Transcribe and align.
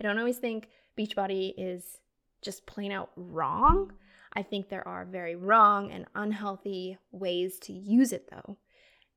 I 0.00 0.04
don't 0.04 0.18
always 0.18 0.38
think 0.38 0.68
Beachbody 0.98 1.54
is 1.56 1.98
just 2.42 2.66
plain 2.66 2.92
out 2.92 3.10
wrong. 3.16 3.92
I 4.34 4.42
think 4.42 4.68
there 4.68 4.86
are 4.86 5.04
very 5.04 5.34
wrong 5.34 5.90
and 5.90 6.06
unhealthy 6.14 6.98
ways 7.10 7.58
to 7.60 7.72
use 7.72 8.12
it 8.12 8.28
though. 8.30 8.56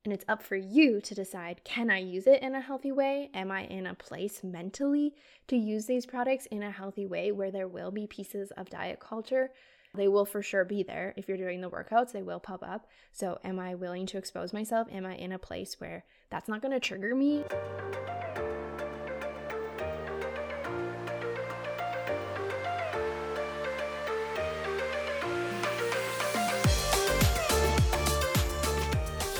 And 0.04 0.12
it's 0.12 0.24
up 0.26 0.42
for 0.42 0.56
you 0.56 1.00
to 1.00 1.14
decide 1.14 1.62
can 1.64 1.90
I 1.90 1.98
use 1.98 2.26
it 2.26 2.42
in 2.42 2.54
a 2.54 2.60
healthy 2.60 2.90
way? 2.90 3.30
Am 3.34 3.52
I 3.52 3.64
in 3.64 3.86
a 3.86 3.94
place 3.94 4.42
mentally 4.42 5.14
to 5.46 5.56
use 5.56 5.86
these 5.86 6.06
products 6.06 6.46
in 6.46 6.62
a 6.62 6.70
healthy 6.70 7.06
way 7.06 7.30
where 7.30 7.52
there 7.52 7.68
will 7.68 7.92
be 7.92 8.06
pieces 8.06 8.50
of 8.56 8.70
diet 8.70 8.98
culture? 8.98 9.50
They 9.94 10.08
will 10.08 10.24
for 10.24 10.42
sure 10.42 10.64
be 10.64 10.82
there. 10.82 11.12
If 11.16 11.28
you're 11.28 11.36
doing 11.36 11.60
the 11.60 11.70
workouts, 11.70 12.12
they 12.12 12.22
will 12.22 12.40
pop 12.40 12.62
up. 12.66 12.86
So, 13.12 13.38
am 13.44 13.58
I 13.58 13.74
willing 13.74 14.06
to 14.06 14.18
expose 14.18 14.52
myself? 14.54 14.88
Am 14.90 15.04
I 15.04 15.16
in 15.16 15.32
a 15.32 15.38
place 15.38 15.78
where 15.78 16.04
that's 16.30 16.48
not 16.48 16.62
going 16.62 16.72
to 16.72 16.80
trigger 16.80 17.14
me? 17.14 17.44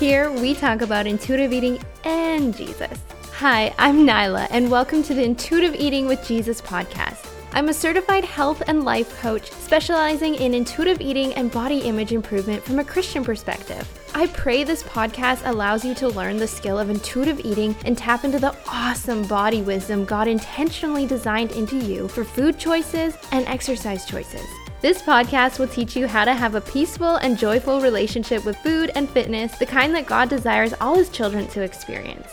Here 0.02 0.32
we 0.32 0.52
talk 0.52 0.80
about 0.80 1.06
intuitive 1.06 1.52
eating 1.52 1.80
and 2.02 2.56
Jesus. 2.56 2.98
Hi, 3.34 3.72
I'm 3.78 4.04
Nyla, 4.04 4.48
and 4.50 4.68
welcome 4.68 5.00
to 5.04 5.14
the 5.14 5.22
Intuitive 5.22 5.76
Eating 5.76 6.08
with 6.08 6.26
Jesus 6.26 6.60
podcast. 6.60 7.24
I'm 7.52 7.68
a 7.68 7.72
certified 7.72 8.24
health 8.24 8.64
and 8.66 8.82
life 8.82 9.16
coach 9.20 9.52
specializing 9.52 10.34
in 10.34 10.54
intuitive 10.54 11.00
eating 11.00 11.32
and 11.34 11.52
body 11.52 11.82
image 11.82 12.10
improvement 12.10 12.64
from 12.64 12.80
a 12.80 12.84
Christian 12.84 13.22
perspective. 13.22 13.88
I 14.12 14.26
pray 14.26 14.64
this 14.64 14.82
podcast 14.82 15.48
allows 15.48 15.84
you 15.84 15.94
to 15.94 16.08
learn 16.08 16.36
the 16.36 16.48
skill 16.48 16.80
of 16.80 16.90
intuitive 16.90 17.38
eating 17.44 17.76
and 17.84 17.96
tap 17.96 18.24
into 18.24 18.40
the 18.40 18.56
awesome 18.66 19.24
body 19.28 19.62
wisdom 19.62 20.04
God 20.04 20.26
intentionally 20.26 21.06
designed 21.06 21.52
into 21.52 21.76
you 21.76 22.08
for 22.08 22.24
food 22.24 22.58
choices 22.58 23.16
and 23.30 23.46
exercise 23.46 24.04
choices. 24.04 24.48
This 24.82 25.00
podcast 25.00 25.60
will 25.60 25.68
teach 25.68 25.94
you 25.94 26.08
how 26.08 26.24
to 26.24 26.34
have 26.34 26.56
a 26.56 26.60
peaceful 26.60 27.14
and 27.14 27.38
joyful 27.38 27.80
relationship 27.80 28.44
with 28.44 28.56
food 28.56 28.90
and 28.96 29.08
fitness, 29.08 29.56
the 29.56 29.64
kind 29.64 29.94
that 29.94 30.06
God 30.06 30.28
desires 30.28 30.74
all 30.80 30.96
His 30.96 31.08
children 31.08 31.46
to 31.50 31.62
experience. 31.62 32.26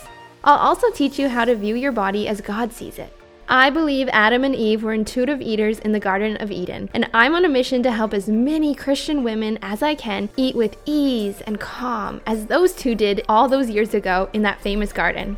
I'll 0.44 0.58
also 0.58 0.90
teach 0.90 1.20
you 1.20 1.30
how 1.30 1.46
to 1.46 1.56
view 1.56 1.76
your 1.76 1.92
body 1.92 2.28
as 2.28 2.42
God 2.42 2.74
sees 2.74 2.98
it. 2.98 3.14
I 3.48 3.70
believe 3.70 4.10
Adam 4.12 4.44
and 4.44 4.56
Eve 4.56 4.82
were 4.82 4.94
intuitive 4.94 5.44
eaters 5.44 5.78
in 5.78 5.92
the 5.92 6.00
Garden 6.00 6.38
of 6.38 6.52
Eden, 6.52 6.90
and 6.92 7.08
I'm 7.14 7.36
on 7.36 7.46
a 7.46 7.50
mission 7.50 7.84
to 7.84 7.92
help 7.92 8.16
as 8.16 8.28
many 8.28 8.74
Christian 8.74 9.24
women 9.24 9.60
as 9.62 9.84
I 9.84 9.94
can 9.94 10.28
eat 10.36 10.56
with 10.56 10.76
ease 10.88 11.42
and 11.42 11.60
calm 11.60 12.20
as 12.26 12.48
those 12.48 12.74
two 12.74 12.96
did 12.96 13.24
all 13.30 13.48
those 13.48 13.70
years 13.70 13.94
ago 13.94 14.28
in 14.34 14.42
that 14.42 14.60
famous 14.60 14.92
garden. 14.92 15.38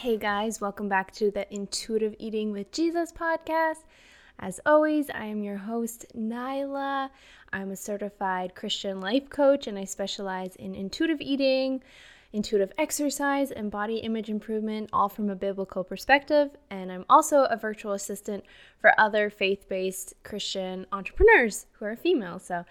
Hey 0.00 0.16
guys, 0.16 0.62
welcome 0.62 0.88
back 0.88 1.12
to 1.16 1.30
the 1.30 1.46
Intuitive 1.54 2.14
Eating 2.18 2.52
with 2.52 2.72
Jesus 2.72 3.12
podcast. 3.12 3.84
As 4.38 4.58
always, 4.64 5.10
I 5.10 5.26
am 5.26 5.42
your 5.42 5.58
host, 5.58 6.06
Nyla. 6.16 7.10
I'm 7.52 7.70
a 7.70 7.76
certified 7.76 8.54
Christian 8.54 9.02
life 9.02 9.28
coach 9.28 9.66
and 9.66 9.78
I 9.78 9.84
specialize 9.84 10.56
in 10.56 10.74
intuitive 10.74 11.20
eating, 11.20 11.82
intuitive 12.32 12.72
exercise, 12.78 13.50
and 13.50 13.70
body 13.70 13.98
image 13.98 14.30
improvement, 14.30 14.88
all 14.90 15.10
from 15.10 15.28
a 15.28 15.36
biblical 15.36 15.84
perspective. 15.84 16.48
And 16.70 16.90
I'm 16.90 17.04
also 17.10 17.44
a 17.44 17.58
virtual 17.58 17.92
assistant 17.92 18.44
for 18.80 18.98
other 18.98 19.28
faith 19.28 19.68
based 19.68 20.14
Christian 20.22 20.86
entrepreneurs 20.92 21.66
who 21.72 21.84
are 21.84 21.94
female. 21.94 22.38
So, 22.38 22.64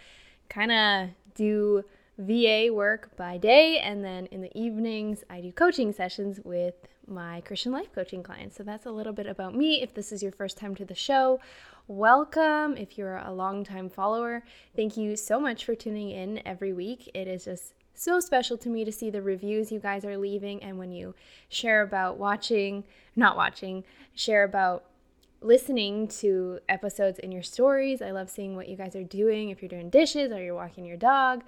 kind 0.49 0.71
of 0.71 1.09
do 1.35 1.83
VA 2.17 2.69
work 2.71 3.15
by 3.15 3.37
day, 3.37 3.77
and 3.77 4.03
then 4.03 4.25
in 4.25 4.41
the 4.41 4.57
evenings, 4.57 5.23
I 5.29 5.41
do 5.41 5.51
coaching 5.51 5.93
sessions 5.93 6.39
with 6.43 6.73
my 7.09 7.41
Christian 7.41 7.71
life 7.71 7.93
coaching 7.93 8.23
clients. 8.23 8.55
So 8.57 8.63
that's 8.63 8.85
a 8.85 8.91
little 8.91 9.13
bit 9.13 9.25
about 9.25 9.55
me. 9.55 9.81
If 9.81 9.93
this 9.93 10.11
is 10.11 10.21
your 10.21 10.31
first 10.31 10.57
time 10.57 10.75
to 10.75 10.85
the 10.85 10.95
show, 10.95 11.39
welcome. 11.87 12.77
If 12.77 12.97
you're 12.97 13.17
a 13.17 13.31
long-time 13.31 13.89
follower, 13.89 14.43
thank 14.75 14.97
you 14.97 15.15
so 15.15 15.39
much 15.39 15.65
for 15.65 15.75
tuning 15.75 16.09
in 16.11 16.41
every 16.45 16.73
week. 16.73 17.09
It 17.13 17.27
is 17.27 17.45
just 17.45 17.73
so 17.93 18.19
special 18.19 18.57
to 18.57 18.69
me 18.69 18.85
to 18.85 18.91
see 18.91 19.09
the 19.09 19.21
reviews 19.21 19.71
you 19.71 19.79
guys 19.79 20.05
are 20.05 20.17
leaving 20.17 20.63
and 20.63 20.77
when 20.77 20.91
you 20.91 21.15
share 21.49 21.81
about 21.81 22.17
watching, 22.17 22.85
not 23.15 23.35
watching, 23.35 23.83
share 24.15 24.43
about 24.43 24.85
listening 25.41 26.07
to 26.07 26.59
episodes 26.67 27.19
in 27.19 27.31
your 27.31 27.43
stories. 27.43 28.01
I 28.01 28.11
love 28.11 28.29
seeing 28.29 28.55
what 28.55 28.69
you 28.69 28.75
guys 28.75 28.95
are 28.95 29.03
doing 29.03 29.49
if 29.49 29.61
you're 29.61 29.69
doing 29.69 29.89
dishes 29.89 30.31
or 30.31 30.41
you're 30.41 30.55
walking 30.55 30.85
your 30.85 30.97
dog. 30.97 31.43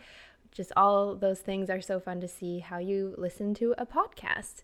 Just 0.52 0.72
all 0.76 1.16
those 1.16 1.40
things 1.40 1.70
are 1.70 1.82
so 1.82 2.00
fun 2.00 2.20
to 2.20 2.28
see 2.28 2.60
how 2.60 2.78
you 2.78 3.16
listen 3.18 3.54
to 3.56 3.74
a 3.78 3.86
podcast. 3.86 4.64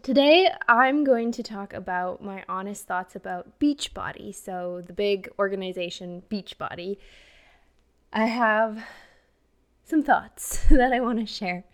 Today, 0.00 0.48
I'm 0.68 1.02
going 1.02 1.32
to 1.32 1.42
talk 1.42 1.72
about 1.72 2.22
my 2.22 2.44
honest 2.48 2.86
thoughts 2.86 3.16
about 3.16 3.58
Beachbody. 3.58 4.32
So, 4.32 4.80
the 4.86 4.92
big 4.92 5.28
organization 5.40 6.22
Beachbody. 6.30 6.98
I 8.12 8.26
have 8.26 8.86
some 9.84 10.04
thoughts 10.04 10.64
that 10.70 10.92
I 10.92 11.00
want 11.00 11.18
to 11.18 11.26
share. 11.26 11.64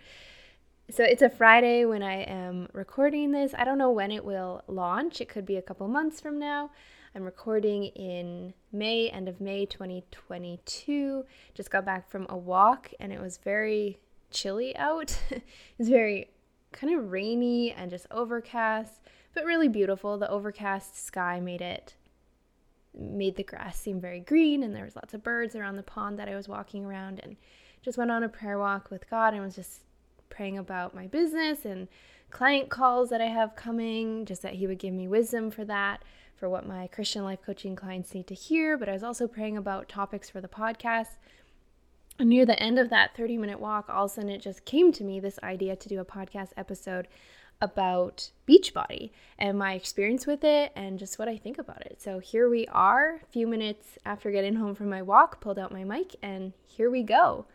So, 0.91 1.05
it's 1.05 1.21
a 1.21 1.29
Friday 1.29 1.85
when 1.85 2.03
I 2.03 2.23
am 2.23 2.69
recording 2.73 3.33
this. 3.33 3.55
I 3.57 3.65
don't 3.65 3.79
know 3.79 3.91
when 3.91 4.11
it 4.11 4.25
will 4.25 4.62
launch, 4.69 5.21
it 5.21 5.29
could 5.29 5.45
be 5.45 5.59
a 5.59 5.62
couple 5.62 5.87
months 5.87 6.19
from 6.19 6.39
now. 6.39 6.71
I'm 7.15 7.25
recording 7.25 7.85
in 7.85 8.55
May, 8.73 9.11
end 9.11 9.29
of 9.29 9.41
May 9.41 9.67
2022. 9.67 11.25
Just 11.53 11.71
got 11.71 11.85
back 11.85 12.09
from 12.09 12.27
a 12.31 12.37
walk 12.37 12.91
and 12.99 13.12
it 13.12 13.21
was 13.21 13.37
very 13.37 13.99
chilly 14.31 14.75
out. 14.77 15.17
it's 15.79 15.89
very 15.91 16.29
kind 16.75 16.95
of 16.95 17.11
rainy 17.11 17.73
and 17.73 17.91
just 17.91 18.07
overcast, 18.11 19.01
but 19.35 19.45
really 19.45 19.69
beautiful. 19.69 20.19
The 20.19 20.31
overcast 20.31 21.03
sky 21.03 21.41
made 21.41 21.62
it 21.62 21.95
made 22.97 23.37
the 23.37 23.43
grass 23.43 23.77
seem 23.77 24.01
very 24.01 24.21
green 24.21 24.62
and 24.62 24.75
there 24.75 24.85
was 24.85 24.95
lots 24.95 25.15
of 25.15 25.23
birds 25.23 25.57
around 25.57 25.77
the 25.77 25.83
pond 25.83 26.17
that 26.17 26.29
I 26.29 26.37
was 26.37 26.49
walking 26.49 26.85
around 26.85 27.19
and 27.25 27.37
just 27.83 27.99
went 27.99 28.12
on 28.12 28.23
a 28.23 28.29
prayer 28.29 28.57
walk 28.57 28.89
with 28.89 29.11
God 29.11 29.35
and 29.35 29.43
was 29.43 29.57
just 29.57 29.81
praying 30.31 30.59
about 30.59 30.95
my 30.95 31.09
business 31.09 31.65
and 31.65 31.89
client 32.31 32.69
calls 32.69 33.11
that 33.11 33.21
I 33.21 33.27
have 33.27 33.56
coming, 33.56 34.25
just 34.25 34.43
that 34.43 34.55
he 34.55 34.67
would 34.67 34.79
give 34.79 34.95
me 34.95 35.09
wisdom 35.09 35.51
for 35.51 35.65
that, 35.65 36.03
for 36.37 36.49
what 36.49 36.67
my 36.67 36.87
Christian 36.89 37.25
life 37.25 37.41
coaching 37.45 37.77
clients 37.77 38.15
need 38.15 38.27
to 38.29 38.35
hear, 38.35 38.77
but 38.77 38.89
I 38.89 38.93
was 38.93 39.05
also 39.05 39.29
praying 39.29 39.56
about 39.56 39.89
topics 39.89 40.31
for 40.31 40.41
the 40.41 40.49
podcast 40.49 41.17
near 42.20 42.47
the 42.47 42.60
end 42.62 42.78
of 42.78 42.91
that 42.91 43.16
30 43.16 43.38
minute 43.38 43.60
walk, 43.60 43.88
all 43.88 44.04
of 44.04 44.10
a 44.10 44.14
sudden 44.14 44.30
it 44.30 44.41
just 44.41 44.64
came 44.64 44.92
to 44.92 45.04
me 45.04 45.20
this 45.20 45.38
idea 45.42 45.76
to 45.76 45.88
do 45.88 46.00
a 46.00 46.04
podcast 46.04 46.50
episode 46.56 47.08
about 47.60 48.30
Beachbody 48.48 49.10
and 49.38 49.58
my 49.58 49.75
experience 49.75 50.26
with 50.26 50.44
it 50.44 50.72
and 50.76 50.98
just 50.98 51.19
what 51.19 51.28
I 51.28 51.36
think 51.36 51.58
about 51.58 51.82
it. 51.82 52.00
So 52.00 52.19
here 52.19 52.48
we 52.48 52.66
are, 52.69 53.20
a 53.22 53.26
few 53.26 53.47
minutes 53.47 53.98
after 54.04 54.30
getting 54.30 54.56
home 54.56 54.75
from 54.75 54.91
my 54.91 55.02
walk, 55.02 55.41
pulled 55.41 55.58
out 55.58 55.72
my 55.72 55.84
mic, 55.84 56.16
and 56.22 56.52
here 56.66 56.91
we 56.91 57.02
go. 57.02 57.47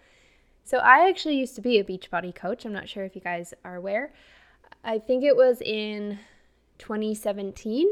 So 0.64 0.78
I 0.78 1.08
actually 1.10 1.38
used 1.38 1.56
to 1.56 1.62
be 1.62 1.80
a 1.80 1.84
Beachbody 1.84 2.34
coach. 2.34 2.66
I'm 2.66 2.74
not 2.74 2.90
sure 2.90 3.04
if 3.04 3.16
you 3.16 3.22
guys 3.22 3.54
are 3.64 3.76
aware. 3.76 4.14
I 4.84 5.00
think 5.00 5.24
it 5.24 5.36
was 5.36 5.62
in 5.62 6.20
2017, 6.80 7.88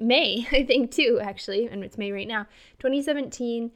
May, 0.00 0.46
I 0.52 0.64
think 0.64 0.90
too, 0.90 1.18
actually, 1.22 1.66
and 1.66 1.84
it's 1.84 1.98
May 1.98 2.12
right 2.12 2.28
now. 2.28 2.46
2017 2.78 3.72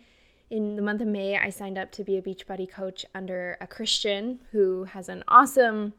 in 0.55 0.77
the 0.77 0.83
month 0.83 1.01
of 1.01 1.09
May, 1.09 1.37
I 1.37 1.51
signed 1.51 1.77
up 1.77 1.91
to 1.93 2.05
be 2.05 2.17
a 2.17 2.23
Beachbody 2.23 2.71
coach 2.71 3.05
under 3.13 3.59
a 3.61 3.67
Christian 3.67 4.39
who 4.53 4.85
has 4.85 5.09
an 5.09 5.25
awesome 5.27 5.95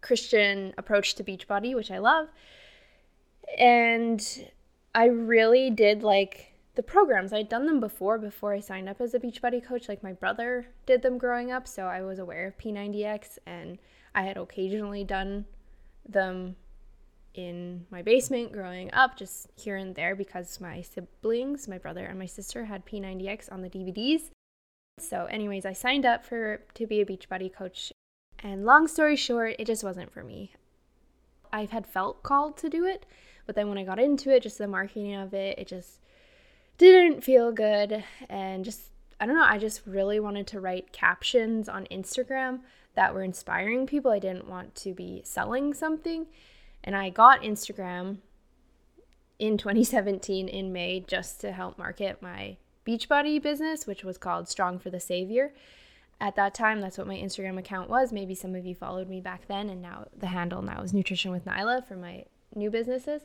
Christian 0.00 0.72
approach 0.78 1.16
to 1.16 1.24
Beachbody, 1.24 1.74
which 1.74 1.90
I 1.90 1.98
love. 1.98 2.28
And 3.58 4.24
I 4.94 5.06
really 5.06 5.68
did 5.68 6.04
like 6.04 6.52
the 6.76 6.84
programs. 6.84 7.32
I'd 7.32 7.48
done 7.48 7.66
them 7.66 7.80
before, 7.80 8.18
before 8.18 8.52
I 8.52 8.60
signed 8.60 8.88
up 8.88 9.00
as 9.00 9.14
a 9.14 9.18
Beachbody 9.18 9.66
coach. 9.66 9.88
Like 9.88 10.04
my 10.04 10.12
brother 10.12 10.68
did 10.86 11.02
them 11.02 11.18
growing 11.18 11.50
up, 11.50 11.66
so 11.66 11.86
I 11.86 12.02
was 12.02 12.20
aware 12.20 12.46
of 12.46 12.58
P90X 12.58 13.38
and 13.46 13.78
I 14.14 14.22
had 14.22 14.36
occasionally 14.36 15.02
done 15.02 15.46
them 16.08 16.54
in 17.34 17.86
my 17.90 18.02
basement 18.02 18.52
growing 18.52 18.92
up, 18.92 19.16
just 19.16 19.48
here 19.56 19.76
and 19.76 19.94
there, 19.94 20.14
because 20.14 20.60
my 20.60 20.82
siblings, 20.82 21.68
my 21.68 21.78
brother 21.78 22.04
and 22.04 22.18
my 22.18 22.26
sister, 22.26 22.66
had 22.66 22.86
P90X 22.86 23.50
on 23.50 23.62
the 23.62 23.70
DVDs. 23.70 24.30
So, 24.98 25.26
anyways, 25.26 25.64
I 25.64 25.72
signed 25.72 26.04
up 26.04 26.24
for 26.24 26.62
to 26.74 26.86
be 26.86 27.00
a 27.00 27.06
Beachbody 27.06 27.52
coach, 27.52 27.92
and 28.40 28.64
long 28.64 28.86
story 28.86 29.16
short, 29.16 29.56
it 29.58 29.66
just 29.66 29.84
wasn't 29.84 30.12
for 30.12 30.22
me. 30.22 30.52
I've 31.52 31.70
had 31.70 31.86
felt 31.86 32.22
called 32.22 32.56
to 32.58 32.68
do 32.68 32.84
it, 32.84 33.06
but 33.46 33.54
then 33.54 33.68
when 33.68 33.78
I 33.78 33.84
got 33.84 33.98
into 33.98 34.30
it, 34.30 34.42
just 34.42 34.58
the 34.58 34.66
marketing 34.66 35.14
of 35.14 35.34
it, 35.34 35.58
it 35.58 35.66
just 35.66 36.00
didn't 36.78 37.22
feel 37.22 37.52
good, 37.52 38.04
and 38.28 38.64
just 38.64 38.90
I 39.22 39.26
don't 39.26 39.36
know, 39.36 39.46
I 39.46 39.58
just 39.58 39.82
really 39.86 40.18
wanted 40.18 40.48
to 40.48 40.60
write 40.60 40.92
captions 40.92 41.68
on 41.68 41.86
Instagram 41.92 42.60
that 42.94 43.14
were 43.14 43.22
inspiring 43.22 43.86
people. 43.86 44.10
I 44.10 44.18
didn't 44.18 44.48
want 44.48 44.74
to 44.76 44.94
be 44.94 45.22
selling 45.24 45.74
something. 45.74 46.26
And 46.84 46.96
I 46.96 47.10
got 47.10 47.42
Instagram 47.42 48.18
in 49.38 49.58
2017 49.58 50.48
in 50.48 50.72
May 50.72 51.00
just 51.00 51.40
to 51.40 51.52
help 51.52 51.78
market 51.78 52.20
my 52.22 52.56
Beachbody 52.86 53.40
business, 53.40 53.86
which 53.86 54.04
was 54.04 54.18
called 54.18 54.48
Strong 54.48 54.80
for 54.80 54.90
the 54.90 55.00
Savior. 55.00 55.52
at 56.20 56.36
that 56.36 56.54
time, 56.54 56.80
that's 56.80 56.98
what 56.98 57.06
my 57.06 57.16
Instagram 57.16 57.58
account 57.58 57.90
was. 57.90 58.12
Maybe 58.12 58.34
some 58.34 58.54
of 58.54 58.64
you 58.64 58.76
followed 58.76 59.08
me 59.08 59.20
back 59.20 59.48
then, 59.48 59.68
and 59.68 59.82
now 59.82 60.06
the 60.16 60.28
handle 60.28 60.62
now 60.62 60.80
is 60.82 60.92
Nutrition 60.94 61.32
with 61.32 61.44
Nyla 61.44 61.84
for 61.84 61.96
my 61.96 62.24
new 62.54 62.70
businesses. 62.70 63.22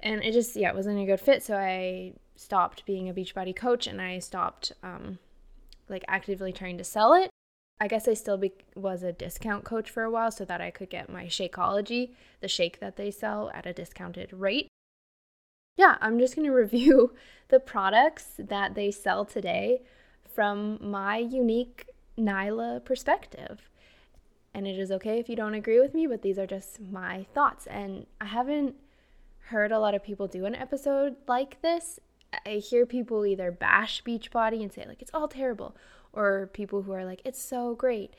And 0.00 0.22
it 0.22 0.32
just, 0.32 0.56
yeah, 0.56 0.70
it 0.70 0.74
wasn't 0.74 1.00
a 1.00 1.04
good 1.04 1.20
fit. 1.20 1.42
So 1.42 1.56
I 1.56 2.14
stopped 2.36 2.84
being 2.86 3.08
a 3.08 3.14
Beachbody 3.14 3.54
coach 3.54 3.86
and 3.86 4.00
I 4.00 4.18
stopped 4.18 4.72
um, 4.82 5.18
like 5.88 6.04
actively 6.08 6.52
trying 6.52 6.78
to 6.78 6.84
sell 6.84 7.14
it. 7.14 7.30
I 7.80 7.88
guess 7.88 8.06
I 8.06 8.14
still 8.14 8.36
be- 8.36 8.52
was 8.74 9.02
a 9.02 9.12
discount 9.12 9.64
coach 9.64 9.90
for 9.90 10.04
a 10.04 10.10
while 10.10 10.30
so 10.30 10.44
that 10.44 10.60
I 10.60 10.70
could 10.70 10.90
get 10.90 11.10
my 11.10 11.24
Shakeology, 11.26 12.10
the 12.40 12.48
shake 12.48 12.80
that 12.80 12.96
they 12.96 13.10
sell, 13.10 13.50
at 13.52 13.66
a 13.66 13.72
discounted 13.72 14.32
rate. 14.32 14.68
Yeah, 15.76 15.98
I'm 16.00 16.18
just 16.18 16.36
going 16.36 16.46
to 16.50 16.54
review 16.54 17.14
the 17.48 17.60
products 17.60 18.34
that 18.38 18.74
they 18.74 18.90
sell 18.90 19.24
today 19.24 19.82
from 20.32 20.78
my 20.80 21.18
unique 21.18 21.86
Nyla 22.18 22.84
perspective. 22.84 23.70
And 24.52 24.68
it 24.68 24.78
is 24.78 24.92
okay 24.92 25.18
if 25.18 25.28
you 25.28 25.34
don't 25.34 25.54
agree 25.54 25.80
with 25.80 25.94
me, 25.94 26.06
but 26.06 26.22
these 26.22 26.38
are 26.38 26.46
just 26.46 26.80
my 26.80 27.26
thoughts. 27.34 27.66
And 27.66 28.06
I 28.20 28.26
haven't 28.26 28.76
heard 29.46 29.72
a 29.72 29.80
lot 29.80 29.94
of 29.94 30.04
people 30.04 30.28
do 30.28 30.44
an 30.44 30.54
episode 30.54 31.16
like 31.26 31.60
this. 31.60 31.98
I 32.46 32.56
hear 32.56 32.86
people 32.86 33.26
either 33.26 33.50
bash 33.50 34.02
Beachbody 34.02 34.62
and 34.62 34.72
say, 34.72 34.86
like, 34.86 35.02
it's 35.02 35.10
all 35.14 35.28
terrible, 35.28 35.76
or 36.12 36.50
people 36.52 36.82
who 36.82 36.92
are 36.92 37.04
like, 37.04 37.20
it's 37.24 37.42
so 37.42 37.74
great. 37.74 38.14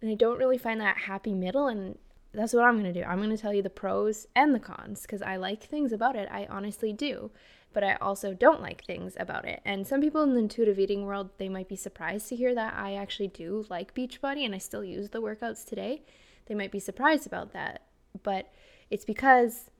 And 0.00 0.10
I 0.10 0.14
don't 0.14 0.38
really 0.38 0.58
find 0.58 0.80
that 0.80 0.98
happy 0.98 1.32
middle. 1.32 1.66
And 1.66 1.98
that's 2.32 2.52
what 2.52 2.64
I'm 2.64 2.78
going 2.78 2.92
to 2.92 3.00
do. 3.00 3.06
I'm 3.06 3.18
going 3.18 3.30
to 3.30 3.38
tell 3.38 3.54
you 3.54 3.62
the 3.62 3.70
pros 3.70 4.26
and 4.34 4.54
the 4.54 4.60
cons 4.60 5.02
because 5.02 5.22
I 5.22 5.36
like 5.36 5.64
things 5.64 5.92
about 5.92 6.16
it. 6.16 6.28
I 6.30 6.46
honestly 6.50 6.92
do 6.92 7.30
but 7.74 7.84
I 7.84 7.96
also 7.96 8.32
don't 8.32 8.62
like 8.62 8.84
things 8.84 9.14
about 9.18 9.44
it. 9.44 9.60
And 9.64 9.86
some 9.86 10.00
people 10.00 10.22
in 10.22 10.32
the 10.32 10.38
intuitive 10.38 10.78
eating 10.78 11.04
world, 11.04 11.30
they 11.36 11.48
might 11.48 11.68
be 11.68 11.76
surprised 11.76 12.28
to 12.28 12.36
hear 12.36 12.54
that 12.54 12.74
I 12.74 12.94
actually 12.94 13.28
do 13.28 13.66
like 13.68 13.94
Beachbody 13.94 14.46
and 14.46 14.54
I 14.54 14.58
still 14.58 14.84
use 14.84 15.10
the 15.10 15.20
workouts 15.20 15.66
today. 15.66 16.02
They 16.46 16.54
might 16.54 16.70
be 16.70 16.78
surprised 16.78 17.26
about 17.26 17.52
that, 17.52 17.82
but 18.22 18.52
it's 18.90 19.04
because 19.04 19.70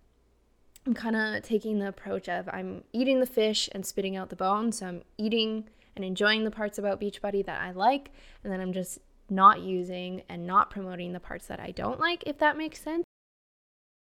I'm 0.86 0.94
kind 0.94 1.16
of 1.16 1.42
taking 1.42 1.78
the 1.78 1.88
approach 1.88 2.28
of 2.28 2.48
I'm 2.48 2.84
eating 2.92 3.20
the 3.20 3.26
fish 3.26 3.68
and 3.72 3.86
spitting 3.86 4.16
out 4.16 4.28
the 4.28 4.36
bone. 4.36 4.70
So 4.72 4.86
I'm 4.86 5.02
eating 5.16 5.68
and 5.96 6.04
enjoying 6.04 6.44
the 6.44 6.50
parts 6.50 6.78
about 6.78 7.00
Beachbody 7.00 7.44
that 7.46 7.60
I 7.60 7.70
like, 7.70 8.10
and 8.42 8.52
then 8.52 8.60
I'm 8.60 8.72
just 8.72 8.98
not 9.30 9.60
using 9.60 10.22
and 10.28 10.46
not 10.46 10.70
promoting 10.70 11.12
the 11.12 11.20
parts 11.20 11.46
that 11.46 11.60
I 11.60 11.70
don't 11.70 12.00
like, 12.00 12.24
if 12.26 12.38
that 12.38 12.58
makes 12.58 12.80
sense. 12.82 13.04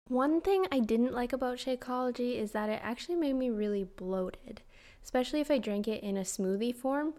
One 0.08 0.42
thing 0.42 0.66
I 0.72 0.80
didn't 0.80 1.14
like 1.14 1.34
about 1.34 1.58
Shakeology 1.58 2.40
is 2.40 2.52
that 2.52 2.70
it 2.70 2.80
actually 2.84 3.16
made 3.16 3.34
me 3.34 3.50
really 3.50 3.84
bloated, 3.84 4.62
especially 5.04 5.42
if 5.42 5.50
I 5.50 5.58
drank 5.58 5.88
it 5.88 6.04
in 6.04 6.18
a 6.18 6.22
smoothie 6.22 6.76
form. 6.76 7.14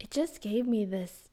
It 0.00 0.10
just 0.10 0.40
gave 0.40 0.66
me 0.66 0.84
this 0.84 1.25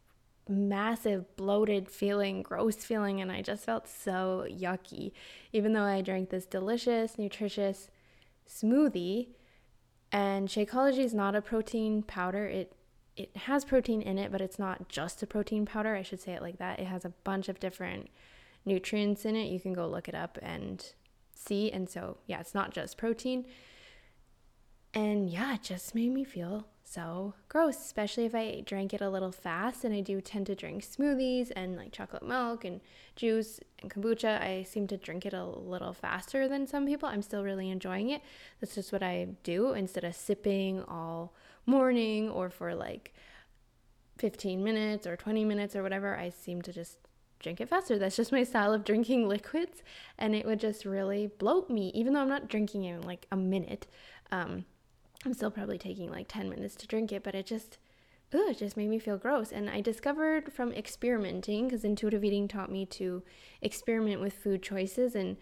massive 0.48 1.36
bloated 1.36 1.90
feeling, 1.90 2.44
gross 2.44 2.76
feeling, 2.76 3.22
and 3.22 3.32
I 3.32 3.42
just 3.42 3.64
felt 3.64 3.88
so 3.88 4.46
yucky. 4.50 5.12
Even 5.52 5.74
though 5.74 5.84
I 5.84 6.02
drank 6.02 6.30
this 6.30 6.46
delicious, 6.46 7.18
nutritious 7.18 7.90
smoothie, 8.48 9.30
and 10.12 10.48
Shakeology 10.48 11.00
is 11.00 11.14
not 11.14 11.36
a 11.36 11.42
protein 11.42 12.04
powder. 12.04 12.46
It 12.46 12.76
it 13.16 13.36
has 13.36 13.64
protein 13.64 14.02
in 14.02 14.18
it, 14.18 14.32
but 14.32 14.42
it's 14.42 14.58
not 14.58 14.90
just 14.90 15.22
a 15.22 15.28
protein 15.28 15.66
powder. 15.66 15.96
I 15.96 16.02
should 16.02 16.20
say 16.20 16.34
it 16.34 16.42
like 16.42 16.58
that. 16.58 16.80
It 16.80 16.88
has 16.88 17.06
a 17.06 17.14
bunch 17.24 17.48
of 17.48 17.60
different 17.60 18.10
nutrients 18.66 19.26
in 19.26 19.36
it. 19.36 19.52
You 19.52 19.60
can 19.60 19.74
go 19.74 19.88
look 19.88 20.08
it 20.08 20.16
up 20.16 20.40
and 20.42 20.84
see. 21.36 21.72
And 21.72 21.88
so, 21.88 22.18
yeah, 22.26 22.40
it's 22.40 22.56
not 22.56 22.72
just 22.72 22.98
protein. 22.98 23.46
And 24.96 25.30
yeah, 25.30 25.56
it 25.56 25.64
just 25.64 25.94
made 25.94 26.12
me 26.12 26.24
feel 26.24 26.68
so 26.84 27.34
gross, 27.50 27.78
especially 27.78 28.26
if 28.26 28.36
I 28.36 28.62
drank 28.66 28.94
it 28.94 29.02
a 29.02 29.10
little 29.10 29.32
fast. 29.32 29.84
And 29.84 29.94
I 29.94 30.02
do 30.02 30.22
tend 30.22 30.46
to 30.48 30.56
drink 30.56 30.84
smoothies 30.84 31.52
and 31.56 31.76
like 31.76 31.92
chocolate 31.92 32.24
milk 32.24 32.66
and 32.66 32.82
juice 33.16 33.60
and 33.82 33.92
kombucha. 33.92 34.42
I 34.42 34.64
seem 34.64 34.88
to 34.88 34.98
drink 34.98 35.26
it 35.26 35.34
a 35.34 35.46
little 35.46 35.94
faster 35.94 36.48
than 36.48 36.68
some 36.68 36.86
people. 36.86 37.10
I'm 37.10 37.22
still 37.22 37.44
really 37.44 37.70
enjoying 37.70 38.10
it. 38.10 38.22
That's 38.60 38.76
just 38.76 38.92
what 38.92 39.04
I 39.04 39.30
do 39.44 39.74
instead 39.74 40.04
of 40.04 40.16
sipping 40.16 40.84
all 40.84 41.34
morning 41.66 42.30
or 42.30 42.50
for 42.50 42.76
like 42.76 43.14
15 44.18 44.64
minutes 44.64 45.08
or 45.08 45.16
20 45.16 45.46
minutes 45.46 45.76
or 45.76 45.84
whatever. 45.84 46.18
I 46.18 46.30
seem 46.30 46.62
to 46.64 46.74
just 46.74 46.98
drink 47.40 47.62
it 47.62 47.70
faster. 47.70 48.00
That's 48.00 48.16
just 48.16 48.32
my 48.32 48.44
style 48.44 48.74
of 48.74 48.84
drinking 48.84 49.28
liquids, 49.30 49.84
and 50.18 50.34
it 50.34 50.46
would 50.46 50.60
just 50.60 50.86
really 50.86 51.28
bloat 51.28 51.70
me, 51.70 51.92
even 51.94 52.14
though 52.14 52.22
I'm 52.22 52.30
not 52.30 52.48
drinking 52.48 52.86
it 52.86 52.96
in 52.96 53.02
like 53.02 53.28
a 53.32 53.36
minute. 53.36 53.88
Um, 54.32 54.66
I'm 55.26 55.34
still 55.34 55.52
probably 55.52 55.78
taking 55.78 56.10
like 56.10 56.28
10 56.28 56.50
minutes 56.50 56.76
to 56.76 56.88
drink 56.88 57.12
it, 57.12 57.24
but 57.24 57.36
it 57.36 57.46
just, 57.46 57.78
it 58.32 58.58
just 58.58 58.76
made 58.76 58.90
me 58.90 59.00
feel 59.00 59.18
gross. 59.18 59.52
And 59.52 59.70
I 59.70 59.82
discovered 59.82 60.52
from 60.52 60.72
experimenting, 60.74 61.68
because 61.68 61.84
intuitive 61.84 62.24
eating 62.24 62.48
taught 62.48 62.72
me 62.72 62.86
to 62.88 63.24
experiment 63.62 64.22
with 64.22 64.34
food 64.34 64.62
choices. 64.62 65.16
And 65.16 65.38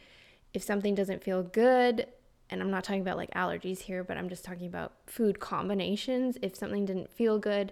if 0.53 0.61
something 0.61 0.93
doesn't 0.93 1.23
feel 1.23 1.41
good, 1.43 2.07
and 2.49 2.61
I'm 2.61 2.69
not 2.69 2.83
talking 2.83 3.01
about 3.01 3.17
like 3.17 3.31
allergies 3.31 3.79
here, 3.79 4.03
but 4.03 4.17
I'm 4.17 4.29
just 4.29 4.43
talking 4.43 4.67
about 4.67 4.93
food 5.07 5.39
combinations. 5.39 6.37
If 6.41 6.55
something 6.55 6.85
didn't 6.85 7.09
feel 7.09 7.39
good, 7.39 7.71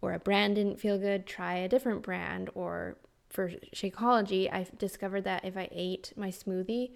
or 0.00 0.12
a 0.12 0.18
brand 0.18 0.56
didn't 0.56 0.78
feel 0.78 0.98
good, 0.98 1.26
try 1.26 1.56
a 1.56 1.68
different 1.68 2.02
brand 2.02 2.50
or 2.54 2.96
for 3.30 3.50
Shakeology, 3.74 4.52
I 4.52 4.66
discovered 4.78 5.24
that 5.24 5.44
if 5.44 5.56
I 5.56 5.68
ate 5.70 6.12
my 6.16 6.28
smoothie 6.28 6.92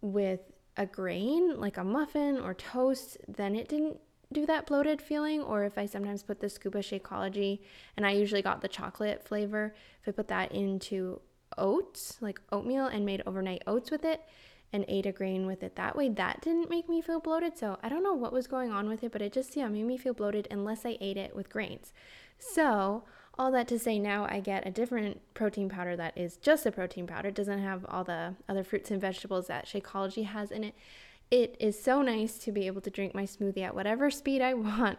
with 0.00 0.40
a 0.76 0.86
grain, 0.86 1.60
like 1.60 1.76
a 1.76 1.84
muffin 1.84 2.38
or 2.38 2.54
toast, 2.54 3.18
then 3.28 3.54
it 3.54 3.68
didn't 3.68 3.98
do 4.32 4.46
that 4.46 4.66
bloated 4.66 5.02
feeling. 5.02 5.42
Or 5.42 5.64
if 5.64 5.76
I 5.76 5.86
sometimes 5.86 6.22
put 6.22 6.40
the 6.40 6.48
Scuba 6.48 6.78
Shakeology, 6.78 7.60
and 7.96 8.06
I 8.06 8.12
usually 8.12 8.42
got 8.42 8.62
the 8.62 8.68
chocolate 8.68 9.26
flavor, 9.26 9.74
if 10.00 10.08
I 10.08 10.12
put 10.12 10.28
that 10.28 10.52
into 10.52 11.20
oats, 11.58 12.16
like 12.20 12.40
oatmeal, 12.50 12.86
and 12.86 13.04
made 13.04 13.22
overnight 13.26 13.62
oats 13.66 13.90
with 13.90 14.04
it, 14.04 14.22
and 14.72 14.86
ate 14.88 15.04
a 15.04 15.12
grain 15.12 15.46
with 15.46 15.62
it 15.62 15.76
that 15.76 15.94
way, 15.94 16.08
that 16.08 16.40
didn't 16.40 16.70
make 16.70 16.88
me 16.88 17.02
feel 17.02 17.20
bloated. 17.20 17.58
So 17.58 17.78
I 17.82 17.90
don't 17.90 18.02
know 18.02 18.14
what 18.14 18.32
was 18.32 18.46
going 18.46 18.72
on 18.72 18.88
with 18.88 19.04
it, 19.04 19.12
but 19.12 19.20
it 19.20 19.32
just, 19.32 19.54
yeah, 19.54 19.68
made 19.68 19.84
me 19.84 19.98
feel 19.98 20.14
bloated 20.14 20.48
unless 20.50 20.86
I 20.86 20.96
ate 20.98 21.18
it 21.18 21.36
with 21.36 21.50
grains. 21.50 21.92
So 22.38 23.04
all 23.38 23.50
that 23.52 23.68
to 23.68 23.78
say, 23.78 23.98
now 23.98 24.26
I 24.28 24.40
get 24.40 24.66
a 24.66 24.70
different 24.70 25.20
protein 25.34 25.68
powder 25.68 25.96
that 25.96 26.16
is 26.16 26.36
just 26.36 26.66
a 26.66 26.72
protein 26.72 27.06
powder. 27.06 27.28
It 27.28 27.34
doesn't 27.34 27.62
have 27.62 27.86
all 27.88 28.04
the 28.04 28.34
other 28.48 28.62
fruits 28.62 28.90
and 28.90 29.00
vegetables 29.00 29.46
that 29.46 29.66
Shakeology 29.66 30.26
has 30.26 30.50
in 30.50 30.64
it. 30.64 30.74
It 31.30 31.56
is 31.58 31.82
so 31.82 32.02
nice 32.02 32.36
to 32.38 32.52
be 32.52 32.66
able 32.66 32.82
to 32.82 32.90
drink 32.90 33.14
my 33.14 33.24
smoothie 33.24 33.62
at 33.62 33.74
whatever 33.74 34.10
speed 34.10 34.42
I 34.42 34.54
want 34.54 34.98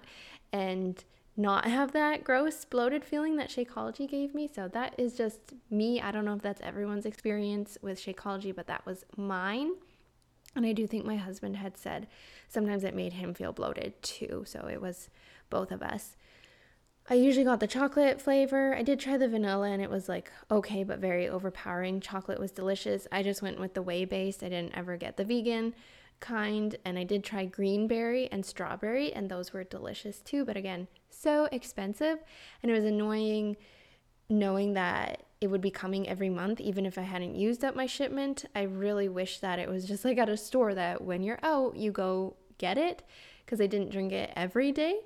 and 0.52 1.04
not 1.36 1.66
have 1.66 1.92
that 1.94 2.24
gross 2.24 2.66
bloated 2.66 3.04
feeling 3.04 3.38
that 3.38 3.50
Shakeology 3.50 4.10
gave 4.10 4.36
me. 4.36 4.50
So 4.54 4.68
that 4.68 4.94
is 4.98 5.16
just 5.16 5.40
me. 5.70 6.02
I 6.02 6.12
don't 6.12 6.26
know 6.26 6.36
if 6.36 6.42
that's 6.42 6.62
everyone's 6.62 7.06
experience 7.06 7.78
with 7.82 8.00
Shakeology, 8.00 8.56
but 8.56 8.68
that 8.68 8.86
was 8.86 9.06
mine. 9.18 9.74
And 10.56 10.66
I 10.66 10.74
do 10.74 10.86
think 10.86 11.06
my 11.06 11.16
husband 11.16 11.58
had 11.58 11.78
said 11.78 12.08
sometimes 12.48 12.84
it 12.84 12.96
made 12.96 13.14
him 13.14 13.34
feel 13.34 13.52
bloated 13.52 14.02
too. 14.04 14.44
So 14.46 14.68
it 14.72 14.82
was 14.82 15.10
both 15.50 15.72
of 15.72 15.82
us. 15.82 16.16
I 17.10 17.16
usually 17.16 17.44
got 17.44 17.60
the 17.60 17.68
chocolate 17.68 18.22
flavor. 18.22 18.74
I 18.74 18.82
did 18.82 19.00
try 19.00 19.18
the 19.18 19.28
vanilla 19.28 19.70
and 19.70 19.82
it 19.82 19.90
was 19.90 20.08
like 20.08 20.32
okay, 20.50 20.84
but 20.84 21.00
very 21.00 21.28
overpowering. 21.28 22.00
Chocolate 22.00 22.40
was 22.40 22.52
delicious. 22.52 23.08
I 23.12 23.24
just 23.24 23.42
went 23.42 23.60
with 23.60 23.74
the 23.74 23.82
whey 23.82 24.06
based. 24.06 24.42
I 24.42 24.50
didn't 24.50 24.76
ever 24.76 24.96
get 24.96 25.18
the 25.18 25.26
vegan 25.26 25.74
kind. 26.22 26.76
And 26.86 26.98
I 26.98 27.04
did 27.04 27.24
try 27.24 27.46
greenberry 27.46 28.32
and 28.32 28.46
strawberry, 28.46 29.12
and 29.12 29.30
those 29.30 29.52
were 29.52 29.64
delicious 29.66 30.22
too. 30.22 30.46
But 30.46 30.56
again, 30.56 30.88
so 31.10 31.50
expensive. 31.52 32.20
And 32.62 32.72
it 32.72 32.76
was 32.76 32.86
annoying 32.86 33.58
knowing 34.30 34.74
that 34.74 35.24
it 35.42 35.48
would 35.48 35.62
be 35.62 35.70
coming 35.70 36.08
every 36.08 36.30
month, 36.30 36.62
even 36.62 36.86
if 36.86 36.98
I 36.98 37.02
hadn't 37.02 37.36
used 37.36 37.66
up 37.66 37.76
my 37.76 37.86
shipment. 37.86 38.46
I 38.56 38.62
really 38.62 39.10
wish 39.10 39.40
that 39.40 39.60
it 39.60 39.68
was 39.68 39.86
just 39.86 40.06
like 40.06 40.18
at 40.18 40.30
a 40.30 40.38
store 40.38 40.74
that 40.74 41.02
when 41.02 41.22
you're 41.22 41.40
out, 41.44 41.76
you 41.76 41.92
go 41.92 42.38
get 42.58 42.78
it 42.78 43.04
because 43.46 43.60
I 43.60 43.68
didn't 43.68 43.92
drink 43.92 44.14
it 44.14 44.32
every 44.38 44.72
day. 44.72 45.02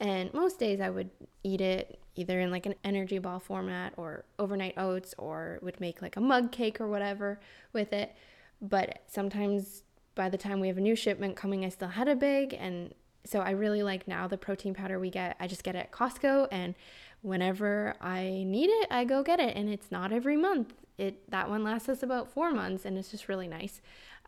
And 0.00 0.32
most 0.34 0.58
days 0.58 0.80
I 0.80 0.90
would 0.90 1.10
eat 1.42 1.60
it 1.60 1.98
either 2.16 2.40
in 2.40 2.50
like 2.50 2.66
an 2.66 2.74
energy 2.84 3.18
ball 3.18 3.40
format 3.40 3.92
or 3.96 4.24
overnight 4.38 4.74
oats 4.76 5.14
or 5.18 5.58
would 5.62 5.80
make 5.80 6.00
like 6.02 6.16
a 6.16 6.20
mug 6.20 6.52
cake 6.52 6.80
or 6.80 6.88
whatever 6.88 7.40
with 7.72 7.92
it. 7.92 8.14
But 8.60 9.02
sometimes 9.06 9.82
by 10.14 10.28
the 10.28 10.38
time 10.38 10.60
we 10.60 10.68
have 10.68 10.78
a 10.78 10.82
new 10.82 10.96
shipment 10.96 11.36
coming, 11.36 11.64
I 11.64 11.68
still 11.68 11.88
had 11.88 12.08
a 12.08 12.14
big. 12.14 12.54
And 12.54 12.94
so 13.24 13.40
I 13.40 13.50
really 13.50 13.82
like 13.82 14.06
now 14.06 14.28
the 14.28 14.38
protein 14.38 14.74
powder 14.74 14.98
we 14.98 15.10
get. 15.10 15.36
I 15.40 15.46
just 15.46 15.64
get 15.64 15.74
it 15.74 15.78
at 15.78 15.92
Costco 15.92 16.48
and 16.52 16.74
whenever 17.22 17.94
I 18.00 18.44
need 18.46 18.68
it, 18.68 18.88
I 18.90 19.04
go 19.04 19.22
get 19.22 19.40
it. 19.40 19.56
And 19.56 19.68
it's 19.68 19.90
not 19.90 20.12
every 20.12 20.36
month. 20.36 20.74
It 20.98 21.28
that 21.30 21.50
one 21.50 21.64
lasts 21.64 21.88
us 21.88 22.02
about 22.02 22.30
four 22.30 22.52
months 22.52 22.84
and 22.84 22.96
it's 22.96 23.10
just 23.10 23.28
really 23.28 23.48
nice. 23.48 23.80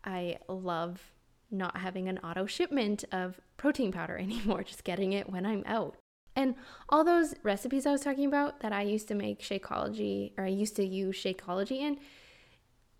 I 0.03 0.37
love 0.47 1.11
not 1.49 1.77
having 1.77 2.07
an 2.07 2.17
auto 2.19 2.45
shipment 2.45 3.03
of 3.11 3.39
protein 3.57 3.91
powder 3.91 4.17
anymore, 4.21 4.63
just 4.63 4.83
getting 4.83 5.13
it 5.13 5.29
when 5.29 5.45
I'm 5.45 5.63
out. 5.65 5.95
And 6.35 6.53
all 6.89 7.03
those 7.03 7.33
recipes 7.41 7.87
I 7.87 7.91
was 7.91 8.01
talking 8.01 8.25
about 8.25 8.59
that 8.59 8.71
I 8.71 8.83
used 8.83 9.07
to 9.07 9.15
make 9.15 9.41
Shakeology 9.41 10.33
or 10.37 10.45
I 10.45 10.49
used 10.49 10.75
to 10.75 10.85
use 10.85 11.15
Shakeology 11.15 11.79
in, 11.79 11.97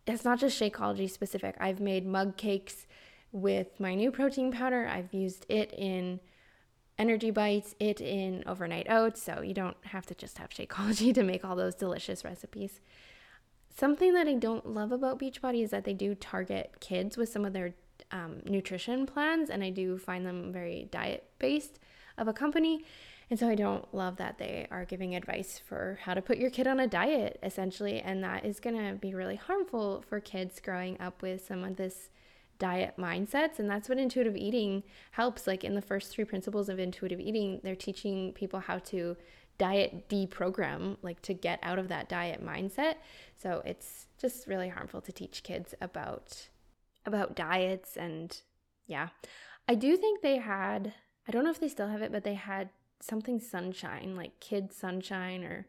it's 0.07 0.25
not 0.25 0.39
just 0.39 0.59
Shakeology 0.59 1.09
specific. 1.09 1.55
I've 1.59 1.79
made 1.79 2.05
mug 2.05 2.35
cakes 2.37 2.87
with 3.31 3.79
my 3.79 3.93
new 3.93 4.09
protein 4.11 4.51
powder. 4.51 4.87
I've 4.87 5.13
used 5.13 5.45
it 5.49 5.71
in 5.77 6.19
energy 6.97 7.29
bites, 7.29 7.75
it 7.79 8.01
in 8.01 8.43
overnight 8.47 8.89
oats, 8.89 9.21
so 9.21 9.41
you 9.41 9.53
don't 9.53 9.77
have 9.83 10.05
to 10.07 10.15
just 10.15 10.37
have 10.39 10.49
Shakeology 10.49 11.13
to 11.15 11.23
make 11.23 11.45
all 11.45 11.55
those 11.55 11.75
delicious 11.75 12.25
recipes. 12.25 12.79
Something 13.75 14.13
that 14.13 14.27
I 14.27 14.33
don't 14.33 14.65
love 14.65 14.91
about 14.91 15.19
Beachbody 15.19 15.63
is 15.63 15.69
that 15.69 15.83
they 15.83 15.93
do 15.93 16.15
target 16.15 16.77
kids 16.79 17.17
with 17.17 17.29
some 17.29 17.45
of 17.45 17.53
their 17.53 17.75
um, 18.11 18.41
nutrition 18.45 19.05
plans, 19.05 19.49
and 19.49 19.63
I 19.63 19.69
do 19.69 19.97
find 19.97 20.25
them 20.25 20.51
very 20.51 20.87
diet 20.91 21.29
based 21.39 21.79
of 22.17 22.27
a 22.27 22.33
company. 22.33 22.85
And 23.29 23.37
so 23.37 23.49
I 23.49 23.55
don't 23.55 23.93
love 23.93 24.15
that 24.17 24.37
they 24.37 24.67
are 24.71 24.85
giving 24.85 25.13
advice 25.15 25.59
for 25.59 25.99
how 26.03 26.13
to 26.13 26.21
put 26.21 26.37
your 26.37 26.49
kid 26.49 26.65
on 26.65 26.79
a 26.79 26.87
diet, 26.87 27.39
essentially. 27.43 27.99
And 27.99 28.23
that 28.23 28.45
is 28.45 28.61
going 28.61 28.77
to 28.77 28.95
be 28.95 29.13
really 29.13 29.35
harmful 29.35 30.03
for 30.07 30.21
kids 30.21 30.61
growing 30.61 30.99
up 31.01 31.21
with 31.21 31.45
some 31.45 31.63
of 31.65 31.75
this 31.75 32.09
diet 32.57 32.95
mindsets. 32.97 33.59
And 33.59 33.69
that's 33.69 33.89
what 33.89 33.97
intuitive 33.97 34.37
eating 34.37 34.83
helps. 35.11 35.45
Like 35.45 35.65
in 35.65 35.75
the 35.75 35.81
first 35.81 36.11
three 36.11 36.23
principles 36.23 36.69
of 36.69 36.79
intuitive 36.79 37.19
eating, 37.19 37.59
they're 37.63 37.75
teaching 37.75 38.31
people 38.31 38.61
how 38.61 38.79
to 38.79 39.17
diet 39.57 40.07
deprogram, 40.07 40.95
like 41.01 41.21
to 41.23 41.33
get 41.33 41.59
out 41.63 41.79
of 41.79 41.89
that 41.89 42.07
diet 42.07 42.45
mindset. 42.45 42.95
So 43.35 43.61
it's 43.65 44.07
just 44.17 44.47
really 44.47 44.69
harmful 44.69 45.01
to 45.01 45.11
teach 45.11 45.43
kids 45.43 45.73
about 45.81 46.47
about 47.07 47.35
diets 47.35 47.97
and 47.97 48.41
yeah. 48.85 49.09
I 49.67 49.75
do 49.75 49.97
think 49.97 50.21
they 50.21 50.37
had 50.37 50.93
I 51.27 51.31
don't 51.31 51.43
know 51.43 51.51
if 51.51 51.59
they 51.59 51.67
still 51.67 51.89
have 51.89 52.01
it, 52.01 52.11
but 52.11 52.23
they 52.23 52.35
had 52.35 52.69
something 53.01 53.39
sunshine, 53.39 54.15
like 54.15 54.39
kid 54.39 54.71
sunshine 54.71 55.43
or 55.43 55.67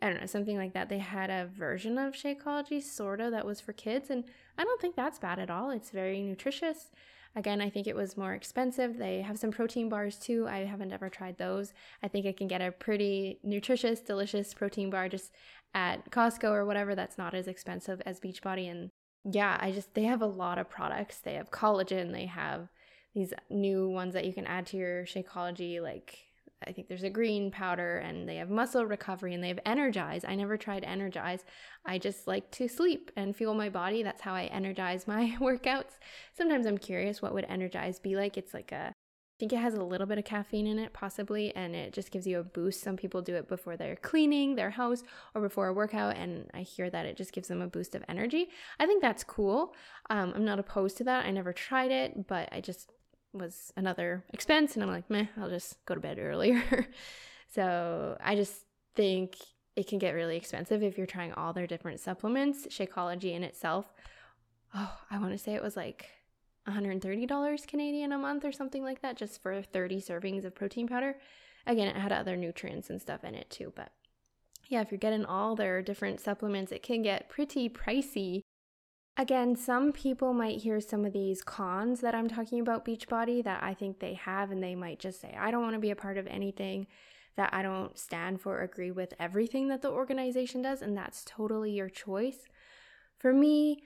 I 0.00 0.10
don't 0.10 0.20
know, 0.20 0.26
something 0.26 0.58
like 0.58 0.74
that. 0.74 0.88
They 0.88 0.98
had 0.98 1.30
a 1.30 1.46
version 1.46 1.96
of 1.98 2.14
Shakeology 2.14 2.82
sorta 2.82 3.30
that 3.30 3.46
was 3.46 3.60
for 3.60 3.72
kids 3.72 4.10
and 4.10 4.24
I 4.58 4.64
don't 4.64 4.80
think 4.80 4.96
that's 4.96 5.18
bad 5.18 5.38
at 5.38 5.50
all. 5.50 5.70
It's 5.70 5.90
very 5.90 6.20
nutritious. 6.20 6.90
Again, 7.36 7.60
I 7.60 7.68
think 7.68 7.86
it 7.86 7.96
was 7.96 8.16
more 8.16 8.34
expensive. 8.34 8.96
They 8.96 9.20
have 9.22 9.38
some 9.38 9.50
protein 9.50 9.88
bars 9.88 10.18
too. 10.18 10.46
I 10.48 10.58
haven't 10.58 10.92
ever 10.92 11.08
tried 11.08 11.36
those. 11.36 11.72
I 12.02 12.08
think 12.08 12.26
I 12.26 12.32
can 12.32 12.46
get 12.46 12.60
a 12.60 12.70
pretty 12.70 13.40
nutritious, 13.42 14.00
delicious 14.00 14.54
protein 14.54 14.90
bar 14.90 15.08
just 15.08 15.32
at 15.74 16.10
Costco 16.10 16.50
or 16.50 16.64
whatever 16.64 16.94
that's 16.94 17.18
not 17.18 17.34
as 17.34 17.48
expensive 17.48 18.00
as 18.06 18.20
Beachbody 18.20 18.70
and 18.70 18.90
yeah, 19.24 19.56
I 19.60 19.72
just 19.72 19.94
they 19.94 20.04
have 20.04 20.22
a 20.22 20.26
lot 20.26 20.58
of 20.58 20.68
products. 20.68 21.18
They 21.18 21.34
have 21.34 21.50
collagen, 21.50 22.12
they 22.12 22.26
have 22.26 22.68
these 23.14 23.32
new 23.48 23.88
ones 23.88 24.14
that 24.14 24.24
you 24.24 24.32
can 24.32 24.46
add 24.46 24.66
to 24.66 24.76
your 24.76 25.04
Shakeology 25.04 25.80
like 25.80 26.18
I 26.66 26.72
think 26.72 26.88
there's 26.88 27.02
a 27.02 27.10
green 27.10 27.50
powder 27.50 27.98
and 27.98 28.28
they 28.28 28.36
have 28.36 28.50
muscle 28.50 28.86
recovery 28.86 29.34
and 29.34 29.42
they 29.42 29.48
have 29.48 29.60
energize. 29.66 30.24
I 30.26 30.34
never 30.34 30.56
tried 30.56 30.84
energize. 30.84 31.44
I 31.84 31.98
just 31.98 32.26
like 32.26 32.50
to 32.52 32.68
sleep 32.68 33.10
and 33.16 33.36
fuel 33.36 33.54
my 33.54 33.68
body. 33.68 34.02
That's 34.02 34.22
how 34.22 34.34
I 34.34 34.44
energize 34.44 35.06
my 35.06 35.36
workouts. 35.40 35.98
Sometimes 36.32 36.66
I'm 36.66 36.78
curious 36.78 37.20
what 37.20 37.34
would 37.34 37.46
energize 37.48 37.98
be 37.98 38.16
like. 38.16 38.36
It's 38.36 38.54
like 38.54 38.72
a 38.72 38.92
think 39.44 39.60
it 39.60 39.62
has 39.62 39.74
a 39.74 39.84
little 39.84 40.06
bit 40.06 40.16
of 40.16 40.24
caffeine 40.24 40.66
in 40.66 40.78
it, 40.78 40.94
possibly, 40.94 41.54
and 41.54 41.76
it 41.76 41.92
just 41.92 42.10
gives 42.10 42.26
you 42.26 42.38
a 42.38 42.42
boost. 42.42 42.80
Some 42.80 42.96
people 42.96 43.20
do 43.20 43.34
it 43.34 43.46
before 43.46 43.76
they're 43.76 43.96
cleaning 43.96 44.54
their 44.54 44.70
house 44.70 45.02
or 45.34 45.42
before 45.42 45.68
a 45.68 45.72
workout, 45.74 46.16
and 46.16 46.50
I 46.54 46.62
hear 46.62 46.88
that 46.88 47.04
it 47.04 47.14
just 47.14 47.30
gives 47.30 47.48
them 47.48 47.60
a 47.60 47.66
boost 47.66 47.94
of 47.94 48.02
energy. 48.08 48.48
I 48.80 48.86
think 48.86 49.02
that's 49.02 49.22
cool. 49.22 49.74
Um, 50.08 50.32
I'm 50.34 50.46
not 50.46 50.58
opposed 50.58 50.96
to 50.96 51.04
that. 51.04 51.26
I 51.26 51.30
never 51.30 51.52
tried 51.52 51.90
it, 51.90 52.26
but 52.26 52.48
I 52.52 52.62
just 52.62 52.90
was 53.34 53.70
another 53.76 54.24
expense. 54.32 54.76
And 54.76 54.82
I'm 54.82 54.88
like, 54.88 55.10
meh, 55.10 55.26
I'll 55.38 55.50
just 55.50 55.84
go 55.84 55.94
to 55.94 56.00
bed 56.00 56.18
earlier. 56.22 56.86
so 57.50 58.16
I 58.24 58.36
just 58.36 58.64
think 58.96 59.36
it 59.76 59.88
can 59.88 59.98
get 59.98 60.14
really 60.14 60.38
expensive 60.38 60.82
if 60.82 60.96
you're 60.96 61.06
trying 61.06 61.34
all 61.34 61.52
their 61.52 61.66
different 61.66 62.00
supplements. 62.00 62.66
Shakeology 62.68 63.34
in 63.34 63.44
itself, 63.44 63.92
oh, 64.74 64.96
I 65.10 65.18
want 65.18 65.32
to 65.32 65.38
say 65.38 65.52
it 65.52 65.62
was 65.62 65.76
like 65.76 66.06
$130 66.68 67.66
Canadian 67.66 68.12
a 68.12 68.18
month 68.18 68.44
or 68.44 68.52
something 68.52 68.82
like 68.82 69.02
that, 69.02 69.16
just 69.16 69.42
for 69.42 69.62
30 69.62 70.00
servings 70.00 70.44
of 70.44 70.54
protein 70.54 70.88
powder. 70.88 71.16
Again, 71.66 71.88
it 71.88 71.96
had 71.96 72.12
other 72.12 72.36
nutrients 72.36 72.90
and 72.90 73.00
stuff 73.00 73.24
in 73.24 73.34
it 73.34 73.50
too, 73.50 73.72
but 73.74 73.92
yeah, 74.68 74.80
if 74.80 74.90
you're 74.90 74.98
getting 74.98 75.24
all 75.24 75.54
their 75.54 75.82
different 75.82 76.20
supplements, 76.20 76.72
it 76.72 76.82
can 76.82 77.02
get 77.02 77.28
pretty 77.28 77.68
pricey 77.68 78.42
Again, 79.16 79.54
some 79.54 79.92
people 79.92 80.34
might 80.34 80.62
hear 80.62 80.80
some 80.80 81.04
of 81.04 81.12
these 81.12 81.40
cons 81.40 82.00
that 82.00 82.16
I'm 82.16 82.26
talking 82.26 82.58
about 82.58 82.84
Beachbody 82.84 83.44
that 83.44 83.62
I 83.62 83.72
think 83.72 84.00
they 84.00 84.14
have, 84.14 84.50
and 84.50 84.60
they 84.60 84.74
might 84.74 84.98
just 84.98 85.20
say, 85.20 85.36
I 85.38 85.52
don't 85.52 85.62
want 85.62 85.74
to 85.74 85.80
be 85.80 85.92
a 85.92 85.96
part 85.96 86.18
of 86.18 86.26
anything 86.26 86.88
that 87.36 87.54
I 87.54 87.62
don't 87.62 87.96
stand 87.96 88.40
for, 88.40 88.60
agree 88.60 88.90
with 88.90 89.14
everything 89.20 89.68
that 89.68 89.82
the 89.82 89.90
organization 89.90 90.62
does, 90.62 90.82
and 90.82 90.96
that's 90.96 91.24
totally 91.24 91.70
your 91.70 91.88
choice. 91.88 92.38
For 93.16 93.32
me, 93.32 93.84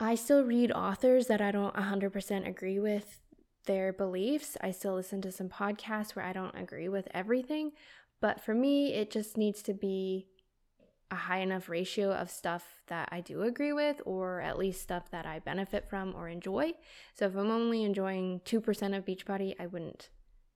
I 0.00 0.14
still 0.14 0.44
read 0.44 0.72
authors 0.72 1.26
that 1.26 1.40
I 1.40 1.50
don't 1.50 1.74
100% 1.74 2.48
agree 2.48 2.78
with 2.78 3.20
their 3.66 3.92
beliefs. 3.92 4.56
I 4.60 4.70
still 4.70 4.94
listen 4.94 5.20
to 5.22 5.30
some 5.30 5.48
podcasts 5.48 6.16
where 6.16 6.24
I 6.24 6.32
don't 6.32 6.54
agree 6.56 6.88
with 6.88 7.06
everything, 7.12 7.72
but 8.20 8.40
for 8.40 8.54
me, 8.54 8.94
it 8.94 9.10
just 9.10 9.36
needs 9.36 9.62
to 9.62 9.74
be 9.74 10.26
a 11.10 11.16
high 11.16 11.40
enough 11.40 11.68
ratio 11.68 12.12
of 12.12 12.30
stuff 12.30 12.82
that 12.86 13.08
I 13.12 13.20
do 13.20 13.42
agree 13.42 13.72
with, 13.72 14.00
or 14.06 14.40
at 14.40 14.58
least 14.58 14.80
stuff 14.80 15.10
that 15.10 15.26
I 15.26 15.40
benefit 15.40 15.88
from 15.90 16.14
or 16.14 16.28
enjoy. 16.28 16.72
So 17.14 17.26
if 17.26 17.36
I'm 17.36 17.50
only 17.50 17.82
enjoying 17.82 18.40
2% 18.44 18.96
of 18.96 19.04
Beachbody, 19.04 19.54
I 19.58 19.66
wouldn't 19.66 20.08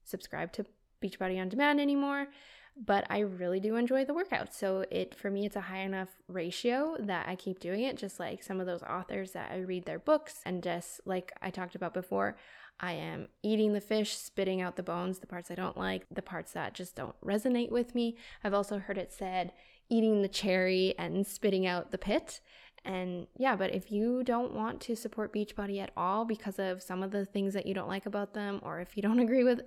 subscribe 0.04 0.52
to 0.52 0.64
Beachbody 1.02 1.40
on 1.40 1.48
demand 1.48 1.80
anymore. 1.80 2.28
But 2.76 3.06
I 3.08 3.20
really 3.20 3.60
do 3.60 3.76
enjoy 3.76 4.04
the 4.04 4.14
workout. 4.14 4.52
So 4.52 4.84
it 4.90 5.14
for 5.14 5.30
me 5.30 5.46
it's 5.46 5.56
a 5.56 5.60
high 5.60 5.82
enough 5.82 6.08
ratio 6.26 6.96
that 6.98 7.28
I 7.28 7.36
keep 7.36 7.60
doing 7.60 7.82
it, 7.84 7.96
just 7.96 8.18
like 8.18 8.42
some 8.42 8.60
of 8.60 8.66
those 8.66 8.82
authors 8.82 9.32
that 9.32 9.52
I 9.52 9.58
read 9.58 9.84
their 9.84 10.00
books 10.00 10.40
and 10.44 10.62
just 10.62 11.00
like 11.04 11.32
I 11.40 11.50
talked 11.50 11.76
about 11.76 11.94
before, 11.94 12.36
I 12.80 12.92
am 12.92 13.28
eating 13.42 13.72
the 13.72 13.80
fish, 13.80 14.16
spitting 14.16 14.60
out 14.60 14.76
the 14.76 14.82
bones, 14.82 15.20
the 15.20 15.26
parts 15.26 15.50
I 15.50 15.54
don't 15.54 15.76
like, 15.76 16.06
the 16.10 16.22
parts 16.22 16.52
that 16.52 16.74
just 16.74 16.96
don't 16.96 17.14
resonate 17.24 17.70
with 17.70 17.94
me. 17.94 18.16
I've 18.42 18.54
also 18.54 18.78
heard 18.78 18.98
it 18.98 19.12
said 19.12 19.52
eating 19.88 20.22
the 20.22 20.28
cherry 20.28 20.94
and 20.98 21.26
spitting 21.26 21.66
out 21.66 21.90
the 21.90 21.98
pit. 21.98 22.40
And 22.84 23.26
yeah, 23.36 23.56
but 23.56 23.74
if 23.74 23.90
you 23.90 24.22
don't 24.24 24.54
want 24.54 24.80
to 24.82 24.96
support 24.96 25.32
Beachbody 25.32 25.80
at 25.80 25.92
all 25.96 26.24
because 26.24 26.58
of 26.58 26.82
some 26.82 27.02
of 27.02 27.12
the 27.12 27.24
things 27.24 27.54
that 27.54 27.66
you 27.66 27.74
don't 27.74 27.88
like 27.88 28.06
about 28.06 28.34
them, 28.34 28.60
or 28.62 28.80
if 28.80 28.96
you 28.96 29.02
don't 29.02 29.18
agree 29.20 29.44
with 29.44 29.62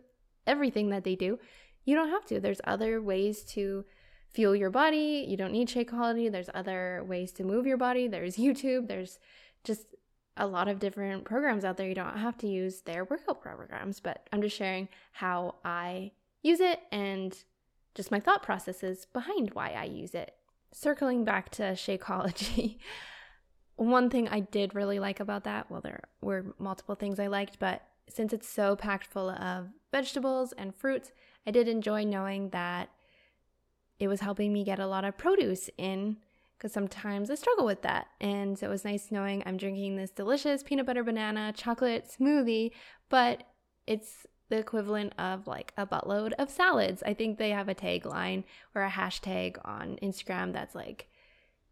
everything 0.45 0.89
that 0.89 1.03
they 1.03 1.15
do, 1.15 1.39
you 1.87 1.95
don't 1.95 2.09
have 2.09 2.25
to. 2.25 2.41
There's 2.41 2.59
other 2.65 3.01
ways 3.01 3.43
to 3.53 3.85
fuel 4.29 4.53
your 4.53 4.69
body. 4.69 5.25
You 5.25 5.37
don't 5.37 5.53
need 5.53 5.69
Shakeology. 5.69 6.29
There's 6.29 6.49
other 6.53 7.01
ways 7.07 7.31
to 7.31 7.45
move 7.45 7.65
your 7.65 7.77
body. 7.77 8.09
There's 8.09 8.35
YouTube. 8.45 8.89
There's 8.89 9.19
just 9.63 9.95
a 10.35 10.45
lot 10.45 10.67
of 10.67 10.79
different 10.79 11.23
programs 11.23 11.63
out 11.63 11.77
there. 11.77 11.87
You 11.87 11.95
don't 11.95 12.17
have 12.17 12.37
to 12.39 12.47
use 12.47 12.81
their 12.81 13.05
workout 13.05 13.41
programs, 13.41 14.01
but 14.01 14.27
I'm 14.33 14.41
just 14.41 14.57
sharing 14.57 14.89
how 15.13 15.55
I 15.63 16.11
use 16.43 16.59
it 16.59 16.81
and 16.91 17.35
just 17.95 18.11
my 18.11 18.19
thought 18.19 18.43
processes 18.43 19.07
behind 19.13 19.51
why 19.53 19.71
I 19.71 19.85
use 19.85 20.13
it. 20.13 20.35
Circling 20.73 21.23
back 21.23 21.49
to 21.51 21.63
Shakeology, 21.71 22.79
one 23.77 24.09
thing 24.09 24.27
I 24.27 24.41
did 24.41 24.75
really 24.75 24.99
like 24.99 25.21
about 25.21 25.45
that, 25.45 25.71
well, 25.71 25.81
there 25.81 26.01
were 26.19 26.53
multiple 26.59 26.95
things 26.95 27.17
I 27.17 27.27
liked, 27.27 27.59
but 27.59 27.81
since 28.09 28.33
it's 28.33 28.49
so 28.49 28.75
packed 28.75 29.07
full 29.07 29.29
of 29.29 29.69
vegetables 29.91 30.53
and 30.57 30.75
fruits, 30.75 31.11
I 31.47 31.51
did 31.51 31.69
enjoy 31.69 32.03
knowing 32.03 32.49
that 32.49 32.89
it 33.99 34.09
was 34.09 34.19
helping 34.19 34.51
me 34.51 34.65
get 34.65 34.79
a 34.79 34.85
lot 34.85 35.05
of 35.05 35.17
produce 35.17 35.69
in 35.77 36.17
because 36.57 36.73
sometimes 36.73 37.31
I 37.31 37.35
struggle 37.35 37.65
with 37.65 37.83
that. 37.83 38.07
And 38.19 38.59
so 38.59 38.67
it 38.67 38.69
was 38.69 38.83
nice 38.83 39.11
knowing 39.11 39.43
I'm 39.45 39.57
drinking 39.57 39.95
this 39.95 40.11
delicious 40.11 40.61
peanut 40.61 40.85
butter 40.85 41.03
banana 41.03 41.53
chocolate 41.55 42.11
smoothie, 42.19 42.71
but 43.09 43.43
it's 43.85 44.27
the 44.49 44.57
equivalent 44.57 45.13
of 45.17 45.47
like 45.47 45.73
a 45.77 45.85
buttload 45.85 46.33
of 46.33 46.49
salads. 46.49 47.01
I 47.05 47.13
think 47.13 47.37
they 47.37 47.51
have 47.51 47.69
a 47.69 47.75
tagline 47.75 48.43
or 48.75 48.83
a 48.83 48.89
hashtag 48.89 49.57
on 49.63 49.97
Instagram 50.03 50.51
that's 50.51 50.75
like 50.75 51.07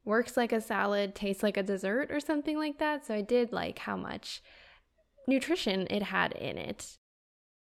works 0.06 0.38
like 0.38 0.52
a 0.52 0.62
salad, 0.62 1.16
tastes 1.16 1.44
like 1.44 1.58
a 1.58 1.64
dessert 1.64 2.12
or 2.12 2.20
something 2.20 2.58
like 2.58 2.78
that. 2.80 3.06
So 3.06 3.14
I 3.14 3.22
did 3.22 3.52
like 3.52 3.80
how 3.80 3.98
much 3.98 4.42
nutrition 5.28 5.88
it 5.90 6.04
had 6.04 6.32
in 6.34 6.58
it. 6.58 6.98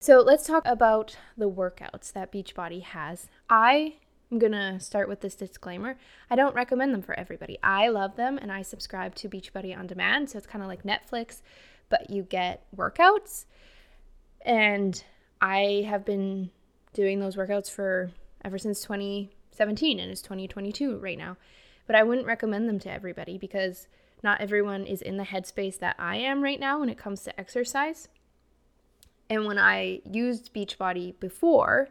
So 0.06 0.22
let's 0.22 0.46
talk 0.46 0.62
about 0.68 1.18
the 1.36 1.50
workouts 1.50 2.14
that 2.14 2.32
Beachbody 2.32 2.84
has. 2.84 3.28
I 3.50 3.96
am 4.32 4.38
gonna 4.38 4.80
start 4.80 5.10
with 5.10 5.22
this 5.22 5.34
disclaimer. 5.34 5.98
I 6.30 6.36
don't 6.36 6.54
recommend 6.54 6.94
them 6.94 7.02
for 7.02 7.18
everybody. 7.18 7.58
I 7.64 7.88
love 7.88 8.16
them 8.16 8.38
and 8.38 8.52
I 8.52 8.62
subscribe 8.62 9.16
to 9.16 9.28
Beachbody 9.28 9.76
on 9.76 9.88
demand. 9.88 10.30
So 10.30 10.38
it's 10.38 10.46
kind 10.46 10.62
of 10.62 10.68
like 10.68 10.84
Netflix, 10.84 11.42
but 11.90 12.12
you 12.12 12.22
get 12.22 12.68
workouts. 12.78 13.46
And 14.42 15.04
I 15.42 15.88
have 15.90 16.06
been 16.06 16.52
doing 16.94 17.20
those 17.20 17.36
workouts 17.36 17.72
for 17.72 18.12
ever 18.44 18.60
since 18.60 18.82
2017 18.82 20.00
and 20.00 20.12
it's 20.12 20.22
2022 20.22 21.00
right 21.00 21.18
now. 21.18 21.36
But 21.88 21.96
I 21.96 22.04
wouldn't 22.04 22.28
recommend 22.28 22.70
them 22.70 22.78
to 22.82 22.92
everybody 22.92 23.40
because 23.40 23.88
not 24.22 24.40
everyone 24.40 24.86
is 24.86 25.02
in 25.02 25.18
the 25.18 25.24
headspace 25.24 25.80
that 25.80 25.96
I 25.98 26.18
am 26.18 26.44
right 26.44 26.60
now 26.60 26.80
when 26.80 26.90
it 26.90 26.98
comes 27.00 27.24
to 27.24 27.40
exercise. 27.40 28.08
And 29.30 29.46
when 29.46 29.58
I 29.58 30.02
used 30.10 30.54
Beachbody 30.54 31.20
before 31.20 31.90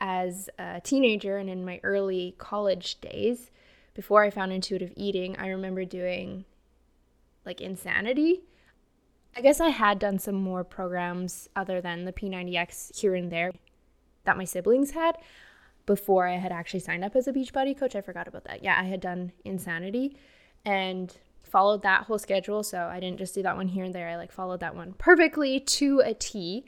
as 0.00 0.48
a 0.58 0.80
teenager 0.80 1.38
and 1.38 1.50
in 1.50 1.64
my 1.64 1.80
early 1.82 2.34
college 2.38 3.00
days, 3.00 3.50
before 3.94 4.22
I 4.22 4.30
found 4.30 4.52
intuitive 4.52 4.92
eating, 4.96 5.36
I 5.36 5.48
remember 5.48 5.84
doing 5.84 6.44
like 7.44 7.60
insanity 7.60 8.42
I 9.36 9.40
guess 9.40 9.60
I 9.60 9.68
had 9.68 10.00
done 10.00 10.18
some 10.18 10.34
more 10.34 10.64
programs 10.64 11.48
other 11.54 11.80
than 11.80 12.04
the 12.04 12.12
P90X 12.12 12.98
here 12.98 13.14
and 13.14 13.30
there. 13.30 13.52
that 14.24 14.36
my 14.36 14.44
siblings 14.44 14.90
had 14.90 15.16
before 15.86 16.26
I 16.26 16.36
had 16.36 16.52
actually 16.52 16.80
signed 16.80 17.02
up 17.02 17.16
as 17.16 17.26
a 17.26 17.32
Beachbody 17.32 17.78
coach. 17.78 17.96
I 17.96 18.02
forgot 18.02 18.28
about 18.28 18.44
that. 18.44 18.62
Yeah, 18.62 18.78
I 18.78 18.84
had 18.84 19.00
done 19.00 19.32
Insanity 19.44 20.16
and 20.66 21.16
followed 21.48 21.82
that 21.82 22.04
whole 22.04 22.18
schedule. 22.18 22.62
So 22.62 22.78
I 22.78 23.00
didn't 23.00 23.18
just 23.18 23.34
do 23.34 23.42
that 23.42 23.56
one 23.56 23.68
here 23.68 23.84
and 23.84 23.94
there. 23.94 24.08
I 24.08 24.16
like 24.16 24.32
followed 24.32 24.60
that 24.60 24.74
one 24.74 24.94
perfectly 24.98 25.60
to 25.60 26.00
a 26.04 26.14
T. 26.14 26.64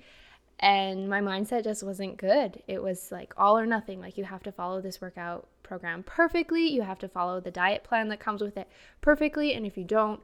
And 0.58 1.08
my 1.08 1.20
mindset 1.20 1.64
just 1.64 1.82
wasn't 1.82 2.18
good. 2.18 2.62
It 2.68 2.82
was 2.82 3.10
like 3.10 3.32
all 3.36 3.58
or 3.58 3.64
nothing. 3.64 4.00
Like 4.00 4.18
you 4.18 4.24
have 4.24 4.42
to 4.42 4.52
follow 4.52 4.80
this 4.80 5.00
workout 5.00 5.48
program 5.62 6.02
perfectly. 6.02 6.68
You 6.68 6.82
have 6.82 6.98
to 6.98 7.08
follow 7.08 7.40
the 7.40 7.50
diet 7.50 7.82
plan 7.82 8.08
that 8.08 8.20
comes 8.20 8.42
with 8.42 8.56
it 8.58 8.68
perfectly. 9.00 9.54
And 9.54 9.64
if 9.64 9.78
you 9.78 9.84
don't, 9.84 10.20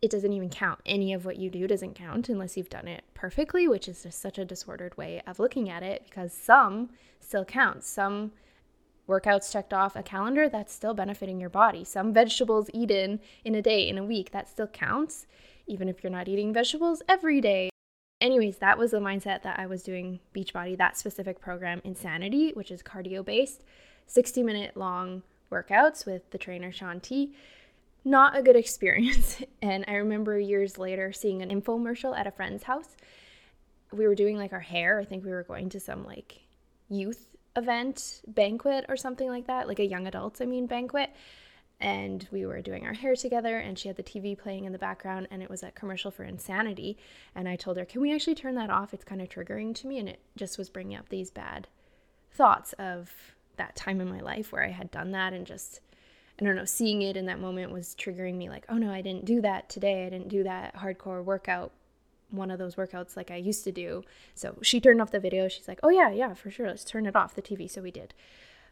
it 0.00 0.10
doesn't 0.10 0.32
even 0.32 0.48
count. 0.48 0.80
Any 0.86 1.12
of 1.12 1.24
what 1.24 1.38
you 1.38 1.50
do 1.50 1.66
doesn't 1.66 1.94
count 1.94 2.28
unless 2.28 2.56
you've 2.56 2.70
done 2.70 2.86
it 2.86 3.04
perfectly, 3.14 3.66
which 3.66 3.88
is 3.88 4.02
just 4.04 4.20
such 4.20 4.38
a 4.38 4.44
disordered 4.44 4.96
way 4.96 5.22
of 5.26 5.38
looking 5.38 5.68
at 5.68 5.82
it 5.82 6.04
because 6.04 6.32
some 6.32 6.90
still 7.18 7.44
count. 7.44 7.82
Some 7.82 8.32
workouts 9.10 9.52
checked 9.52 9.74
off 9.74 9.96
a 9.96 10.02
calendar, 10.02 10.48
that's 10.48 10.72
still 10.72 10.94
benefiting 10.94 11.40
your 11.40 11.50
body. 11.50 11.84
Some 11.84 12.14
vegetables 12.14 12.70
eaten 12.72 13.20
in 13.44 13.54
a 13.54 13.62
day, 13.62 13.88
in 13.88 13.98
a 13.98 14.04
week, 14.04 14.30
that 14.30 14.48
still 14.48 14.68
counts, 14.68 15.26
even 15.66 15.88
if 15.88 16.02
you're 16.02 16.12
not 16.12 16.28
eating 16.28 16.52
vegetables 16.52 17.02
every 17.08 17.40
day. 17.40 17.70
Anyways, 18.20 18.58
that 18.58 18.78
was 18.78 18.92
the 18.92 18.98
mindset 18.98 19.42
that 19.42 19.58
I 19.58 19.66
was 19.66 19.82
doing 19.82 20.20
Beachbody, 20.34 20.78
that 20.78 20.96
specific 20.96 21.40
program, 21.40 21.80
Insanity, 21.84 22.52
which 22.52 22.70
is 22.70 22.82
cardio 22.82 23.24
based, 23.24 23.64
60 24.06 24.42
minute 24.42 24.76
long 24.76 25.22
workouts 25.50 26.06
with 26.06 26.30
the 26.30 26.38
trainer 26.38 26.70
Shaun 26.70 27.00
T 27.00 27.34
not 28.04 28.36
a 28.36 28.42
good 28.42 28.56
experience. 28.64 29.42
And 29.62 29.84
I 29.88 29.94
remember 29.94 30.38
years 30.38 30.78
later 30.78 31.12
seeing 31.12 31.42
an 31.42 31.50
infomercial 31.50 32.16
at 32.16 32.26
a 32.26 32.30
friend's 32.30 32.64
house. 32.64 32.96
We 33.92 34.06
were 34.06 34.14
doing 34.14 34.36
like 34.36 34.52
our 34.52 34.60
hair. 34.60 35.00
I 35.00 35.04
think 35.04 35.24
we 35.24 35.30
were 35.30 35.42
going 35.42 35.68
to 35.70 35.80
some 35.80 36.04
like 36.04 36.40
youth 36.88 37.26
event, 37.60 38.22
banquet, 38.26 38.86
or 38.88 38.96
something 38.96 39.28
like 39.28 39.46
that, 39.46 39.68
like 39.68 39.78
a 39.78 39.86
young 39.86 40.06
adults, 40.06 40.40
I 40.40 40.46
mean, 40.46 40.66
banquet. 40.66 41.10
And 41.80 42.26
we 42.30 42.44
were 42.44 42.60
doing 42.60 42.86
our 42.86 42.92
hair 42.92 43.16
together, 43.16 43.56
and 43.56 43.78
she 43.78 43.88
had 43.88 43.96
the 43.96 44.02
TV 44.02 44.36
playing 44.36 44.64
in 44.64 44.72
the 44.72 44.78
background, 44.78 45.28
and 45.30 45.42
it 45.42 45.48
was 45.48 45.62
a 45.62 45.70
commercial 45.70 46.10
for 46.10 46.24
Insanity. 46.24 46.98
And 47.34 47.48
I 47.48 47.56
told 47.56 47.78
her, 47.78 47.86
Can 47.86 48.02
we 48.02 48.14
actually 48.14 48.34
turn 48.34 48.54
that 48.56 48.68
off? 48.68 48.92
It's 48.92 49.04
kind 49.04 49.22
of 49.22 49.28
triggering 49.28 49.74
to 49.76 49.86
me. 49.86 49.98
And 49.98 50.08
it 50.08 50.20
just 50.36 50.58
was 50.58 50.68
bringing 50.68 50.98
up 50.98 51.08
these 51.08 51.30
bad 51.30 51.68
thoughts 52.32 52.74
of 52.74 53.12
that 53.56 53.76
time 53.76 54.00
in 54.00 54.10
my 54.10 54.20
life 54.20 54.52
where 54.52 54.64
I 54.64 54.70
had 54.70 54.90
done 54.90 55.12
that 55.12 55.32
and 55.32 55.46
just 55.46 55.80
I 56.40 56.44
don't 56.44 56.56
know, 56.56 56.64
seeing 56.64 57.02
it 57.02 57.16
in 57.16 57.26
that 57.26 57.38
moment 57.38 57.70
was 57.70 57.94
triggering 57.94 58.36
me 58.36 58.48
like, 58.48 58.64
oh 58.70 58.78
no, 58.78 58.90
I 58.90 59.02
didn't 59.02 59.26
do 59.26 59.42
that 59.42 59.68
today. 59.68 60.06
I 60.06 60.08
didn't 60.08 60.28
do 60.28 60.44
that 60.44 60.74
hardcore 60.74 61.22
workout, 61.22 61.72
one 62.30 62.50
of 62.50 62.58
those 62.58 62.76
workouts 62.76 63.16
like 63.16 63.30
I 63.30 63.36
used 63.36 63.64
to 63.64 63.72
do. 63.72 64.02
So 64.34 64.56
she 64.62 64.80
turned 64.80 65.00
off 65.00 65.10
the 65.10 65.20
video. 65.20 65.48
She's 65.48 65.68
like, 65.68 65.80
oh 65.82 65.90
yeah, 65.90 66.10
yeah, 66.10 66.34
for 66.34 66.50
sure. 66.50 66.68
Let's 66.68 66.84
turn 66.84 67.06
it 67.06 67.16
off 67.16 67.34
the 67.34 67.42
TV. 67.42 67.70
So 67.70 67.82
we 67.82 67.90
did. 67.90 68.14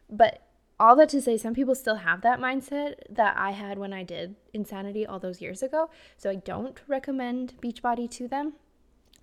But 0.09 0.41
all 0.79 0.95
that 0.95 1.09
to 1.09 1.21
say, 1.21 1.37
some 1.37 1.53
people 1.53 1.75
still 1.75 1.95
have 1.95 2.21
that 2.21 2.39
mindset 2.39 2.95
that 3.09 3.35
I 3.37 3.51
had 3.51 3.77
when 3.77 3.91
I 3.91 4.03
did 4.03 4.35
Insanity 4.53 5.05
all 5.05 5.19
those 5.19 5.41
years 5.41 5.61
ago. 5.61 5.89
So 6.17 6.29
I 6.29 6.35
don't 6.35 6.79
recommend 6.87 7.53
Beachbody 7.61 8.09
to 8.11 8.27
them. 8.27 8.53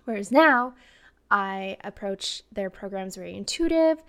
Whereas 0.05 0.31
now, 0.31 0.75
I 1.31 1.76
approach 1.83 2.43
their 2.52 2.71
programs 2.71 3.16
very 3.16 3.35
intuitive. 3.35 4.02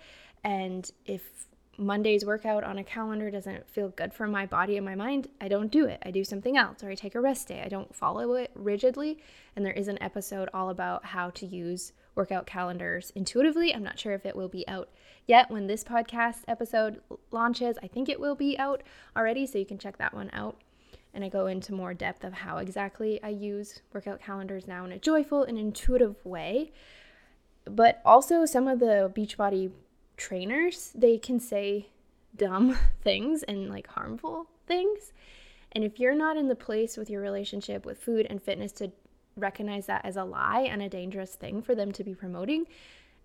And 0.44 0.90
if 1.06 1.47
Monday's 1.78 2.24
workout 2.24 2.64
on 2.64 2.76
a 2.76 2.84
calendar 2.84 3.30
doesn't 3.30 3.70
feel 3.70 3.90
good 3.90 4.12
for 4.12 4.26
my 4.26 4.44
body 4.44 4.76
and 4.76 4.84
my 4.84 4.96
mind, 4.96 5.28
I 5.40 5.46
don't 5.46 5.70
do 5.70 5.86
it. 5.86 6.02
I 6.04 6.10
do 6.10 6.24
something 6.24 6.56
else 6.56 6.82
or 6.82 6.90
I 6.90 6.96
take 6.96 7.14
a 7.14 7.20
rest 7.20 7.46
day. 7.46 7.62
I 7.64 7.68
don't 7.68 7.94
follow 7.94 8.34
it 8.34 8.50
rigidly. 8.56 9.18
And 9.54 9.64
there 9.64 9.72
is 9.72 9.86
an 9.86 10.02
episode 10.02 10.48
all 10.52 10.70
about 10.70 11.04
how 11.04 11.30
to 11.30 11.46
use 11.46 11.92
workout 12.16 12.46
calendars 12.46 13.12
intuitively. 13.14 13.72
I'm 13.72 13.84
not 13.84 13.98
sure 13.98 14.12
if 14.12 14.26
it 14.26 14.34
will 14.34 14.48
be 14.48 14.66
out 14.66 14.88
yet 15.28 15.52
when 15.52 15.68
this 15.68 15.84
podcast 15.84 16.38
episode 16.48 17.00
launches. 17.30 17.78
I 17.80 17.86
think 17.86 18.08
it 18.08 18.18
will 18.18 18.34
be 18.34 18.58
out 18.58 18.82
already, 19.16 19.46
so 19.46 19.58
you 19.58 19.66
can 19.66 19.78
check 19.78 19.98
that 19.98 20.14
one 20.14 20.30
out. 20.32 20.56
And 21.14 21.24
I 21.24 21.28
go 21.28 21.46
into 21.46 21.72
more 21.72 21.94
depth 21.94 22.24
of 22.24 22.32
how 22.32 22.58
exactly 22.58 23.22
I 23.22 23.28
use 23.28 23.82
workout 23.92 24.20
calendars 24.20 24.66
now 24.66 24.84
in 24.84 24.90
a 24.90 24.98
joyful 24.98 25.44
and 25.44 25.56
intuitive 25.56 26.16
way. 26.26 26.72
But 27.64 28.02
also, 28.04 28.44
some 28.46 28.66
of 28.66 28.80
the 28.80 29.12
Beachbody 29.14 29.70
trainers, 30.18 30.92
they 30.94 31.16
can 31.16 31.40
say 31.40 31.88
dumb 32.36 32.76
things 33.02 33.42
and 33.44 33.70
like 33.70 33.86
harmful 33.86 34.46
things. 34.66 35.12
And 35.72 35.84
if 35.84 35.98
you're 35.98 36.14
not 36.14 36.36
in 36.36 36.48
the 36.48 36.54
place 36.54 36.96
with 36.96 37.08
your 37.08 37.22
relationship 37.22 37.86
with 37.86 37.98
food 37.98 38.26
and 38.28 38.42
fitness 38.42 38.72
to 38.72 38.92
recognize 39.36 39.86
that 39.86 40.04
as 40.04 40.16
a 40.16 40.24
lie 40.24 40.62
and 40.62 40.82
a 40.82 40.88
dangerous 40.88 41.34
thing 41.34 41.62
for 41.62 41.74
them 41.74 41.92
to 41.92 42.04
be 42.04 42.14
promoting 42.14 42.66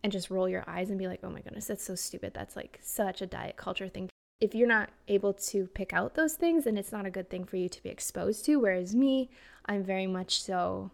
and 0.04 0.12
just 0.12 0.30
roll 0.30 0.50
your 0.50 0.64
eyes 0.68 0.90
and 0.90 1.00
be 1.00 1.08
like, 1.08 1.22
oh 1.24 1.30
my 1.30 1.42
goodness, 1.42 1.68
that's 1.68 1.84
so 1.84 1.96
stupid. 1.96 2.34
That's 2.34 2.56
like 2.56 2.80
such 2.82 3.22
a 3.22 3.26
diet 3.26 3.58
culture 3.58 3.88
thing. 3.88 4.10
If 4.42 4.54
you're 4.54 4.68
not 4.68 4.90
able 5.08 5.34
to 5.34 5.68
pick 5.68 5.94
out 5.94 6.16
those 6.16 6.34
things, 6.34 6.66
then 6.66 6.78
it's 6.78 6.92
not 6.92 7.06
a 7.06 7.12
good 7.12 7.30
thing 7.30 7.46
for 7.46 7.56
you 7.56 7.70
to 7.70 7.82
be 7.82 7.90
exposed 7.90 8.44
to. 8.46 8.58
Whereas 8.58 8.94
me, 8.94 9.30
I'm 9.66 9.84
very 9.84 10.08
much 10.08 10.42
so 10.42 10.92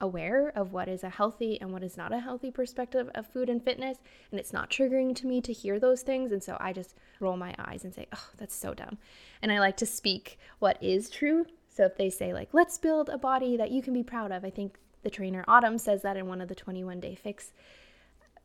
aware 0.00 0.52
of 0.54 0.72
what 0.72 0.88
is 0.88 1.02
a 1.02 1.08
healthy 1.08 1.60
and 1.60 1.72
what 1.72 1.82
is 1.82 1.96
not 1.96 2.12
a 2.12 2.20
healthy 2.20 2.50
perspective 2.50 3.10
of 3.14 3.26
food 3.26 3.48
and 3.48 3.62
fitness. 3.62 3.98
And 4.30 4.38
it's 4.38 4.52
not 4.52 4.70
triggering 4.70 5.14
to 5.16 5.26
me 5.26 5.40
to 5.40 5.52
hear 5.52 5.78
those 5.78 6.02
things. 6.02 6.32
And 6.32 6.42
so 6.42 6.56
I 6.60 6.72
just 6.72 6.94
roll 7.20 7.36
my 7.36 7.54
eyes 7.58 7.84
and 7.84 7.94
say, 7.94 8.06
oh, 8.14 8.28
that's 8.36 8.54
so 8.54 8.74
dumb. 8.74 8.98
And 9.42 9.50
I 9.50 9.58
like 9.58 9.76
to 9.78 9.86
speak 9.86 10.38
what 10.58 10.82
is 10.82 11.08
true. 11.08 11.46
So 11.68 11.84
if 11.84 11.96
they 11.96 12.10
say, 12.10 12.32
like, 12.32 12.50
let's 12.52 12.78
build 12.78 13.08
a 13.08 13.18
body 13.18 13.56
that 13.56 13.70
you 13.70 13.82
can 13.82 13.94
be 13.94 14.02
proud 14.02 14.32
of, 14.32 14.44
I 14.44 14.50
think 14.50 14.76
the 15.02 15.10
trainer 15.10 15.44
Autumn 15.46 15.78
says 15.78 16.02
that 16.02 16.16
in 16.16 16.26
one 16.26 16.40
of 16.40 16.48
the 16.48 16.54
21 16.54 17.00
day 17.00 17.14
fix 17.14 17.52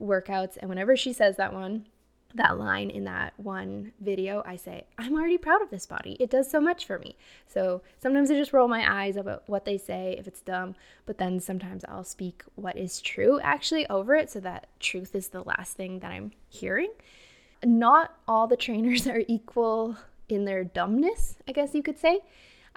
workouts. 0.02 0.58
And 0.58 0.70
whenever 0.70 0.96
she 0.96 1.14
says 1.14 1.38
that 1.38 1.54
one, 1.54 1.88
that 2.36 2.58
line 2.58 2.90
in 2.90 3.04
that 3.06 3.34
one 3.38 3.92
video, 4.00 4.44
I 4.46 4.56
say, 4.56 4.86
I'm 4.98 5.16
already 5.16 5.38
proud 5.38 5.62
of 5.62 5.70
this 5.70 5.86
body. 5.86 6.18
It 6.20 6.30
does 6.30 6.50
so 6.50 6.60
much 6.60 6.86
for 6.86 7.00
me. 7.00 7.16
So 7.48 7.82
sometimes 8.02 8.32
I 8.32 8.36
just 8.36 8.54
roll 8.54 8.68
my 8.68 9.04
eyes 9.06 9.16
about 9.16 9.44
what 9.48 9.66
they 9.66 9.78
say 9.78 10.16
if 10.18 10.28
it's 10.28 10.42
dumb, 10.42 10.76
but 11.06 11.18
then 11.18 11.40
sometimes 11.40 11.84
I'll 11.88 12.04
speak 12.04 12.44
what 12.56 12.78
is 12.78 13.02
true 13.02 13.40
actually 13.42 13.88
over 13.88 14.16
it 14.16 14.30
so 14.30 14.40
that 14.42 14.68
truth 14.80 15.16
is 15.16 15.30
the 15.30 15.44
last 15.44 15.76
thing 15.76 16.00
that 16.00 16.12
I'm 16.12 16.32
hearing. 16.50 16.92
Not 17.64 18.16
all 18.28 18.48
the 18.48 18.58
trainers 18.58 19.08
are 19.08 19.24
equal 19.28 19.98
in 20.30 20.46
their 20.46 20.64
dumbness, 20.64 21.38
I 21.48 21.52
guess 21.52 21.76
you 21.76 21.84
could 21.84 22.00
say. 22.00 22.22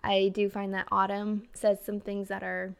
I 0.02 0.30
do 0.34 0.50
find 0.50 0.74
that 0.74 0.88
Autumn 0.92 1.48
says 1.54 1.78
some 1.82 2.00
things 2.00 2.28
that 2.28 2.42
are 2.42 2.74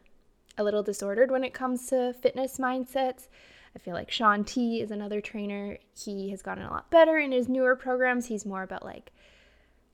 a 0.57 0.63
little 0.63 0.83
disordered 0.83 1.31
when 1.31 1.43
it 1.43 1.53
comes 1.53 1.87
to 1.87 2.13
fitness 2.13 2.57
mindsets 2.57 3.27
I 3.75 3.79
feel 3.79 3.93
like 3.93 4.09
Shaun 4.09 4.43
T 4.43 4.81
is 4.81 4.91
another 4.91 5.19
trainer. 5.19 5.77
He 5.93 6.29
has 6.29 6.41
gotten 6.41 6.63
a 6.63 6.71
lot 6.71 6.89
better 6.89 7.17
in 7.17 7.31
his 7.31 7.49
newer 7.49 7.75
programs. 7.75 8.27
He's 8.27 8.45
more 8.45 8.63
about 8.63 8.85
like, 8.85 9.11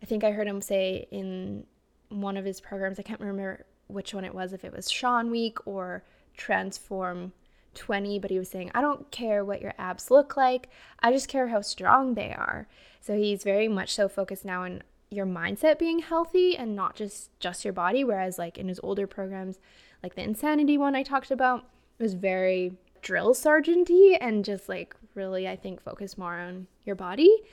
I 0.01 0.05
think 0.05 0.23
I 0.23 0.31
heard 0.31 0.47
him 0.47 0.61
say 0.61 1.07
in 1.11 1.65
one 2.09 2.37
of 2.37 2.45
his 2.45 2.61
programs, 2.61 2.99
I 2.99 3.03
can't 3.03 3.19
remember 3.19 3.65
which 3.87 4.13
one 4.13 4.25
it 4.25 4.35
was, 4.35 4.53
if 4.53 4.63
it 4.63 4.73
was 4.73 4.89
Shaun 4.89 5.31
Week 5.31 5.57
or 5.65 6.03
Transform 6.37 7.33
20, 7.73 8.19
but 8.19 8.31
he 8.31 8.39
was 8.39 8.49
saying, 8.49 8.71
I 8.73 8.81
don't 8.81 9.09
care 9.11 9.43
what 9.43 9.61
your 9.61 9.73
abs 9.77 10.11
look 10.11 10.37
like, 10.37 10.69
I 10.99 11.11
just 11.11 11.27
care 11.27 11.47
how 11.47 11.61
strong 11.61 12.13
they 12.13 12.33
are. 12.33 12.67
So 12.99 13.17
he's 13.17 13.43
very 13.43 13.67
much 13.67 13.93
so 13.93 14.07
focused 14.07 14.45
now 14.45 14.63
on 14.63 14.83
your 15.09 15.25
mindset 15.25 15.77
being 15.77 15.99
healthy 15.99 16.55
and 16.55 16.73
not 16.73 16.95
just 16.95 17.37
just 17.37 17.65
your 17.65 17.73
body 17.73 18.01
whereas 18.01 18.39
like 18.39 18.57
in 18.57 18.69
his 18.69 18.79
older 18.81 19.05
programs 19.05 19.59
like 20.01 20.15
the 20.15 20.23
insanity 20.23 20.77
one 20.77 20.95
I 20.95 21.03
talked 21.03 21.31
about 21.31 21.65
was 21.99 22.13
very 22.13 22.77
drill 23.01 23.33
sergeanty 23.33 24.17
and 24.19 24.45
just 24.45 24.69
like 24.69 24.95
really 25.15 25.47
I 25.47 25.55
think 25.55 25.81
focus 25.81 26.17
more 26.17 26.35
on 26.35 26.67
your 26.83 26.95
body. 26.95 27.43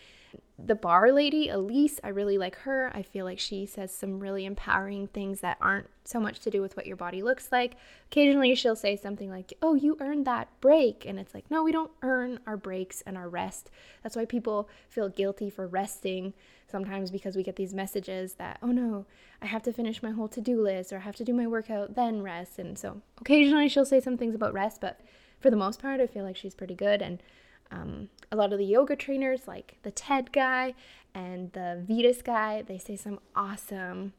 The 0.58 0.74
barre 0.74 1.12
lady, 1.12 1.48
Elise, 1.48 2.00
I 2.02 2.08
really 2.08 2.36
like 2.36 2.56
her. 2.56 2.90
I 2.92 3.02
feel 3.02 3.24
like 3.24 3.38
she 3.38 3.64
says 3.64 3.94
some 3.94 4.18
really 4.18 4.44
empowering 4.44 5.06
things 5.06 5.40
that 5.40 5.56
aren't 5.60 5.88
so 6.04 6.18
much 6.18 6.40
to 6.40 6.50
do 6.50 6.60
with 6.60 6.76
what 6.76 6.86
your 6.86 6.96
body 6.96 7.22
looks 7.22 7.52
like. 7.52 7.76
Occasionally 8.10 8.54
she'll 8.56 8.76
say 8.76 8.96
something 8.96 9.30
like, 9.30 9.52
"Oh, 9.62 9.74
you 9.74 9.96
earned 10.00 10.26
that 10.26 10.48
break." 10.60 11.06
And 11.06 11.18
it's 11.18 11.32
like, 11.32 11.48
"No, 11.50 11.62
we 11.62 11.70
don't 11.72 11.92
earn 12.02 12.40
our 12.46 12.56
breaks 12.56 13.02
and 13.02 13.16
our 13.16 13.28
rest." 13.28 13.70
That's 14.02 14.16
why 14.16 14.24
people 14.24 14.68
feel 14.88 15.08
guilty 15.08 15.48
for 15.48 15.66
resting 15.66 16.34
sometimes 16.66 17.10
because 17.10 17.36
we 17.36 17.42
get 17.42 17.56
these 17.56 17.72
messages 17.72 18.34
that, 18.34 18.58
"Oh 18.60 18.72
no, 18.72 19.06
I 19.40 19.46
have 19.46 19.62
to 19.62 19.72
finish 19.72 20.02
my 20.02 20.10
whole 20.10 20.28
to-do 20.28 20.60
list 20.60 20.92
or 20.92 20.96
I 20.96 21.00
have 21.00 21.16
to 21.16 21.24
do 21.24 21.32
my 21.32 21.46
workout 21.46 21.94
then 21.94 22.20
rest." 22.20 22.58
And 22.58 22.76
so 22.76 23.00
occasionally 23.20 23.68
she'll 23.68 23.86
say 23.86 24.00
some 24.00 24.18
things 24.18 24.34
about 24.34 24.52
rest, 24.52 24.80
but 24.80 25.00
for 25.40 25.50
the 25.50 25.56
most 25.56 25.80
part, 25.80 26.00
I 26.00 26.06
feel 26.06 26.24
like 26.24 26.36
she's 26.36 26.54
pretty 26.54 26.74
good. 26.74 27.02
And 27.02 27.22
um, 27.70 28.08
a 28.32 28.36
lot 28.36 28.52
of 28.52 28.58
the 28.58 28.64
yoga 28.64 28.96
trainers, 28.96 29.46
like 29.46 29.76
the 29.82 29.90
TED 29.90 30.32
guy 30.32 30.74
and 31.14 31.52
the 31.52 31.84
Vytas 31.88 32.22
guy, 32.22 32.62
they 32.62 32.78
say 32.78 32.96
some 32.96 33.20
awesome 33.34 34.12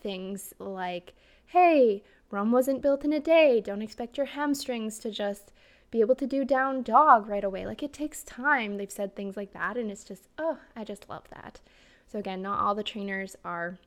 things 0.00 0.54
like, 0.58 1.14
hey, 1.46 2.02
Rome 2.30 2.52
wasn't 2.52 2.82
built 2.82 3.04
in 3.04 3.12
a 3.12 3.20
day. 3.20 3.60
Don't 3.60 3.82
expect 3.82 4.16
your 4.16 4.26
hamstrings 4.26 4.98
to 5.00 5.10
just 5.10 5.52
be 5.90 6.00
able 6.00 6.16
to 6.16 6.26
do 6.26 6.44
down 6.44 6.82
dog 6.82 7.28
right 7.28 7.44
away. 7.44 7.64
Like 7.66 7.82
it 7.82 7.92
takes 7.92 8.22
time. 8.24 8.76
They've 8.76 8.90
said 8.90 9.14
things 9.14 9.36
like 9.36 9.52
that. 9.52 9.76
And 9.76 9.90
it's 9.90 10.04
just, 10.04 10.28
oh, 10.38 10.58
I 10.74 10.84
just 10.84 11.08
love 11.08 11.24
that. 11.30 11.60
So, 12.06 12.18
again, 12.18 12.42
not 12.42 12.60
all 12.60 12.74
the 12.74 12.82
trainers 12.82 13.36
are 13.44 13.78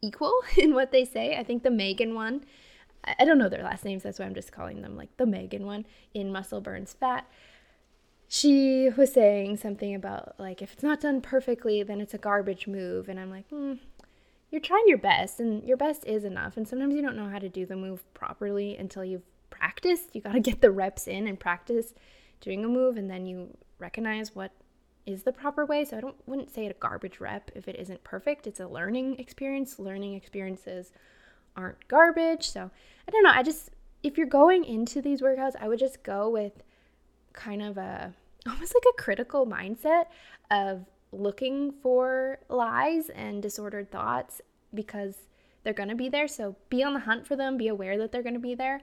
equal 0.00 0.34
in 0.56 0.74
what 0.74 0.92
they 0.92 1.04
say. 1.04 1.36
I 1.36 1.42
think 1.42 1.62
the 1.62 1.70
Megan 1.70 2.14
one 2.14 2.44
I 3.18 3.24
don't 3.24 3.38
know 3.38 3.48
their 3.48 3.62
last 3.62 3.84
names, 3.84 4.02
that's 4.02 4.18
why 4.18 4.24
I'm 4.24 4.34
just 4.34 4.52
calling 4.52 4.82
them 4.82 4.96
like 4.96 5.16
the 5.16 5.26
Megan 5.26 5.66
one 5.66 5.86
in 6.14 6.32
Muscle 6.32 6.60
Burns 6.60 6.92
Fat. 6.92 7.26
she 8.28 8.90
was 8.96 9.12
saying 9.12 9.56
something 9.58 9.94
about 9.94 10.34
like 10.38 10.62
if 10.62 10.72
it's 10.72 10.82
not 10.82 11.00
done 11.00 11.20
perfectly, 11.20 11.82
then 11.82 12.00
it's 12.00 12.14
a 12.14 12.18
garbage 12.18 12.66
move. 12.66 13.08
And 13.08 13.20
I'm 13.20 13.30
like, 13.30 13.48
hmm, 13.48 13.74
you're 14.50 14.60
trying 14.60 14.84
your 14.86 14.98
best, 14.98 15.40
and 15.40 15.64
your 15.64 15.76
best 15.76 16.04
is 16.06 16.24
enough. 16.24 16.56
And 16.56 16.66
sometimes 16.66 16.94
you 16.94 17.02
don't 17.02 17.16
know 17.16 17.28
how 17.28 17.38
to 17.38 17.48
do 17.48 17.66
the 17.66 17.76
move 17.76 18.02
properly 18.14 18.76
until 18.76 19.04
you've 19.04 19.26
practiced. 19.50 20.14
You 20.14 20.20
got 20.20 20.32
to 20.32 20.40
get 20.40 20.60
the 20.60 20.70
reps 20.70 21.06
in 21.06 21.26
and 21.26 21.38
practice 21.38 21.94
doing 22.40 22.64
a 22.64 22.68
move, 22.68 22.96
and 22.96 23.10
then 23.10 23.26
you 23.26 23.56
recognize 23.78 24.34
what 24.34 24.52
is 25.06 25.24
the 25.24 25.32
proper 25.32 25.66
way. 25.66 25.84
So 25.84 25.96
I 25.96 26.00
don't 26.00 26.16
wouldn't 26.26 26.54
say 26.54 26.66
it 26.66 26.70
a 26.70 26.78
garbage 26.80 27.20
rep 27.20 27.50
if 27.54 27.68
it 27.68 27.76
isn't 27.78 28.04
perfect. 28.04 28.46
It's 28.46 28.60
a 28.60 28.66
learning 28.66 29.18
experience. 29.18 29.78
Learning 29.78 30.14
experiences 30.14 30.92
aren't 31.56 31.86
garbage. 31.88 32.48
So 32.48 32.70
I 33.06 33.10
don't 33.10 33.22
know. 33.22 33.32
I 33.34 33.42
just 33.42 33.70
if 34.02 34.18
you're 34.18 34.26
going 34.26 34.64
into 34.64 35.00
these 35.00 35.22
workouts, 35.22 35.54
I 35.58 35.68
would 35.68 35.78
just 35.78 36.02
go 36.02 36.28
with 36.28 36.62
kind 37.32 37.62
of 37.62 37.78
a 37.78 38.12
almost 38.46 38.74
like 38.74 38.94
a 38.94 39.02
critical 39.02 39.46
mindset 39.46 40.06
of 40.50 40.84
looking 41.12 41.72
for 41.82 42.38
lies 42.48 43.08
and 43.08 43.42
disordered 43.42 43.90
thoughts 43.90 44.40
because 44.74 45.16
they're 45.62 45.72
going 45.72 45.88
to 45.88 45.94
be 45.94 46.08
there. 46.08 46.28
So 46.28 46.56
be 46.68 46.82
on 46.82 46.94
the 46.94 47.00
hunt 47.00 47.26
for 47.26 47.36
them, 47.36 47.56
be 47.56 47.68
aware 47.68 47.96
that 47.98 48.12
they're 48.12 48.22
going 48.22 48.34
to 48.34 48.40
be 48.40 48.54
there, 48.54 48.82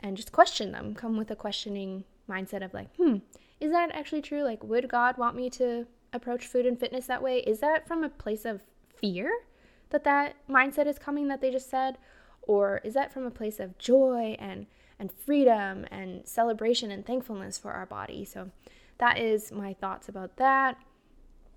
and 0.00 0.16
just 0.16 0.32
question 0.32 0.72
them. 0.72 0.94
Come 0.94 1.16
with 1.16 1.30
a 1.30 1.36
questioning 1.36 2.04
mindset 2.28 2.62
of 2.62 2.74
like, 2.74 2.94
hmm, 2.96 3.16
is 3.60 3.72
that 3.72 3.90
actually 3.92 4.22
true? 4.22 4.42
Like, 4.42 4.62
would 4.62 4.88
God 4.88 5.16
want 5.16 5.36
me 5.36 5.48
to 5.50 5.86
approach 6.12 6.46
food 6.46 6.66
and 6.66 6.78
fitness 6.78 7.06
that 7.06 7.22
way? 7.22 7.38
Is 7.40 7.60
that 7.60 7.88
from 7.88 8.04
a 8.04 8.08
place 8.08 8.44
of 8.44 8.60
fear 8.96 9.30
that 9.90 10.04
that 10.04 10.36
mindset 10.48 10.86
is 10.86 10.98
coming 10.98 11.28
that 11.28 11.40
they 11.40 11.50
just 11.50 11.70
said? 11.70 11.98
Or 12.42 12.80
is 12.84 12.94
that 12.94 13.12
from 13.12 13.26
a 13.26 13.30
place 13.30 13.60
of 13.60 13.78
joy 13.78 14.36
and 14.38 14.66
and 15.00 15.12
freedom 15.12 15.86
and 15.92 16.26
celebration 16.26 16.90
and 16.90 17.06
thankfulness 17.06 17.58
for 17.58 17.72
our 17.72 17.86
body? 17.86 18.24
So 18.24 18.50
that 18.98 19.18
is 19.18 19.52
my 19.52 19.74
thoughts 19.74 20.08
about 20.08 20.36
that. 20.36 20.76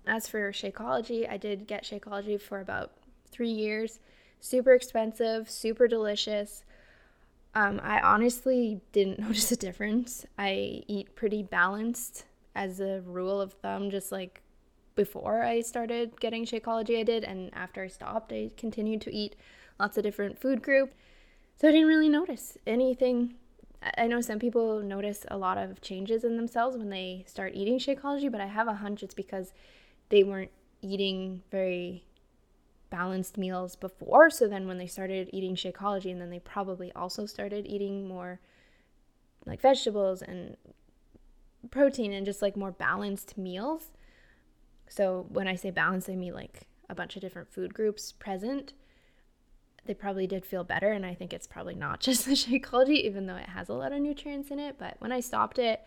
As 0.06 0.28
for 0.28 0.50
Shakeology, 0.52 1.30
I 1.30 1.36
did 1.36 1.66
get 1.66 1.84
Shakeology 1.84 2.40
for 2.40 2.60
about 2.60 2.92
three 3.30 3.50
years. 3.50 4.00
Super 4.40 4.72
expensive, 4.72 5.50
super 5.50 5.88
delicious. 5.88 6.64
Um, 7.54 7.80
I 7.82 8.00
honestly 8.00 8.80
didn't 8.92 9.18
notice 9.26 9.50
a 9.52 9.56
difference. 9.56 10.24
I 10.38 10.82
eat 10.86 11.14
pretty 11.14 11.42
balanced 11.42 12.24
as 12.54 12.80
a 12.80 13.02
rule 13.06 13.40
of 13.40 13.54
thumb, 13.54 13.90
just 13.90 14.12
like 14.12 14.42
before 14.94 15.42
I 15.42 15.60
started 15.60 16.20
getting 16.20 16.44
Shakeology, 16.44 16.98
I 16.98 17.02
did, 17.02 17.24
and 17.24 17.50
after 17.54 17.82
I 17.82 17.88
stopped, 17.88 18.32
I 18.32 18.50
continued 18.56 19.00
to 19.02 19.14
eat 19.14 19.36
lots 19.78 19.96
of 19.96 20.04
different 20.04 20.40
food 20.40 20.62
group. 20.62 20.94
So 21.56 21.68
I 21.68 21.72
didn't 21.72 21.88
really 21.88 22.08
notice 22.08 22.58
anything 22.66 23.34
I 23.96 24.06
know 24.06 24.20
some 24.20 24.38
people 24.38 24.80
notice 24.80 25.24
a 25.28 25.36
lot 25.36 25.58
of 25.58 25.80
changes 25.80 26.24
in 26.24 26.36
themselves 26.36 26.76
when 26.76 26.90
they 26.90 27.24
start 27.26 27.52
eating 27.54 27.78
Shakeology, 27.78 28.30
but 28.30 28.40
I 28.40 28.46
have 28.46 28.68
a 28.68 28.74
hunch 28.74 29.02
it's 29.02 29.14
because 29.14 29.52
they 30.08 30.22
weren't 30.22 30.52
eating 30.82 31.42
very 31.50 32.04
balanced 32.90 33.36
meals 33.36 33.74
before. 33.74 34.30
So 34.30 34.46
then 34.46 34.68
when 34.68 34.78
they 34.78 34.86
started 34.86 35.30
eating 35.32 35.56
Shakeology, 35.56 36.12
and 36.12 36.20
then 36.20 36.30
they 36.30 36.38
probably 36.38 36.92
also 36.92 37.26
started 37.26 37.66
eating 37.66 38.06
more 38.06 38.38
like 39.46 39.60
vegetables 39.60 40.22
and 40.22 40.56
protein 41.70 42.12
and 42.12 42.24
just 42.24 42.42
like 42.42 42.56
more 42.56 42.72
balanced 42.72 43.36
meals. 43.36 43.90
So 44.92 45.26
when 45.30 45.48
I 45.48 45.54
say 45.54 45.70
balanced, 45.70 46.10
I 46.10 46.16
mean 46.16 46.34
like 46.34 46.66
a 46.88 46.94
bunch 46.94 47.16
of 47.16 47.22
different 47.22 47.48
food 47.48 47.72
groups 47.72 48.12
present 48.12 48.74
they 49.84 49.94
probably 49.94 50.26
did 50.26 50.46
feel 50.46 50.64
better. 50.64 50.92
And 50.92 51.04
I 51.04 51.14
think 51.14 51.32
it's 51.32 51.46
probably 51.46 51.74
not 51.74 52.00
just 52.08 52.24
the 52.24 52.32
Shakeology, 52.32 53.02
even 53.02 53.26
though 53.26 53.36
it 53.36 53.48
has 53.48 53.68
a 53.68 53.74
lot 53.74 53.92
of 53.92 54.00
nutrients 54.00 54.50
in 54.50 54.58
it. 54.58 54.76
But 54.78 54.96
when 54.98 55.12
I 55.12 55.20
stopped 55.20 55.58
it, 55.58 55.82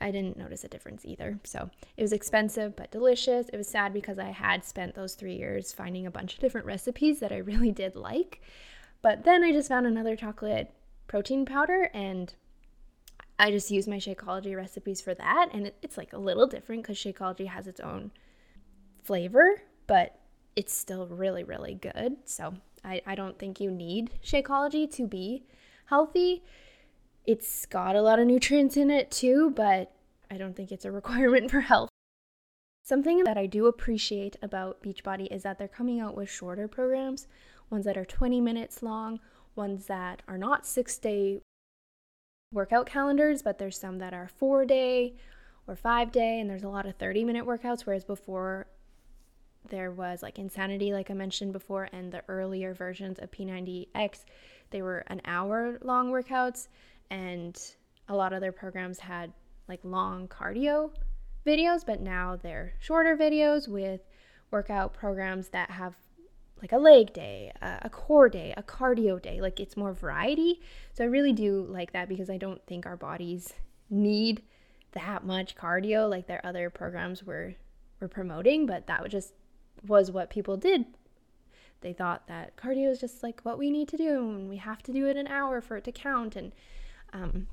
I 0.00 0.10
didn't 0.10 0.36
notice 0.36 0.62
a 0.62 0.68
difference 0.68 1.04
either. 1.04 1.38
So 1.44 1.70
it 1.96 2.02
was 2.02 2.12
expensive 2.12 2.76
but 2.76 2.90
delicious. 2.90 3.48
It 3.48 3.56
was 3.56 3.68
sad 3.68 3.92
because 3.92 4.18
I 4.18 4.30
had 4.30 4.64
spent 4.64 4.94
those 4.94 5.14
three 5.14 5.36
years 5.36 5.72
finding 5.72 6.06
a 6.06 6.10
bunch 6.10 6.34
of 6.34 6.40
different 6.40 6.66
recipes 6.66 7.20
that 7.20 7.32
I 7.32 7.36
really 7.38 7.72
did 7.72 7.96
like. 7.96 8.42
But 9.02 9.24
then 9.24 9.42
I 9.42 9.52
just 9.52 9.68
found 9.68 9.86
another 9.86 10.16
chocolate 10.16 10.72
protein 11.06 11.46
powder 11.46 11.90
and 11.94 12.34
I 13.38 13.50
just 13.50 13.70
used 13.70 13.88
my 13.88 13.96
Shakeology 13.96 14.56
recipes 14.56 15.00
for 15.00 15.14
that. 15.14 15.48
And 15.52 15.72
it's 15.82 15.96
like 15.96 16.12
a 16.12 16.18
little 16.18 16.46
different 16.46 16.82
because 16.82 16.98
Shakeology 16.98 17.46
has 17.46 17.66
its 17.66 17.80
own 17.80 18.10
flavor, 19.06 19.62
but 19.86 20.18
it's 20.56 20.74
still 20.74 21.06
really, 21.06 21.44
really 21.44 21.74
good. 21.74 22.16
So 22.24 22.54
I, 22.84 23.02
I 23.06 23.14
don't 23.14 23.38
think 23.38 23.60
you 23.60 23.70
need 23.70 24.10
Shakeology 24.24 24.90
to 24.96 25.06
be 25.06 25.44
healthy. 25.86 26.42
It's 27.24 27.66
got 27.66 27.96
a 27.96 28.02
lot 28.02 28.18
of 28.18 28.26
nutrients 28.26 28.76
in 28.76 28.90
it 28.90 29.10
too, 29.10 29.52
but 29.54 29.92
I 30.30 30.36
don't 30.38 30.56
think 30.56 30.72
it's 30.72 30.84
a 30.84 30.92
requirement 31.00 31.50
for 31.50 31.60
health. 31.60 31.90
Something 32.82 33.24
that 33.24 33.36
I 33.36 33.46
do 33.46 33.66
appreciate 33.66 34.36
about 34.42 34.82
Beachbody 34.82 35.26
is 35.30 35.42
that 35.42 35.58
they're 35.58 35.66
coming 35.66 35.98
out 35.98 36.16
with 36.16 36.30
shorter 36.30 36.68
programs, 36.68 37.26
ones 37.68 37.84
that 37.84 37.96
are 37.96 38.04
20 38.04 38.40
minutes 38.40 38.82
long, 38.82 39.18
ones 39.56 39.86
that 39.86 40.22
are 40.28 40.38
not 40.38 40.66
six 40.66 40.96
day 40.96 41.40
workout 42.52 42.86
calendars, 42.86 43.42
but 43.42 43.58
there's 43.58 43.78
some 43.78 43.98
that 43.98 44.14
are 44.14 44.28
four 44.28 44.64
day 44.64 45.14
or 45.66 45.74
five 45.74 46.12
day, 46.12 46.38
and 46.38 46.48
there's 46.48 46.62
a 46.62 46.68
lot 46.68 46.86
of 46.86 46.94
30 46.94 47.24
minute 47.24 47.44
workouts, 47.44 47.84
whereas 47.84 48.04
before 48.04 48.68
there 49.68 49.90
was 49.90 50.22
like 50.22 50.38
Insanity, 50.38 50.92
like 50.92 51.10
I 51.10 51.14
mentioned 51.14 51.52
before, 51.52 51.88
and 51.92 52.12
the 52.12 52.22
earlier 52.28 52.74
versions 52.74 53.18
of 53.18 53.30
P90X, 53.30 54.24
they 54.70 54.82
were 54.82 55.04
an 55.08 55.20
hour 55.24 55.78
long 55.82 56.10
workouts, 56.10 56.68
and 57.10 57.60
a 58.08 58.14
lot 58.14 58.32
of 58.32 58.40
their 58.40 58.52
programs 58.52 59.00
had 59.00 59.32
like 59.68 59.80
long 59.82 60.28
cardio 60.28 60.90
videos, 61.46 61.84
but 61.86 62.00
now 62.00 62.36
they're 62.36 62.74
shorter 62.78 63.16
videos 63.16 63.68
with 63.68 64.00
workout 64.50 64.94
programs 64.94 65.48
that 65.48 65.70
have 65.70 65.94
like 66.62 66.72
a 66.72 66.78
leg 66.78 67.12
day, 67.12 67.52
a 67.60 67.90
core 67.90 68.28
day, 68.28 68.54
a 68.56 68.62
cardio 68.62 69.20
day. 69.20 69.40
Like 69.40 69.60
it's 69.60 69.76
more 69.76 69.92
variety. 69.92 70.60
So 70.94 71.04
I 71.04 71.08
really 71.08 71.32
do 71.32 71.66
like 71.68 71.92
that 71.92 72.08
because 72.08 72.30
I 72.30 72.38
don't 72.38 72.64
think 72.66 72.86
our 72.86 72.96
bodies 72.96 73.52
need 73.90 74.42
that 74.92 75.24
much 75.24 75.54
cardio 75.54 76.08
like 76.08 76.26
their 76.26 76.44
other 76.44 76.70
programs 76.70 77.22
were 77.22 77.54
were 78.00 78.08
promoting, 78.08 78.66
but 78.66 78.86
that 78.86 79.02
would 79.02 79.10
just 79.10 79.32
was 79.86 80.10
what 80.10 80.30
people 80.30 80.56
did. 80.56 80.86
They 81.80 81.92
thought 81.92 82.26
that 82.26 82.56
cardio 82.56 82.90
is 82.90 83.00
just 83.00 83.22
like 83.22 83.42
what 83.42 83.58
we 83.58 83.70
need 83.70 83.88
to 83.88 83.96
do, 83.96 84.30
and 84.30 84.48
we 84.48 84.56
have 84.56 84.82
to 84.84 84.92
do 84.92 85.06
it 85.06 85.16
an 85.16 85.26
hour 85.26 85.60
for 85.60 85.76
it 85.76 85.84
to 85.84 85.92
count. 85.92 86.36
And 86.36 86.52
um, 87.12 87.48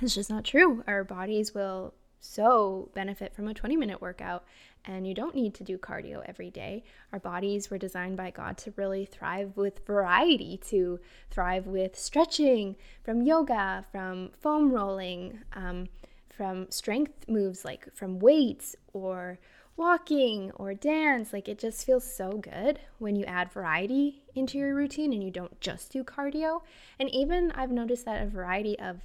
it's 0.00 0.14
just 0.14 0.30
not 0.30 0.44
true. 0.44 0.82
Our 0.86 1.04
bodies 1.04 1.54
will 1.54 1.94
so 2.18 2.90
benefit 2.94 3.34
from 3.34 3.48
a 3.48 3.54
20 3.54 3.76
minute 3.76 4.00
workout, 4.00 4.44
and 4.84 5.06
you 5.06 5.14
don't 5.14 5.34
need 5.34 5.54
to 5.54 5.64
do 5.64 5.78
cardio 5.78 6.22
every 6.26 6.50
day. 6.50 6.84
Our 7.12 7.20
bodies 7.20 7.70
were 7.70 7.78
designed 7.78 8.16
by 8.16 8.30
God 8.30 8.56
to 8.58 8.72
really 8.76 9.04
thrive 9.04 9.56
with 9.56 9.86
variety, 9.86 10.58
to 10.68 11.00
thrive 11.30 11.66
with 11.66 11.98
stretching, 11.98 12.76
from 13.04 13.22
yoga, 13.22 13.84
from 13.92 14.30
foam 14.38 14.72
rolling, 14.72 15.40
um, 15.54 15.86
from 16.28 16.70
strength 16.70 17.28
moves 17.28 17.64
like 17.64 17.88
from 17.94 18.18
weights 18.18 18.76
or 18.92 19.38
walking 19.76 20.50
or 20.52 20.74
dance. 20.74 21.32
Like 21.32 21.48
it 21.48 21.58
just 21.58 21.84
feels 21.84 22.10
so 22.10 22.32
good 22.32 22.80
when 22.98 23.16
you 23.16 23.24
add 23.24 23.52
variety 23.52 24.22
into 24.34 24.58
your 24.58 24.74
routine 24.74 25.12
and 25.12 25.22
you 25.22 25.30
don't 25.30 25.60
just 25.60 25.92
do 25.92 26.02
cardio. 26.02 26.62
And 26.98 27.10
even 27.10 27.52
I've 27.52 27.70
noticed 27.70 28.04
that 28.06 28.22
a 28.22 28.26
variety 28.26 28.78
of 28.78 29.00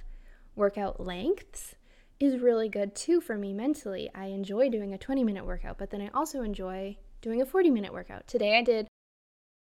workout 0.56 1.00
lengths 1.00 1.74
is 2.20 2.40
really 2.40 2.68
good 2.68 2.94
too 2.94 3.20
for 3.20 3.36
me 3.36 3.52
mentally. 3.52 4.10
I 4.14 4.26
enjoy 4.26 4.68
doing 4.68 4.94
a 4.94 4.98
20 4.98 5.24
minute 5.24 5.44
workout, 5.44 5.78
but 5.78 5.90
then 5.90 6.00
I 6.00 6.10
also 6.14 6.42
enjoy 6.42 6.96
doing 7.20 7.42
a 7.42 7.46
40 7.46 7.70
minute 7.70 7.92
workout. 7.92 8.26
Today 8.26 8.58
I 8.58 8.62
did 8.62 8.86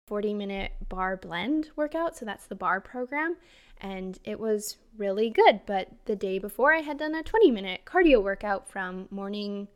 40 0.08 0.34
minute 0.34 0.72
Barre 0.88 1.18
Blend 1.18 1.68
workout, 1.76 2.16
so 2.16 2.24
that's 2.24 2.46
the 2.46 2.54
barre 2.54 2.80
program, 2.80 3.36
and 3.78 4.18
it 4.24 4.40
was 4.40 4.78
really 4.96 5.28
good. 5.28 5.60
But 5.66 5.88
the 6.06 6.16
day 6.16 6.38
before 6.38 6.72
I 6.72 6.80
had 6.80 6.98
done 6.98 7.14
a 7.14 7.22
20 7.22 7.50
minute 7.50 7.82
cardio 7.84 8.22
workout 8.22 8.68
from 8.68 9.06
morning 9.10 9.68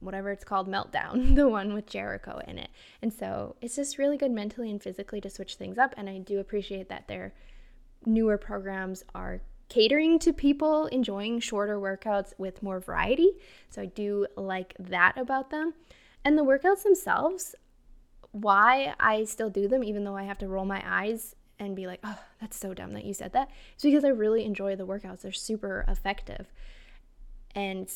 whatever 0.00 0.30
it's 0.30 0.44
called, 0.44 0.68
Meltdown, 0.68 1.34
the 1.34 1.48
one 1.48 1.74
with 1.74 1.86
Jericho 1.86 2.40
in 2.46 2.58
it. 2.58 2.70
And 3.02 3.12
so 3.12 3.56
it's 3.60 3.76
just 3.76 3.98
really 3.98 4.16
good 4.16 4.30
mentally 4.30 4.70
and 4.70 4.82
physically 4.82 5.20
to 5.20 5.30
switch 5.30 5.56
things 5.56 5.78
up. 5.78 5.94
And 5.96 6.08
I 6.08 6.18
do 6.18 6.38
appreciate 6.38 6.88
that 6.88 7.08
their 7.08 7.34
newer 8.04 8.38
programs 8.38 9.04
are 9.14 9.40
catering 9.68 10.18
to 10.18 10.32
people 10.32 10.86
enjoying 10.86 11.40
shorter 11.40 11.78
workouts 11.78 12.32
with 12.38 12.62
more 12.62 12.80
variety. 12.80 13.32
So 13.68 13.82
I 13.82 13.86
do 13.86 14.26
like 14.36 14.74
that 14.78 15.18
about 15.18 15.50
them. 15.50 15.74
And 16.24 16.38
the 16.38 16.44
workouts 16.44 16.82
themselves, 16.82 17.54
why 18.32 18.94
I 18.98 19.24
still 19.24 19.50
do 19.50 19.68
them, 19.68 19.84
even 19.84 20.04
though 20.04 20.16
I 20.16 20.24
have 20.24 20.38
to 20.38 20.48
roll 20.48 20.64
my 20.64 20.82
eyes 20.84 21.34
and 21.58 21.74
be 21.74 21.86
like, 21.86 22.00
oh, 22.04 22.18
that's 22.40 22.56
so 22.56 22.72
dumb 22.72 22.92
that 22.92 23.04
you 23.04 23.12
said 23.12 23.32
that, 23.32 23.50
is 23.76 23.82
because 23.82 24.04
I 24.04 24.08
really 24.08 24.44
enjoy 24.44 24.76
the 24.76 24.86
workouts. 24.86 25.22
They're 25.22 25.32
super 25.32 25.84
effective 25.88 26.46
and 27.54 27.88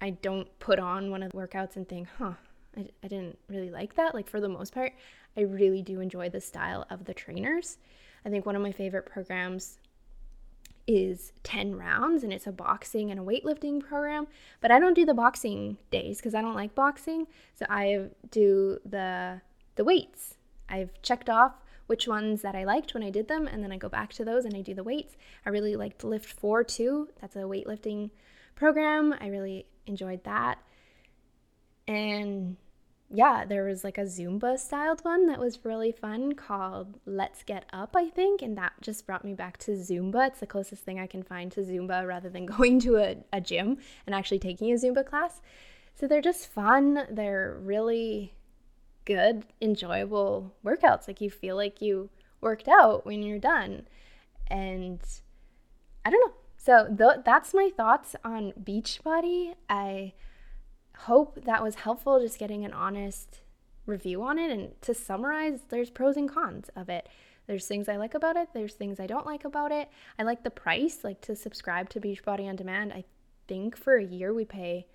I 0.00 0.10
don't 0.10 0.46
put 0.58 0.78
on 0.78 1.10
one 1.10 1.22
of 1.22 1.32
the 1.32 1.38
workouts 1.38 1.76
and 1.76 1.88
think, 1.88 2.08
huh, 2.18 2.34
I, 2.76 2.88
I 3.02 3.08
didn't 3.08 3.38
really 3.48 3.70
like 3.70 3.94
that. 3.94 4.14
Like, 4.14 4.28
for 4.28 4.40
the 4.40 4.48
most 4.48 4.74
part, 4.74 4.92
I 5.36 5.42
really 5.42 5.82
do 5.82 6.00
enjoy 6.00 6.28
the 6.28 6.40
style 6.40 6.86
of 6.90 7.04
the 7.04 7.14
trainers. 7.14 7.78
I 8.24 8.28
think 8.28 8.46
one 8.46 8.56
of 8.56 8.62
my 8.62 8.72
favorite 8.72 9.06
programs 9.06 9.78
is 10.88 11.32
10 11.42 11.76
rounds 11.76 12.24
and 12.24 12.32
it's 12.32 12.46
a 12.46 12.52
boxing 12.52 13.10
and 13.10 13.20
a 13.20 13.22
weightlifting 13.22 13.78
program 13.78 14.26
but 14.62 14.70
i 14.70 14.80
don't 14.80 14.94
do 14.94 15.04
the 15.04 15.12
boxing 15.12 15.76
days 15.90 16.16
because 16.16 16.34
i 16.34 16.40
don't 16.40 16.54
like 16.54 16.74
boxing 16.74 17.26
so 17.54 17.66
i 17.68 18.06
do 18.30 18.78
the 18.86 19.38
the 19.76 19.84
weights 19.84 20.38
i've 20.70 20.90
checked 21.02 21.28
off 21.28 21.60
which 21.88 22.08
ones 22.08 22.40
that 22.40 22.54
i 22.54 22.64
liked 22.64 22.94
when 22.94 23.02
i 23.02 23.10
did 23.10 23.28
them 23.28 23.46
and 23.46 23.62
then 23.62 23.70
i 23.70 23.76
go 23.76 23.88
back 23.88 24.14
to 24.14 24.24
those 24.24 24.46
and 24.46 24.56
i 24.56 24.62
do 24.62 24.72
the 24.72 24.82
weights 24.82 25.14
i 25.44 25.50
really 25.50 25.76
liked 25.76 26.00
LIIFT4 26.00 26.66
too 26.66 27.08
that's 27.20 27.36
a 27.36 27.40
weightlifting 27.40 28.08
program 28.58 29.14
i 29.20 29.28
really 29.28 29.66
enjoyed 29.86 30.22
that 30.24 30.58
and 31.86 32.56
yeah, 33.10 33.46
there 33.46 33.64
was 33.64 33.84
like 33.84 33.96
a 33.96 34.02
Zumba 34.02 34.58
styled 34.58 35.00
one 35.02 35.26
that 35.28 35.40
was 35.40 35.64
really 35.64 35.92
fun 35.92 36.34
called 36.34 37.00
Let's 37.06 37.42
Get 37.42 37.64
Up, 37.72 37.96
I 37.96 38.10
think. 38.10 38.42
And 38.42 38.56
that 38.58 38.74
just 38.82 39.06
brought 39.06 39.24
me 39.24 39.32
back 39.32 39.56
to 39.58 39.70
Zumba. 39.70 40.28
It's 40.28 40.40
the 40.40 40.46
closest 40.46 40.84
thing 40.84 41.00
I 41.00 41.06
can 41.06 41.22
find 41.22 41.50
to 41.52 41.60
Zumba 41.60 42.06
rather 42.06 42.28
than 42.28 42.44
going 42.58 42.78
to 42.80 42.98
a, 42.98 43.16
a 43.32 43.40
gym 43.40 43.78
and 44.06 44.14
actually 44.14 44.38
taking 44.38 44.70
a 44.70 44.74
Zumba 44.74 45.06
class. 45.06 45.40
So 45.94 46.06
they're 46.06 46.20
just 46.20 46.48
fun. 46.48 47.06
They're 47.10 47.58
really 47.62 48.34
good, 49.06 49.44
enjoyable 49.62 50.54
workouts. 50.62 51.08
Like 51.08 51.22
you 51.22 51.30
feel 51.30 51.56
like 51.56 51.80
you 51.80 52.10
worked 52.42 52.68
out 52.68 53.06
when 53.06 53.22
you're 53.22 53.38
done. 53.38 53.86
And 54.48 55.00
I 56.04 56.10
don't 56.10 56.20
know. 56.26 56.34
So 56.58 56.86
th- 56.86 57.24
that's 57.24 57.54
my 57.54 57.70
thoughts 57.74 58.16
on 58.24 58.52
Beachbody. 58.62 59.54
I 59.70 60.12
hope 60.98 61.44
that 61.44 61.62
was 61.62 61.76
helpful, 61.76 62.20
just 62.20 62.38
getting 62.38 62.64
an 62.64 62.72
honest 62.72 63.40
review 63.86 64.22
on 64.22 64.38
it. 64.38 64.50
And 64.50 64.80
to 64.82 64.92
summarize, 64.92 65.60
there's 65.70 65.88
pros 65.88 66.16
and 66.16 66.28
cons 66.28 66.68
of 66.76 66.88
it. 66.88 67.08
There's 67.46 67.66
things 67.66 67.88
I 67.88 67.96
like 67.96 68.12
about 68.12 68.36
it, 68.36 68.48
there's 68.52 68.74
things 68.74 69.00
I 69.00 69.06
don't 69.06 69.24
like 69.24 69.44
about 69.44 69.72
it. 69.72 69.88
I 70.18 70.24
like 70.24 70.42
the 70.42 70.50
price, 70.50 70.98
like 71.02 71.22
to 71.22 71.34
subscribe 71.34 71.88
to 71.90 72.00
Beachbody 72.00 72.46
on 72.46 72.56
Demand. 72.56 72.92
I 72.92 73.04
think 73.46 73.74
for 73.74 73.96
a 73.96 74.04
year 74.04 74.34
we 74.34 74.44
pay 74.44 74.86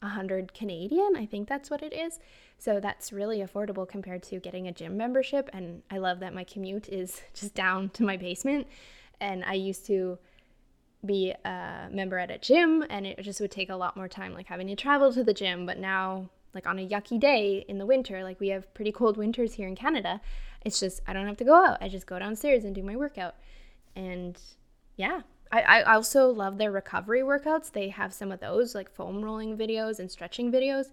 100 0.00 0.52
Canadian. 0.52 1.14
I 1.16 1.24
think 1.24 1.48
that's 1.48 1.70
what 1.70 1.82
it 1.82 1.94
is. 1.94 2.18
So 2.58 2.80
that's 2.80 3.12
really 3.12 3.38
affordable 3.38 3.88
compared 3.88 4.22
to 4.24 4.40
getting 4.40 4.66
a 4.66 4.72
gym 4.72 4.96
membership. 4.96 5.48
And 5.52 5.82
I 5.90 5.98
love 5.98 6.20
that 6.20 6.34
my 6.34 6.44
commute 6.44 6.88
is 6.88 7.22
just 7.34 7.54
down 7.54 7.90
to 7.90 8.02
my 8.02 8.16
basement. 8.16 8.66
And 9.20 9.44
I 9.44 9.54
used 9.54 9.86
to 9.86 10.18
be 11.04 11.34
a 11.44 11.88
member 11.90 12.18
at 12.18 12.30
a 12.30 12.38
gym 12.38 12.84
and 12.88 13.06
it 13.06 13.20
just 13.22 13.40
would 13.40 13.50
take 13.50 13.70
a 13.70 13.76
lot 13.76 13.96
more 13.96 14.08
time 14.08 14.34
like 14.34 14.46
having 14.46 14.68
to 14.68 14.76
travel 14.76 15.12
to 15.12 15.24
the 15.24 15.34
gym. 15.34 15.66
But 15.66 15.78
now 15.78 16.30
like 16.54 16.66
on 16.66 16.78
a 16.78 16.86
yucky 16.86 17.18
day 17.18 17.64
in 17.68 17.78
the 17.78 17.86
winter 17.86 18.22
like 18.22 18.38
we 18.38 18.48
have 18.48 18.72
pretty 18.74 18.92
cold 18.92 19.16
winters 19.16 19.54
here 19.54 19.66
in 19.66 19.74
canada. 19.74 20.20
It's 20.64 20.78
just 20.78 21.00
i 21.06 21.12
don't 21.12 21.26
have 21.26 21.36
to 21.38 21.44
go 21.44 21.54
out. 21.54 21.78
I 21.80 21.88
just 21.88 22.06
go 22.06 22.18
downstairs 22.18 22.64
and 22.64 22.74
do 22.74 22.82
my 22.82 22.96
workout. 22.96 23.34
And 23.96 24.38
yeah. 24.96 25.22
I, 25.50 25.60
I 25.60 25.94
also 25.94 26.30
love 26.30 26.56
their 26.56 26.72
recovery 26.72 27.20
workouts. 27.20 27.70
They 27.70 27.90
have 27.90 28.14
some 28.14 28.32
of 28.32 28.40
those 28.40 28.74
like 28.74 28.90
foam 28.90 29.22
rolling 29.22 29.58
videos 29.58 29.98
and 29.98 30.10
stretching 30.10 30.50
videos. 30.50 30.86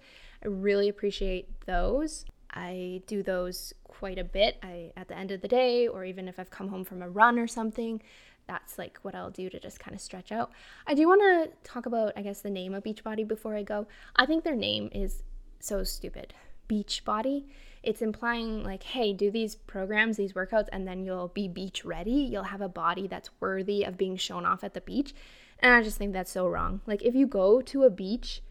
I 0.44 0.48
really 0.48 0.90
appreciate 0.90 1.66
those. 1.66 2.26
I 2.52 3.04
do 3.08 3.24
those 3.24 3.74
quite 3.86 4.18
a 4.18 4.24
bit. 4.24 4.58
I 4.62 4.92
at 4.98 5.08
the 5.08 5.18
end 5.18 5.32
of 5.32 5.42
the 5.42 5.48
day 5.48 5.88
or 5.88 6.04
even 6.04 6.28
if 6.28 6.40
i've 6.40 6.50
come 6.50 6.70
home 6.70 6.84
from 6.84 7.02
a 7.02 7.10
run 7.10 7.38
or 7.38 7.48
something 7.48 8.02
that's 8.50 8.80
like 8.80 8.98
what 9.04 9.14
I'll 9.14 9.30
do 9.30 9.48
to 9.48 9.60
just 9.60 9.80
kind 9.80 9.94
of 9.94 10.02
stretch 10.02 10.32
out. 10.32 10.52
I 10.88 10.96
do 10.96 11.08
want 11.08 11.22
to 11.22 11.52
talk 11.64 11.86
about, 11.86 12.14
I 12.18 12.24
guess, 12.24 12.42
the 12.42 12.50
name 12.50 12.74
of 12.74 12.84
Beachbody 12.84 13.28
before 13.28 13.56
I 13.56 13.62
go. 13.62 13.86
I 14.16 14.26
think 14.26 14.44
their 14.44 14.56
name 14.56 14.90
is 14.92 15.22
so 15.60 15.84
stupid. 15.84 16.34
Beachbody. 16.68 17.46
It's 17.84 18.02
implying, 18.02 18.64
like, 18.64 18.84
hey, 18.84 19.14
do 19.14 19.30
these 19.30 19.56
programs, 19.56 20.18
these 20.18 20.34
workouts, 20.34 20.68
and 20.74 20.88
then 20.88 21.06
you'll 21.06 21.30
be 21.30 21.48
beach 21.48 21.86
ready. 21.86 22.12
You'll 22.12 22.44
have 22.44 22.60
a 22.60 22.68
body 22.68 23.08
that's 23.08 23.30
worthy 23.40 23.84
of 23.84 23.98
being 23.98 24.18
shown 24.18 24.46
off 24.46 24.64
at 24.64 24.74
the 24.74 24.82
beach. 24.82 25.14
And 25.60 25.74
I 25.74 25.84
just 25.84 25.98
think 25.98 26.12
that's 26.12 26.32
so 26.32 26.48
wrong. 26.48 26.82
Like, 26.88 27.04
if 27.04 27.14
you 27.14 27.28
go 27.28 27.62
to 27.62 27.84
a 27.84 27.90
beach 27.90 28.42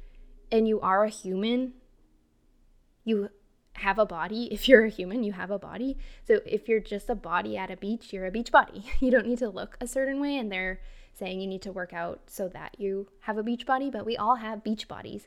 and 0.52 0.66
you 0.68 0.80
are 0.80 1.04
a 1.04 1.10
human, 1.10 1.72
you 3.04 3.30
have 3.78 3.98
a 3.98 4.06
body. 4.06 4.48
If 4.52 4.68
you're 4.68 4.84
a 4.84 4.90
human, 4.90 5.22
you 5.24 5.32
have 5.32 5.50
a 5.50 5.58
body. 5.58 5.96
So 6.26 6.40
if 6.46 6.68
you're 6.68 6.80
just 6.80 7.08
a 7.08 7.14
body 7.14 7.56
at 7.56 7.70
a 7.70 7.76
beach, 7.76 8.12
you're 8.12 8.26
a 8.26 8.30
beach 8.30 8.52
body. 8.52 8.84
You 9.00 9.10
don't 9.10 9.26
need 9.26 9.38
to 9.38 9.48
look 9.48 9.76
a 9.80 9.86
certain 9.86 10.20
way. 10.20 10.36
And 10.36 10.50
they're 10.50 10.80
saying 11.14 11.40
you 11.40 11.46
need 11.46 11.62
to 11.62 11.72
work 11.72 11.92
out 11.92 12.20
so 12.26 12.48
that 12.48 12.76
you 12.78 13.08
have 13.20 13.38
a 13.38 13.42
beach 13.42 13.66
body, 13.66 13.90
but 13.90 14.06
we 14.06 14.16
all 14.16 14.36
have 14.36 14.62
beach 14.62 14.86
bodies. 14.86 15.26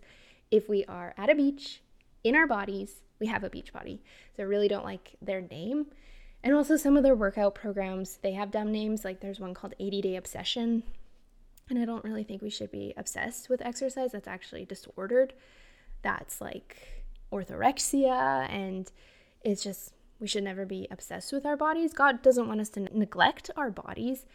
If 0.49 0.69
we 0.69 0.85
are 0.85 1.13
at 1.17 1.29
a 1.29 1.35
beach 1.35 1.81
in 2.23 2.35
our 2.35 2.47
bodies, 2.47 3.01
we 3.19 3.27
have 3.27 3.43
a 3.43 3.49
beach 3.49 3.73
body. 3.73 4.01
So 4.35 4.43
I 4.43 4.45
really 4.45 4.67
don't 4.67 4.85
like 4.85 5.15
their 5.21 5.41
name. 5.41 5.87
And 6.43 6.55
also 6.55 6.75
some 6.75 6.97
of 6.97 7.03
their 7.03 7.15
workout 7.15 7.55
programs, 7.55 8.17
they 8.17 8.33
have 8.33 8.51
dumb 8.51 8.71
names. 8.71 9.05
Like 9.05 9.19
there's 9.19 9.39
one 9.39 9.53
called 9.53 9.75
80 9.79 10.01
Day 10.01 10.15
Obsession. 10.15 10.83
And 11.69 11.79
I 11.79 11.85
don't 11.85 12.03
really 12.03 12.23
think 12.23 12.41
we 12.41 12.49
should 12.49 12.71
be 12.71 12.93
obsessed 12.97 13.49
with 13.49 13.61
exercise. 13.61 14.11
That's 14.11 14.27
actually 14.27 14.65
disordered. 14.65 15.33
That's 16.01 16.41
like 16.41 17.00
orthorexia 17.31 18.49
and 18.49 18.91
it's 19.43 19.63
just 19.63 19.93
we 20.19 20.27
should 20.27 20.43
never 20.43 20.65
be 20.65 20.87
obsessed 20.91 21.33
with 21.33 21.45
our 21.45 21.57
bodies. 21.57 21.93
God 21.93 22.21
doesn't 22.21 22.47
want 22.47 22.61
us 22.61 22.69
to 22.69 22.81
neglect 22.95 23.49
our 23.57 23.71
bodies, 23.71 24.25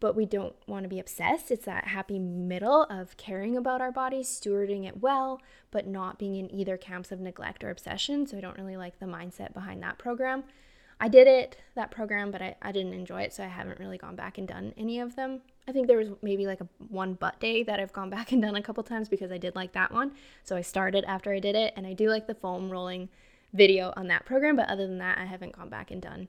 but 0.00 0.16
we 0.16 0.24
don't 0.24 0.56
want 0.66 0.84
to 0.84 0.88
be 0.88 0.98
obsessed. 0.98 1.50
It's 1.50 1.66
that 1.66 1.88
happy 1.88 2.18
middle 2.18 2.84
of 2.84 3.16
caring 3.18 3.56
about 3.56 3.82
our 3.82 3.92
bodies, 3.92 4.28
stewarding 4.28 4.88
it 4.88 5.02
well, 5.02 5.40
but 5.70 5.86
not 5.86 6.18
being 6.18 6.36
in 6.36 6.52
either 6.52 6.78
camps 6.78 7.12
of 7.12 7.20
neglect 7.20 7.62
or 7.62 7.70
obsession. 7.70 8.26
So 8.26 8.38
I 8.38 8.40
don't 8.40 8.56
really 8.56 8.78
like 8.78 8.98
the 8.98 9.06
mindset 9.06 9.52
behind 9.52 9.82
that 9.82 9.98
program. 9.98 10.44
I 11.02 11.08
did 11.08 11.26
it, 11.26 11.56
that 11.74 11.90
program, 11.90 12.30
but 12.30 12.40
I, 12.40 12.54
I 12.62 12.70
didn't 12.70 12.92
enjoy 12.92 13.22
it, 13.22 13.32
so 13.32 13.42
I 13.42 13.48
haven't 13.48 13.80
really 13.80 13.98
gone 13.98 14.14
back 14.14 14.38
and 14.38 14.46
done 14.46 14.72
any 14.76 15.00
of 15.00 15.16
them. 15.16 15.40
I 15.66 15.72
think 15.72 15.88
there 15.88 15.98
was 15.98 16.10
maybe 16.22 16.46
like 16.46 16.60
a 16.60 16.68
one 16.90 17.14
butt 17.14 17.40
day 17.40 17.64
that 17.64 17.80
I've 17.80 17.92
gone 17.92 18.08
back 18.16 18.30
and 18.30 18.40
done 18.40 18.54
a 18.54 18.62
couple 18.62 18.84
times 18.84 19.08
because 19.08 19.32
I 19.32 19.36
did 19.36 19.56
like 19.56 19.72
that 19.72 19.92
one. 19.92 20.12
So 20.44 20.54
I 20.54 20.60
started 20.60 21.04
after 21.08 21.32
I 21.32 21.40
did 21.40 21.56
it, 21.56 21.74
and 21.76 21.88
I 21.88 21.92
do 21.92 22.08
like 22.08 22.28
the 22.28 22.36
foam 22.36 22.70
rolling 22.70 23.08
video 23.52 23.92
on 23.96 24.06
that 24.06 24.24
program, 24.24 24.54
but 24.54 24.68
other 24.68 24.86
than 24.86 24.98
that, 24.98 25.18
I 25.18 25.24
haven't 25.24 25.56
gone 25.56 25.68
back 25.68 25.90
and 25.90 26.00
done 26.00 26.28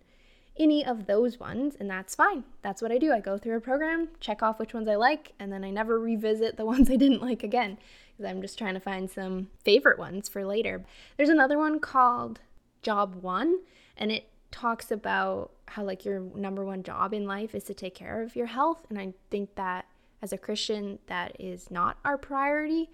any 0.58 0.84
of 0.84 1.06
those 1.06 1.40
ones, 1.40 1.76
and 1.80 1.88
that's 1.88 2.16
fine. 2.16 2.44
That's 2.64 2.82
what 2.82 2.92
I 2.92 2.98
do. 2.98 3.12
I 3.12 3.20
go 3.20 3.38
through 3.38 3.58
a 3.58 3.62
program, 3.62 4.10
check 4.20 4.42
off 4.42 4.60
which 4.60 4.74
ones 4.74 4.88
I 4.88 4.96
like, 4.96 5.34
and 5.40 5.52
then 5.52 5.64
I 5.64 5.70
never 5.70 6.00
revisit 6.00 6.58
the 6.58 6.66
ones 6.74 6.90
I 6.90 6.96
didn't 6.96 7.22
like 7.22 7.44
again 7.44 7.78
because 8.18 8.30
I'm 8.30 8.42
just 8.42 8.58
trying 8.58 8.74
to 8.74 8.80
find 8.80 9.10
some 9.10 9.50
favorite 9.64 10.00
ones 10.00 10.28
for 10.28 10.44
later. 10.44 10.84
There's 11.18 11.30
another 11.30 11.60
one 11.60 11.80
called 11.80 12.40
Job 12.82 13.22
One, 13.22 13.60
and 13.96 14.12
it 14.12 14.26
talks 14.54 14.92
about 14.92 15.52
how 15.68 15.84
like 15.84 16.06
your 16.06 16.20
number 16.20 16.64
one 16.64 16.84
job 16.84 17.14
in 17.14 17.26
life 17.26 17.54
is 17.54 17.64
to 17.66 17.74
take 17.74 17.96
care 17.96 18.22
of 18.22 18.36
your 18.36 18.46
health 18.46 18.86
and 18.90 18.98
i 19.00 19.12
think 19.30 19.56
that 19.56 19.86
as 20.24 20.32
a 20.32 20.38
christian 20.38 20.98
that 21.08 21.36
is 21.38 21.70
not 21.70 21.98
our 22.06 22.18
priority. 22.18 22.90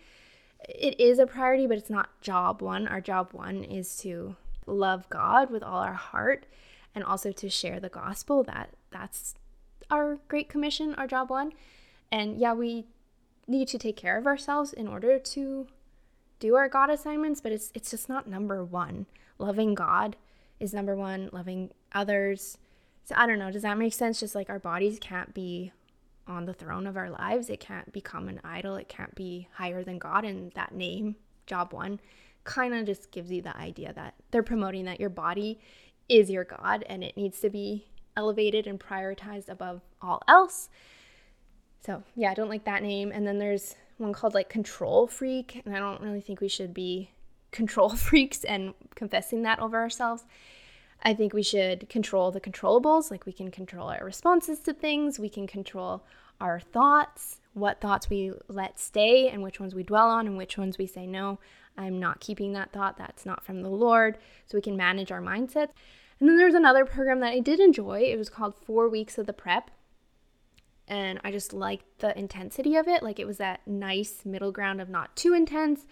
It 0.67 0.99
is 0.99 1.19
a 1.19 1.27
priority 1.27 1.67
but 1.67 1.77
it's 1.77 1.89
not 1.89 2.19
job 2.21 2.61
one. 2.61 2.87
Our 2.87 2.99
job 2.99 3.29
one 3.31 3.63
is 3.63 3.97
to 3.97 4.35
love 4.65 5.07
god 5.09 5.51
with 5.51 5.63
all 5.63 5.81
our 5.81 5.93
heart 5.93 6.47
and 6.95 7.03
also 7.03 7.31
to 7.31 7.49
share 7.49 7.79
the 7.79 7.87
gospel. 7.87 8.43
That 8.43 8.71
that's 8.89 9.35
our 9.91 10.17
great 10.27 10.49
commission 10.49 10.95
our 10.95 11.07
job 11.07 11.29
one. 11.29 11.53
And 12.11 12.39
yeah 12.39 12.53
we 12.53 12.87
need 13.47 13.67
to 13.69 13.77
take 13.77 13.95
care 13.95 14.17
of 14.17 14.25
ourselves 14.25 14.73
in 14.73 14.87
order 14.87 15.19
to 15.19 15.67
do 16.39 16.55
our 16.55 16.69
god 16.69 16.89
assignments 16.89 17.41
but 17.41 17.51
it's 17.51 17.71
it's 17.75 17.91
just 17.91 18.09
not 18.09 18.27
number 18.27 18.65
one. 18.65 19.05
Loving 19.37 19.75
god 19.75 20.17
is 20.59 20.73
number 20.73 20.95
one, 20.95 21.29
loving 21.31 21.71
others. 21.93 22.57
So 23.05 23.15
I 23.17 23.25
don't 23.25 23.39
know, 23.39 23.51
does 23.51 23.63
that 23.63 23.77
make 23.77 23.93
sense? 23.93 24.19
Just 24.19 24.35
like 24.35 24.49
our 24.49 24.59
bodies 24.59 24.99
can't 24.99 25.33
be 25.33 25.71
on 26.27 26.45
the 26.45 26.53
throne 26.53 26.85
of 26.85 26.95
our 26.95 27.09
lives, 27.09 27.49
it 27.49 27.59
can't 27.59 27.91
become 27.91 28.29
an 28.29 28.39
idol, 28.43 28.75
it 28.75 28.87
can't 28.87 29.15
be 29.15 29.47
higher 29.53 29.83
than 29.83 29.97
God. 29.97 30.25
And 30.25 30.51
that 30.51 30.73
name, 30.73 31.15
Job 31.47 31.73
One, 31.73 31.99
kind 32.43 32.73
of 32.73 32.85
just 32.85 33.11
gives 33.11 33.31
you 33.31 33.41
the 33.41 33.57
idea 33.57 33.93
that 33.93 34.13
they're 34.31 34.43
promoting 34.43 34.85
that 34.85 34.99
your 34.99 35.09
body 35.09 35.59
is 36.07 36.29
your 36.29 36.43
God 36.43 36.83
and 36.87 37.03
it 37.03 37.17
needs 37.17 37.39
to 37.41 37.49
be 37.49 37.85
elevated 38.15 38.67
and 38.67 38.79
prioritized 38.79 39.49
above 39.49 39.81
all 40.01 40.21
else. 40.27 40.69
So, 41.85 42.03
yeah, 42.15 42.31
I 42.31 42.33
don't 42.33 42.49
like 42.49 42.65
that 42.65 42.83
name. 42.83 43.11
And 43.11 43.25
then 43.25 43.39
there's 43.39 43.75
one 43.97 44.13
called 44.13 44.33
like 44.33 44.49
Control 44.49 45.07
Freak, 45.07 45.61
and 45.65 45.75
I 45.75 45.79
don't 45.79 46.01
really 46.01 46.21
think 46.21 46.41
we 46.41 46.47
should 46.47 46.73
be 46.73 47.11
control 47.51 47.89
freaks 47.95 48.43
and 48.43 48.73
confessing 48.95 49.43
that 49.43 49.59
over 49.59 49.77
ourselves. 49.77 50.25
I 51.01 51.13
think 51.13 51.33
we 51.33 51.43
should 51.43 51.87
control 51.89 52.31
the 52.31 52.41
controllables, 52.41 53.09
like 53.09 53.25
we 53.25 53.31
can 53.31 53.51
control 53.51 53.89
our 53.89 54.03
responses 54.03 54.59
to 54.61 54.73
things, 54.73 55.17
we 55.17 55.29
can 55.29 55.47
control 55.47 56.03
our 56.41 56.59
thoughts, 56.59 57.39
what 57.53 57.79
thoughts 57.79 58.09
we 58.09 58.33
let 58.47 58.79
stay, 58.79 59.29
and 59.29 59.41
which 59.41 59.59
ones 59.59 59.73
we 59.73 59.83
dwell 59.83 60.09
on, 60.09 60.27
and 60.27 60.37
which 60.37 60.57
ones 60.57 60.77
we 60.77 60.85
say, 60.85 61.07
no, 61.07 61.39
I'm 61.77 61.99
not 61.99 62.19
keeping 62.19 62.53
that 62.53 62.71
thought, 62.73 62.97
that's 62.97 63.25
not 63.25 63.43
from 63.43 63.61
the 63.61 63.69
Lord. 63.69 64.17
So 64.45 64.57
we 64.57 64.61
can 64.61 64.75
manage 64.75 65.11
our 65.11 65.21
mindsets. 65.21 65.71
And 66.19 66.27
then 66.27 66.37
there's 66.37 66.53
another 66.53 66.85
program 66.85 67.21
that 67.21 67.31
I 67.31 67.39
did 67.39 67.59
enjoy. 67.59 68.01
It 68.01 68.17
was 68.17 68.29
called 68.29 68.55
Four 68.55 68.89
Weeks 68.89 69.17
of 69.17 69.25
the 69.25 69.33
Prep. 69.33 69.71
And 70.87 71.21
I 71.23 71.31
just 71.31 71.53
liked 71.53 71.99
the 71.99 72.17
intensity 72.17 72.75
of 72.75 72.87
it. 72.87 73.03
Like 73.03 73.19
it 73.19 73.27
was 73.27 73.37
that 73.37 73.65
nice 73.65 74.25
middle 74.25 74.51
ground 74.51 74.81
of 74.81 74.89
not 74.89 75.15
too 75.15 75.33
intense, 75.33 75.85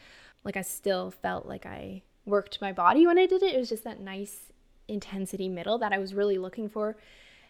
like 0.48 0.58
I 0.58 0.62
still 0.62 1.12
felt 1.12 1.46
like 1.46 1.66
I 1.66 2.04
worked 2.26 2.62
my 2.62 2.72
body 2.72 3.06
when 3.06 3.20
I 3.20 3.26
did 3.26 3.44
it. 3.44 3.54
It 3.54 3.60
was 3.60 3.68
just 3.68 3.84
that 3.84 4.00
nice 4.00 4.54
intensity 4.88 5.50
middle 5.50 5.78
that 5.80 5.92
I 5.92 5.98
was 5.98 6.14
really 6.14 6.38
looking 6.38 6.70
for 6.70 6.96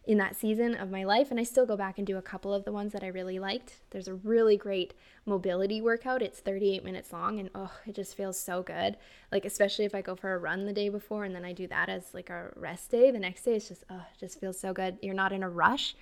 in 0.07 0.17
that 0.17 0.35
season 0.35 0.73
of 0.73 0.89
my 0.89 1.03
life. 1.03 1.29
And 1.29 1.39
I 1.39 1.43
still 1.43 1.67
go 1.67 1.77
back 1.77 1.99
and 1.99 2.07
do 2.07 2.17
a 2.17 2.23
couple 2.23 2.55
of 2.55 2.65
the 2.65 2.71
ones 2.71 2.93
that 2.93 3.03
I 3.03 3.07
really 3.07 3.37
liked. 3.37 3.81
There's 3.91 4.07
a 4.07 4.15
really 4.15 4.57
great 4.57 4.95
mobility 5.27 5.79
workout. 5.79 6.23
It's 6.23 6.39
38 6.39 6.83
minutes 6.83 7.13
long 7.13 7.39
and 7.39 7.51
oh, 7.53 7.71
it 7.85 7.93
just 7.93 8.17
feels 8.17 8.39
so 8.39 8.63
good. 8.63 8.97
Like, 9.31 9.45
especially 9.45 9.85
if 9.85 9.93
I 9.93 10.01
go 10.01 10.15
for 10.15 10.33
a 10.33 10.39
run 10.39 10.65
the 10.65 10.73
day 10.73 10.89
before 10.89 11.23
and 11.23 11.35
then 11.35 11.45
I 11.45 11.53
do 11.53 11.67
that 11.67 11.89
as 11.89 12.15
like 12.15 12.31
a 12.31 12.51
rest 12.55 12.89
day, 12.89 13.11
the 13.11 13.19
next 13.19 13.43
day 13.43 13.57
it's 13.57 13.67
just, 13.67 13.83
oh, 13.91 14.05
it 14.11 14.19
just 14.19 14.39
feels 14.39 14.59
so 14.59 14.73
good. 14.73 14.97
You're 15.03 15.13
not 15.13 15.33
in 15.33 15.43
a 15.43 15.49
rush 15.49 15.93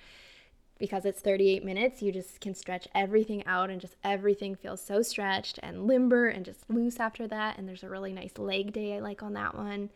because 0.78 1.04
it's 1.04 1.20
38 1.20 1.64
minutes, 1.64 2.02
you 2.02 2.12
just 2.12 2.40
can 2.40 2.54
stretch 2.54 2.86
everything 2.94 3.44
out 3.46 3.70
and 3.70 3.80
just 3.80 3.96
everything 4.04 4.54
feels 4.54 4.80
so 4.80 5.02
stretched 5.02 5.58
and 5.62 5.86
limber 5.86 6.28
and 6.28 6.44
just 6.44 6.68
loose 6.68 7.00
after 7.00 7.26
that. 7.28 7.56
And 7.58 7.68
there's 7.68 7.82
a 7.82 7.88
really 7.88 8.12
nice 8.12 8.36
leg 8.36 8.72
day 8.72 8.96
I 8.96 9.00
like 9.00 9.22
on 9.22 9.32
that 9.34 9.54
one. 9.54 9.90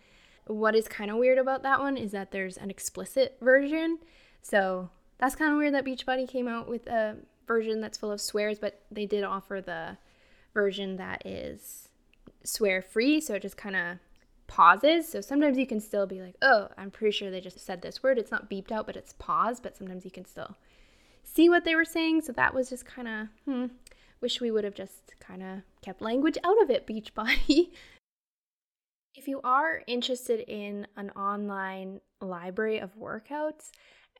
What 0.47 0.75
is 0.75 0.89
kind 0.89 1.11
of 1.11 1.19
weird 1.19 1.39
about 1.39 1.63
that 1.65 1.81
one 1.81 1.97
is 1.97 2.13
that 2.13 2.31
there's 2.31 2.57
an 2.57 2.71
explicit 2.71 3.37
version. 3.41 3.99
So 4.43 4.89
that's 5.19 5.37
kind 5.37 5.53
of 5.53 5.59
weird 5.59 5.75
that 5.75 5.85
Beachbody 5.85 6.27
came 6.27 6.49
out 6.49 6.69
with 6.69 6.87
a 6.87 7.17
version 7.47 7.81
that's 7.81 7.99
full 7.99 8.11
of 8.11 8.21
swears, 8.21 8.59
but 8.59 8.81
they 8.91 9.07
did 9.07 9.23
offer 9.23 9.61
the 9.61 9.99
version 10.55 10.97
that 10.97 11.27
is 11.27 11.89
swear 12.43 12.81
free. 12.81 13.21
So 13.21 13.35
it 13.35 13.43
just 13.43 13.59
kind 13.59 13.77
of 13.77 13.99
pauses. 14.47 15.09
So 15.09 15.21
sometimes 15.21 15.59
you 15.59 15.67
can 15.67 15.81
still 15.81 16.07
be 16.07 16.23
like, 16.23 16.37
oh, 16.41 16.69
I'm 16.79 16.91
pretty 16.91 17.13
sure 17.13 17.31
they 17.31 17.41
just 17.41 17.61
said 17.61 17.83
this 17.83 18.03
word. 18.03 18.19
It's 18.19 18.31
not 18.31 18.51
beeped 18.51 18.73
out, 18.73 18.87
but 18.87 18.97
it's 18.97 19.13
paused. 19.13 19.63
But 19.63 19.77
sometimes 19.77 20.05
you 20.05 20.11
can 20.11 20.25
still 20.25 20.57
see 21.23 21.49
what 21.49 21.65
they 21.65 21.75
were 21.75 21.85
saying. 21.85 22.23
So 22.23 22.33
that 22.33 22.55
was 22.55 22.69
just 22.69 22.85
kind 22.85 23.09
of, 23.09 23.29
hmm, 23.45 23.67
wish 24.21 24.41
we 24.41 24.51
would 24.51 24.65
have 24.65 24.75
just 24.75 25.15
kind 25.21 25.43
of 25.43 25.59
kept 25.83 26.03
language 26.03 26.39
out 26.45 26.61
of 26.63 26.71
it, 26.71 26.87
Beachbody. 26.87 27.71
if 29.15 29.29
you 29.29 29.41
are 29.43 29.83
interested 29.87 30.41
in 30.41 30.87
an 30.97 31.11
online 31.11 32.01
library 32.21 32.79
of 32.79 32.97
workouts 32.97 33.71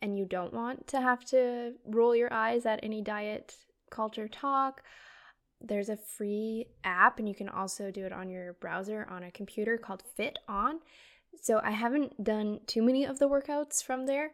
and 0.03 0.19
you 0.19 0.25
don't 0.25 0.53
want 0.53 0.87
to 0.89 1.01
have 1.01 1.25
to 1.27 1.75
roll 1.87 2.15
your 2.15 2.33
eyes 2.33 2.67
at 2.67 2.81
any 2.83 3.03
diet 3.03 3.57
culture 3.91 4.29
talk, 4.29 4.83
there's 5.61 5.89
a 5.89 5.97
free 5.97 6.67
app 6.85 7.19
and 7.19 7.29
you 7.29 7.35
can 7.35 7.49
also 7.49 7.91
do 7.91 8.05
it 8.05 8.13
on 8.13 8.31
your 8.31 8.55
browser 8.55 9.07
on 9.11 9.23
a 9.23 9.31
computer 9.31 9.77
called 9.77 10.03
Fit 10.17 10.39
On. 10.49 10.81
So 11.41 11.61
I 11.63 11.71
haven't 11.71 12.25
done 12.25 12.61
too 12.67 12.83
many 12.83 13.05
of 13.05 13.19
the 13.19 13.29
workouts 13.29 13.85
from 13.85 14.07
there, 14.07 14.33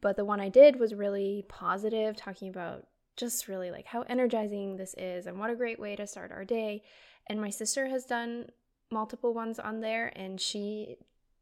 but 0.00 0.16
the 0.16 0.24
one 0.24 0.40
I 0.40 0.48
did 0.48 0.78
was 0.78 0.94
really 0.94 1.44
positive, 1.48 2.16
talking 2.16 2.48
about 2.48 2.86
just 3.16 3.48
really 3.48 3.70
like 3.70 3.86
how 3.86 4.02
energizing 4.02 4.76
this 4.76 4.94
is 4.96 5.26
and 5.26 5.38
what 5.38 5.50
a 5.50 5.56
great 5.56 5.78
way 5.78 5.94
to 5.96 6.06
start 6.06 6.32
our 6.32 6.44
day. 6.44 6.82
And 7.26 7.40
my 7.40 7.50
sister 7.50 7.88
has 7.88 8.04
done 8.04 8.46
multiple 8.90 9.34
ones 9.34 9.58
on 9.58 9.80
there, 9.80 10.12
and 10.16 10.40
she 10.40 10.96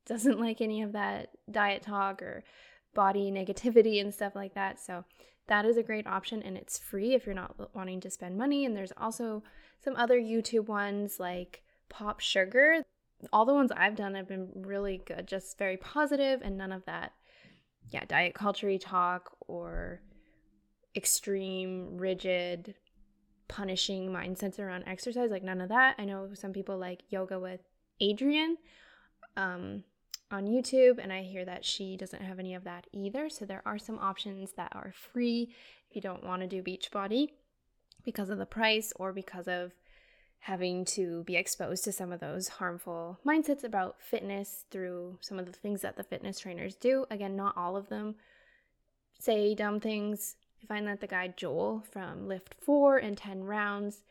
doesn't 0.06 0.40
like 0.46 0.60
any 0.60 0.82
of 0.82 0.92
that 0.92 1.30
diet 1.50 1.82
talk 1.82 2.22
or 2.22 2.44
body 2.94 3.30
negativity 3.30 4.00
and 4.00 4.12
stuff 4.12 4.34
like 4.34 4.54
that. 4.54 4.80
So 4.80 5.04
that 5.46 5.64
is 5.64 5.76
a 5.76 5.82
great 5.82 6.06
option 6.06 6.42
and 6.42 6.56
it's 6.56 6.78
free 6.78 7.14
if 7.14 7.26
you're 7.26 7.34
not 7.34 7.74
wanting 7.74 8.00
to 8.00 8.10
spend 8.10 8.36
money. 8.36 8.64
And 8.64 8.76
there's 8.76 8.92
also 8.96 9.42
some 9.82 9.96
other 9.96 10.18
YouTube 10.18 10.66
ones 10.66 11.18
like 11.18 11.62
Pop 11.88 12.20
Sugar. 12.20 12.82
All 13.32 13.44
the 13.44 13.54
ones 13.54 13.72
I've 13.74 13.96
done 13.96 14.14
have 14.14 14.28
been 14.28 14.50
really 14.54 15.02
good, 15.04 15.26
just 15.26 15.58
very 15.58 15.76
positive 15.76 16.40
and 16.42 16.56
none 16.56 16.72
of 16.72 16.84
that 16.84 17.12
yeah, 17.90 18.04
diet 18.06 18.34
culture 18.34 18.76
talk 18.78 19.36
or 19.46 20.00
extreme, 20.96 21.96
rigid, 21.96 22.74
punishing 23.48 24.10
mindsets 24.10 24.58
around 24.58 24.84
exercise. 24.86 25.30
Like 25.30 25.42
none 25.42 25.60
of 25.60 25.68
that. 25.70 25.96
I 25.98 26.04
know 26.04 26.30
some 26.34 26.52
people 26.52 26.78
like 26.78 27.02
yoga 27.08 27.38
with 27.38 27.60
Adriene 28.00 28.54
um, 29.36 29.84
on 30.30 30.46
YouTube, 30.46 30.98
and 31.02 31.12
I 31.12 31.22
hear 31.22 31.44
that 31.44 31.64
she 31.64 31.96
doesn't 31.96 32.22
have 32.22 32.38
any 32.38 32.54
of 32.54 32.64
that 32.64 32.86
either. 32.92 33.30
So 33.30 33.44
there 33.44 33.62
are 33.64 33.78
some 33.78 33.98
options 33.98 34.52
that 34.52 34.72
are 34.74 34.92
free 34.92 35.54
if 35.88 35.96
you 35.96 36.02
don't 36.02 36.24
want 36.24 36.42
to 36.42 36.48
do 36.48 36.62
Beachbody 36.62 37.28
because 38.04 38.30
of 38.30 38.38
the 38.38 38.46
price 38.46 38.92
or 38.96 39.12
because 39.12 39.48
of 39.48 39.72
having 40.40 40.84
to 40.84 41.24
be 41.24 41.36
exposed 41.36 41.84
to 41.84 41.92
some 41.92 42.12
of 42.12 42.20
those 42.20 42.48
harmful 42.48 43.18
mindsets 43.26 43.64
about 43.64 44.00
fitness 44.00 44.64
through 44.70 45.18
some 45.20 45.38
of 45.38 45.46
the 45.46 45.52
things 45.52 45.82
that 45.82 45.96
the 45.96 46.04
fitness 46.04 46.40
trainers 46.40 46.74
do. 46.74 47.04
Again, 47.10 47.36
not 47.36 47.56
all 47.56 47.76
of 47.76 47.88
them 47.88 48.14
say 49.18 49.54
dumb 49.54 49.80
things. 49.80 50.36
I 50.62 50.66
find 50.66 50.86
that 50.86 51.00
the 51.00 51.06
guy 51.06 51.28
Joel 51.36 51.84
from 51.90 52.28
LIIFT4 52.28 53.04
and 53.04 53.16
10 53.16 53.44
rounds, 53.44 54.02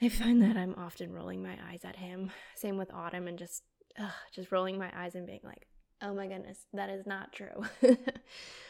I 0.00 0.08
find 0.08 0.42
that 0.42 0.56
I'm 0.56 0.74
often 0.76 1.12
rolling 1.12 1.42
my 1.42 1.56
eyes 1.70 1.84
at 1.84 1.96
him. 1.96 2.30
Same 2.54 2.76
with 2.76 2.92
Autumn 2.92 3.28
and 3.28 3.38
just 3.38 3.62
ugh, 3.98 4.10
just 4.32 4.52
rolling 4.52 4.78
my 4.78 4.90
eyes 4.94 5.14
and 5.14 5.26
being 5.26 5.40
like, 5.42 5.66
"Oh 6.00 6.14
my 6.14 6.26
goodness, 6.26 6.66
that 6.72 6.90
is 6.90 7.06
not 7.06 7.32
true." 7.32 7.64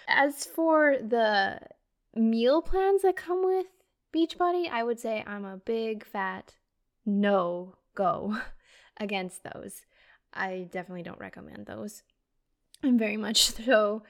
As 0.09 0.47
for 0.47 0.97
the 0.99 1.61
meal 2.15 2.63
plans 2.63 3.03
that 3.03 3.17
come 3.17 3.45
with 3.45 3.67
Beachbody, 4.15 4.71
I 4.71 4.83
would 4.83 4.99
say 4.99 5.23
I'm 5.27 5.45
a 5.45 5.59
big 5.59 6.05
fat 6.05 6.55
no 7.05 7.77
go 7.95 8.39
against 8.99 9.43
those. 9.43 9.83
I 10.33 10.69
definitely 10.71 11.03
don't 11.03 11.21
recommend 11.21 11.67
those. 11.67 12.03
I'm 12.83 12.99
very 12.99 13.17
much 13.17 13.51
so 13.65 14.03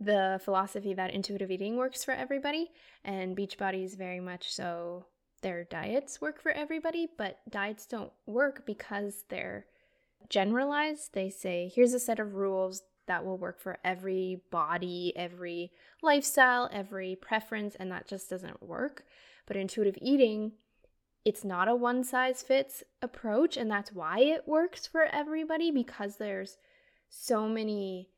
the 0.00 0.40
philosophy 0.44 0.94
that 0.94 1.12
intuitive 1.12 1.50
eating 1.50 1.76
works 1.76 2.04
for 2.04 2.12
everybody, 2.12 2.70
and 3.04 3.36
Beachbody 3.36 3.84
is 3.84 3.94
very 3.94 4.20
much 4.20 4.52
so 4.52 5.06
their 5.42 5.64
diets 5.64 6.20
work 6.20 6.40
for 6.40 6.52
everybody, 6.52 7.06
but 7.18 7.38
diets 7.48 7.86
don't 7.86 8.12
work 8.26 8.64
because 8.64 9.24
they're 9.28 9.66
generalized. 10.28 11.12
They 11.12 11.28
say, 11.30 11.70
here's 11.72 11.92
a 11.92 12.00
set 12.00 12.18
of 12.18 12.34
rules 12.34 12.82
that 13.06 13.24
will 13.24 13.36
work 13.36 13.60
for 13.60 13.78
every 13.84 14.40
body, 14.50 15.12
every 15.14 15.70
lifestyle, 16.02 16.70
every 16.72 17.16
preference, 17.20 17.74
and 17.74 17.92
that 17.92 18.08
just 18.08 18.30
doesn't 18.30 18.62
work. 18.62 19.04
But 19.46 19.56
intuitive 19.56 19.98
eating, 20.00 20.52
it's 21.24 21.44
not 21.44 21.68
a 21.68 21.74
one 21.74 22.04
size 22.04 22.42
fits 22.42 22.82
approach, 23.02 23.56
and 23.56 23.70
that's 23.70 23.92
why 23.92 24.20
it 24.20 24.46
works 24.46 24.86
for 24.86 25.02
everybody 25.02 25.70
because 25.70 26.16
there's 26.16 26.58
so 27.08 27.48
many 27.48 28.10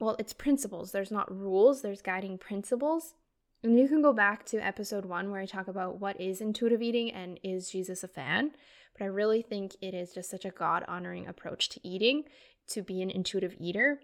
well, 0.00 0.16
it's 0.18 0.32
principles. 0.32 0.92
There's 0.92 1.10
not 1.10 1.36
rules, 1.36 1.82
there's 1.82 2.02
guiding 2.02 2.38
principles. 2.38 3.14
And 3.62 3.78
you 3.78 3.88
can 3.88 4.00
go 4.00 4.12
back 4.12 4.44
to 4.46 4.58
episode 4.58 5.04
one 5.04 5.30
where 5.30 5.40
I 5.40 5.46
talk 5.46 5.66
about 5.66 6.00
what 6.00 6.20
is 6.20 6.40
intuitive 6.40 6.80
eating 6.80 7.10
and 7.10 7.40
is 7.42 7.70
Jesus 7.70 8.04
a 8.04 8.08
fan. 8.08 8.52
But 8.96 9.04
I 9.04 9.08
really 9.08 9.42
think 9.42 9.74
it 9.80 9.94
is 9.94 10.12
just 10.12 10.30
such 10.30 10.44
a 10.44 10.50
God 10.50 10.84
honoring 10.86 11.26
approach 11.26 11.68
to 11.70 11.80
eating 11.86 12.24
to 12.68 12.82
be 12.82 13.02
an 13.02 13.10
intuitive 13.10 13.56
eater 13.58 14.00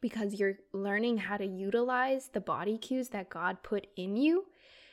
because 0.00 0.40
you're 0.40 0.56
learning 0.72 1.18
how 1.18 1.36
to 1.36 1.44
utilize 1.44 2.28
the 2.28 2.40
body 2.40 2.78
cues 2.78 3.10
that 3.10 3.28
God 3.28 3.62
put 3.62 3.86
in 3.96 4.16
you 4.16 4.46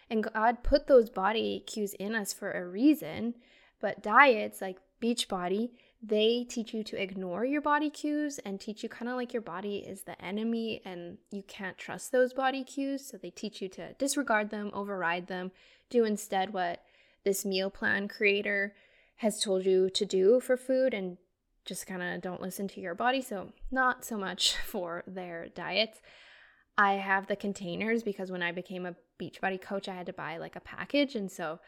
and 0.09 0.23
God 0.23 0.63
put 0.63 0.87
those 0.87 1.09
body 1.09 1.63
cues 1.65 1.93
in 1.93 2.15
us 2.15 2.33
for 2.33 2.51
a 2.51 2.67
reason. 2.67 3.35
But 3.79 4.01
diets 4.01 4.61
like 4.61 4.77
Beachbody, 5.01 5.71
they 6.01 6.45
teach 6.47 6.73
you 6.73 6.83
to 6.83 7.01
ignore 7.01 7.43
your 7.45 7.61
body 7.61 7.89
cues 7.89 8.39
and 8.39 8.59
teach 8.59 8.83
you 8.83 8.89
kind 8.89 9.09
of 9.09 9.15
like 9.15 9.33
your 9.33 9.41
body 9.41 9.77
is 9.77 10.03
the 10.03 10.19
enemy 10.23 10.81
and 10.85 11.17
you 11.31 11.43
can't 11.43 11.77
trust 11.77 12.11
those 12.11 12.33
body 12.33 12.63
cues. 12.63 13.05
So 13.05 13.17
they 13.17 13.29
teach 13.29 13.61
you 13.61 13.69
to 13.69 13.93
disregard 13.93 14.49
them, 14.49 14.71
override 14.73 15.27
them, 15.27 15.51
do 15.89 16.05
instead 16.05 16.53
what 16.53 16.83
this 17.23 17.45
meal 17.45 17.69
plan 17.69 18.07
creator 18.07 18.73
has 19.17 19.41
told 19.41 19.65
you 19.65 19.89
to 19.89 20.05
do 20.05 20.39
for 20.39 20.55
food 20.55 20.93
and 20.93 21.17
just 21.65 21.85
kind 21.85 22.01
of 22.01 22.21
don't 22.21 22.41
listen 22.41 22.67
to 22.69 22.79
your 22.79 22.95
body. 22.95 23.21
So, 23.21 23.51
not 23.69 24.05
so 24.05 24.17
much 24.17 24.55
for 24.65 25.03
their 25.05 25.49
diets. 25.53 25.99
I 26.77 26.93
have 26.93 27.27
the 27.27 27.35
containers 27.35 28.03
because 28.03 28.31
when 28.31 28.43
I 28.43 28.51
became 28.51 28.85
a 28.85 28.95
Beachbody 29.19 29.59
coach, 29.59 29.87
I 29.89 29.95
had 29.95 30.05
to 30.05 30.13
buy 30.13 30.37
like 30.37 30.55
a 30.55 30.61
package. 30.61 31.15
And 31.15 31.31
so 31.31 31.59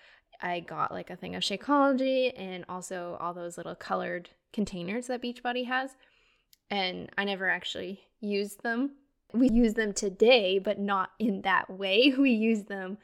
I 0.42 0.60
got 0.60 0.92
like 0.92 1.10
a 1.10 1.16
thing 1.16 1.36
of 1.36 1.42
Shakeology 1.42 2.32
and 2.38 2.64
also 2.70 3.18
all 3.20 3.34
those 3.34 3.58
little 3.58 3.76
colored 3.76 4.30
containers 4.54 5.08
that 5.08 5.22
Beachbody 5.22 5.66
has. 5.66 5.96
And 6.70 7.10
I 7.18 7.24
never 7.24 7.50
actually 7.50 8.02
used 8.22 8.62
them. 8.62 8.92
We 9.34 9.50
use 9.50 9.74
them 9.74 9.94
today, 9.94 10.60
but 10.60 10.80
not 10.80 11.12
in 11.18 11.42
that 11.42 11.70
way. 11.70 12.14
We 12.18 12.32
use 12.32 12.66
them 12.66 13.00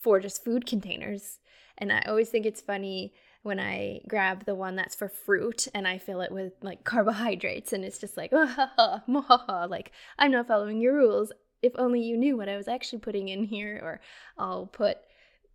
for 0.00 0.18
just 0.18 0.44
food 0.44 0.66
containers. 0.66 1.38
And 1.78 1.92
I 1.92 2.02
always 2.06 2.28
think 2.28 2.46
it's 2.46 2.60
funny 2.60 3.12
when 3.42 3.60
I 3.60 4.00
grab 4.08 4.44
the 4.44 4.54
one 4.54 4.74
that's 4.74 4.94
for 4.94 5.08
fruit 5.08 5.68
and 5.74 5.86
I 5.86 5.98
fill 5.98 6.22
it 6.22 6.32
with 6.32 6.54
like 6.62 6.84
carbohydrates 6.84 7.72
and 7.72 7.84
it's 7.84 7.98
just 7.98 8.16
like, 8.16 8.32
haha 8.32 9.66
like 9.66 9.92
I'm 10.18 10.32
not 10.32 10.48
following 10.48 10.80
your 10.80 10.94
rules 10.94 11.32
if 11.64 11.72
only 11.78 12.00
you 12.00 12.16
knew 12.16 12.36
what 12.36 12.48
I 12.48 12.56
was 12.56 12.68
actually 12.68 12.98
putting 12.98 13.28
in 13.28 13.44
here. 13.44 13.80
Or 13.82 14.00
I'll 14.36 14.66
put, 14.66 14.98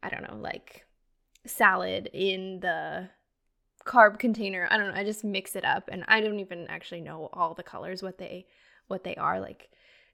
I 0.02 0.10
don't 0.10 0.24
know, 0.24 0.38
like 0.38 0.86
salad 1.46 2.10
in 2.14 2.60
the 2.62 3.10
carb 3.86 4.20
container. 4.20 4.68
I 4.70 4.78
don't 4.78 4.88
know. 4.88 5.00
I 5.00 5.04
just 5.04 5.24
mix 5.24 5.56
it 5.56 5.64
up 5.64 5.90
and 5.92 6.04
I 6.08 6.20
don't 6.20 6.40
even 6.40 6.68
actually 6.68 7.02
know 7.02 7.30
all 7.32 7.54
the 7.54 7.64
colors 7.64 8.04
what 8.04 8.18
they 8.18 8.48
what 8.88 9.04
they 9.04 9.16
are. 9.16 9.40
Like 9.40 9.70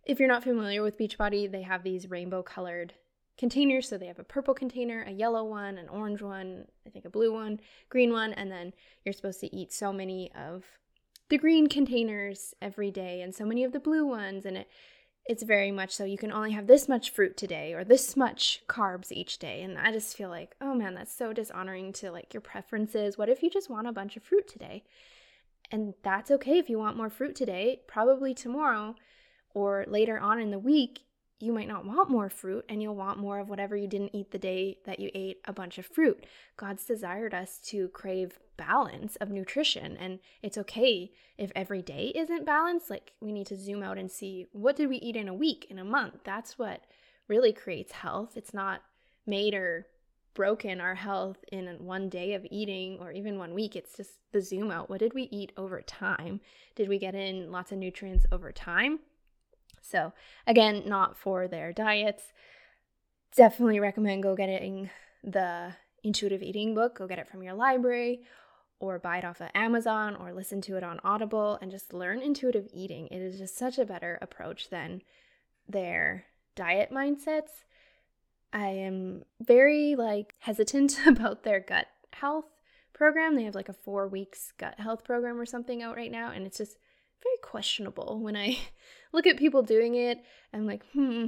if 0.06 0.20
you're 0.20 0.28
not 0.28 0.44
familiar 0.44 0.84
with 0.84 1.00
Beachbody, 1.00 1.52
they 1.52 1.64
have 1.64 1.84
these 1.84 2.10
rainbow 2.10 2.44
colored 2.44 2.94
containers. 3.38 3.90
So 3.90 3.98
they 3.98 4.08
have 4.08 4.20
a 4.20 4.24
purple 4.24 4.54
container, 4.54 5.04
a 5.04 5.12
yellow 5.12 5.44
one, 5.44 5.78
an 5.78 5.90
orange 5.90 6.22
one, 6.22 6.66
I 6.86 6.90
think 6.90 7.06
a 7.06 7.10
blue 7.10 7.34
one, 7.34 7.60
green 7.90 8.12
one, 8.12 8.34
and 8.34 8.52
then 8.52 8.74
you're 9.04 9.14
supposed 9.14 9.40
to 9.42 9.56
eat 9.56 9.74
so 9.74 9.92
many 9.92 10.32
of 10.34 10.64
the 11.30 11.38
green 11.38 11.68
containers 11.68 12.54
every 12.62 12.92
day 12.92 13.22
and 13.22 13.34
so 13.34 13.46
many 13.46 13.64
of 13.64 13.72
the 13.72 13.80
blue 13.80 14.06
ones 14.06 14.46
and 14.46 14.58
it 14.58 14.68
it's 15.28 15.44
very 15.44 15.72
much 15.72 15.92
so 15.92 16.06
you 16.06 16.18
can 16.18 16.32
only 16.32 16.52
have 16.52 16.68
this 16.68 16.88
much 16.88 17.10
fruit 17.10 17.36
today 17.36 17.74
or 17.74 17.84
this 17.84 18.16
much 18.16 18.62
carbs 18.68 19.12
each 19.12 19.40
day. 19.40 19.62
And 19.64 19.78
i 19.78 19.92
just 19.92 20.16
feel 20.16 20.30
like 20.30 20.56
oh 20.62 20.74
man 20.74 20.94
that's 20.94 21.16
so 21.16 21.34
dishonoring 21.34 21.94
to 21.94 22.12
like 22.12 22.34
your 22.34 22.42
preferences. 22.42 23.18
What 23.18 23.30
if 23.30 23.42
you 23.42 23.50
just 23.50 23.70
want 23.70 23.88
a 23.88 23.92
bunch 23.92 24.16
of 24.18 24.24
fruit 24.24 24.48
today? 24.48 24.84
And 25.72 25.96
that's 26.04 26.30
okay 26.30 26.60
if 26.60 26.70
you 26.70 26.78
want 26.78 26.98
more 26.98 27.10
fruit 27.10 27.36
today 27.36 27.82
probably 27.88 28.34
tomorrow 28.34 28.96
or 29.54 29.86
later 29.88 30.20
on 30.20 30.40
in 30.40 30.52
the 30.52 30.60
week 30.60 31.02
you 31.46 31.54
might 31.54 31.68
not 31.68 31.86
want 31.86 32.10
more 32.10 32.30
fruit 32.30 32.66
and 32.68 32.82
you'll 32.82 32.96
want 32.96 33.20
more 33.20 33.38
of 33.38 33.50
whatever 33.50 33.78
you 33.78 33.88
didn't 33.88 34.16
eat 34.16 34.32
the 34.32 34.40
day 34.40 34.80
that 34.86 35.00
you 35.00 35.12
ate 35.14 35.38
a 35.46 35.54
bunch 35.54 35.78
of 35.78 35.86
fruit. 35.86 36.26
God's 36.58 36.86
desired 36.86 37.34
us 37.34 37.60
to 37.66 37.90
crave 37.90 38.40
balance 38.58 39.16
of 39.18 39.30
nutrition 39.30 39.96
and 39.98 40.20
it's 40.42 40.58
okay 40.58 41.12
if 41.38 41.52
every 41.56 41.84
day 41.84 42.12
isn't 42.16 42.46
balanced. 42.46 42.90
Like 42.90 43.12
we 43.22 43.32
need 43.32 43.48
to 43.48 43.56
zoom 43.56 43.84
out 43.84 44.00
and 44.00 44.12
see 44.12 44.48
what 44.54 44.76
did 44.76 44.90
we 44.90 44.98
eat 44.98 45.16
in 45.16 45.28
a 45.28 45.34
week, 45.34 45.68
in 45.70 45.78
a 45.78 45.86
month. 45.86 46.22
That's 46.24 46.58
what 46.58 46.82
really 47.28 47.54
creates 47.54 47.92
health. 47.92 48.36
It's 48.36 48.54
not 48.54 48.82
made 49.28 49.54
or 49.54 49.86
broken 50.34 50.82
our 50.82 50.96
health 50.96 51.38
in 51.52 51.68
one 51.80 52.10
day 52.10 52.34
of 52.34 52.46
eating 52.50 52.98
or 53.00 53.12
even 53.12 53.38
one 53.38 53.54
week. 53.54 53.76
It's 53.76 53.96
just 53.96 54.12
the 54.32 54.42
zoom 54.42 54.72
out. 54.72 54.90
What 54.90 55.00
did 55.00 55.14
we 55.14 55.24
eat 55.32 55.52
over 55.58 55.82
time? 55.82 56.42
Did 56.76 56.90
we 56.90 56.98
get 56.98 57.16
in 57.16 57.52
lots 57.52 57.72
of 57.72 57.78
nutrients 57.78 58.26
over 58.32 58.52
time? 58.52 59.00
So, 59.90 60.14
again, 60.48 60.84
not 60.86 61.18
for 61.18 61.48
their 61.48 61.72
diets. 61.72 62.34
Definitely 63.36 63.80
recommend 63.80 64.24
go 64.24 64.36
getting 64.36 64.90
the 65.24 65.74
intuitive 66.04 66.42
eating 66.42 66.74
book. 66.74 66.98
Go 66.98 67.08
get 67.08 67.20
it 67.20 67.28
from 67.28 67.44
your 67.44 67.54
library 67.54 68.22
or 68.80 69.00
buy 69.00 69.18
it 69.18 69.26
off 69.26 69.42
of 69.42 69.50
Amazon 69.56 70.16
or 70.16 70.34
listen 70.34 70.62
to 70.62 70.78
it 70.78 70.84
on 70.84 71.00
Audible 71.04 71.58
and 71.62 71.72
just 71.72 71.94
learn 71.94 72.22
intuitive 72.22 72.68
eating. 72.74 73.08
It 73.08 73.20
is 73.20 73.38
just 73.38 73.58
such 73.58 73.78
a 73.78 73.86
better 73.86 74.20
approach 74.22 74.70
than 74.70 75.02
their 75.68 76.26
diet 76.56 76.92
mindsets. 76.92 77.64
I 78.54 78.68
am 78.68 79.24
very 79.42 79.96
like 79.96 80.36
hesitant 80.40 81.00
about 81.06 81.44
their 81.44 81.60
gut 81.60 81.88
health 82.14 82.46
program. 82.94 83.36
They 83.36 83.44
have 83.44 83.56
like 83.56 83.70
a 83.70 83.74
4 83.74 84.08
weeks 84.08 84.54
gut 84.58 84.80
health 84.80 85.04
program 85.04 85.40
or 85.40 85.46
something 85.46 85.82
out 85.82 85.96
right 85.96 86.12
now 86.12 86.32
and 86.32 86.46
it's 86.46 86.58
just 86.58 86.78
very 87.26 87.38
questionable 87.42 88.20
when 88.22 88.36
I 88.36 88.58
look 89.14 89.28
at 89.28 89.38
people 89.38 89.64
doing 89.64 89.96
it. 89.96 90.20
I'm 90.54 90.66
like, 90.66 90.84
hmm, 90.94 91.28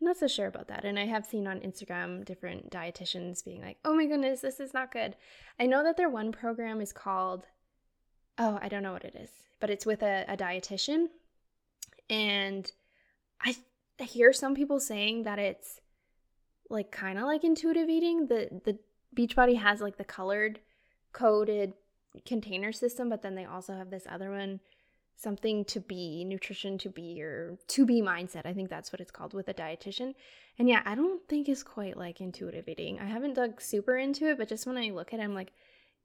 not 0.00 0.16
so 0.16 0.26
sure 0.28 0.46
about 0.46 0.68
that. 0.68 0.84
And 0.84 0.98
I 0.98 1.06
have 1.06 1.26
seen 1.26 1.46
on 1.46 1.60
Instagram 1.60 2.24
different 2.24 2.70
dietitians 2.70 3.44
being 3.44 3.60
like, 3.60 3.78
oh 3.84 3.94
my 3.94 4.06
goodness, 4.06 4.40
this 4.40 4.60
is 4.60 4.74
not 4.74 4.92
good. 4.92 5.16
I 5.58 5.66
know 5.66 5.82
that 5.82 5.96
their 5.96 6.08
one 6.08 6.32
program 6.32 6.80
is 6.80 6.92
called, 6.92 7.46
oh, 8.38 8.58
I 8.60 8.68
don't 8.68 8.82
know 8.82 8.92
what 8.92 9.04
it 9.04 9.16
is, 9.16 9.30
but 9.60 9.70
it's 9.70 9.86
with 9.86 10.02
a, 10.02 10.24
a 10.28 10.36
dietitian. 10.36 11.06
And 12.08 12.70
I 13.40 13.56
hear 14.04 14.32
some 14.32 14.54
people 14.54 14.80
saying 14.80 15.24
that 15.24 15.38
it's 15.38 15.80
like 16.70 16.90
kind 16.90 17.18
of 17.18 17.24
like 17.24 17.44
intuitive 17.44 17.88
eating. 17.88 18.28
The 18.28 18.60
the 18.64 18.78
Beachbody 19.16 19.58
has 19.58 19.80
like 19.80 19.96
the 19.96 20.04
colored 20.04 20.60
coded 21.12 21.74
container 22.24 22.72
system, 22.72 23.08
but 23.08 23.22
then 23.22 23.34
they 23.34 23.44
also 23.44 23.74
have 23.74 23.90
this 23.90 24.06
other 24.08 24.30
one 24.30 24.60
something 25.18 25.64
to 25.64 25.80
be, 25.80 26.24
nutrition 26.24 26.78
to 26.78 26.88
be, 26.88 27.20
or 27.20 27.58
2B 27.66 28.02
Mindset. 28.02 28.46
I 28.46 28.52
think 28.52 28.70
that's 28.70 28.92
what 28.92 29.00
it's 29.00 29.10
called 29.10 29.34
with 29.34 29.48
a 29.48 29.54
dietitian. 29.54 30.14
And 30.58 30.68
yeah, 30.68 30.82
I 30.84 30.94
don't 30.94 31.26
think 31.28 31.48
it's 31.48 31.64
quite 31.64 31.96
like 31.96 32.20
intuitive 32.20 32.68
eating. 32.68 33.00
I 33.00 33.06
haven't 33.06 33.34
dug 33.34 33.60
super 33.60 33.96
into 33.96 34.30
it, 34.30 34.38
but 34.38 34.48
just 34.48 34.66
when 34.66 34.78
I 34.78 34.90
look 34.90 35.12
at 35.12 35.18
it, 35.18 35.24
I'm 35.24 35.34
like, 35.34 35.52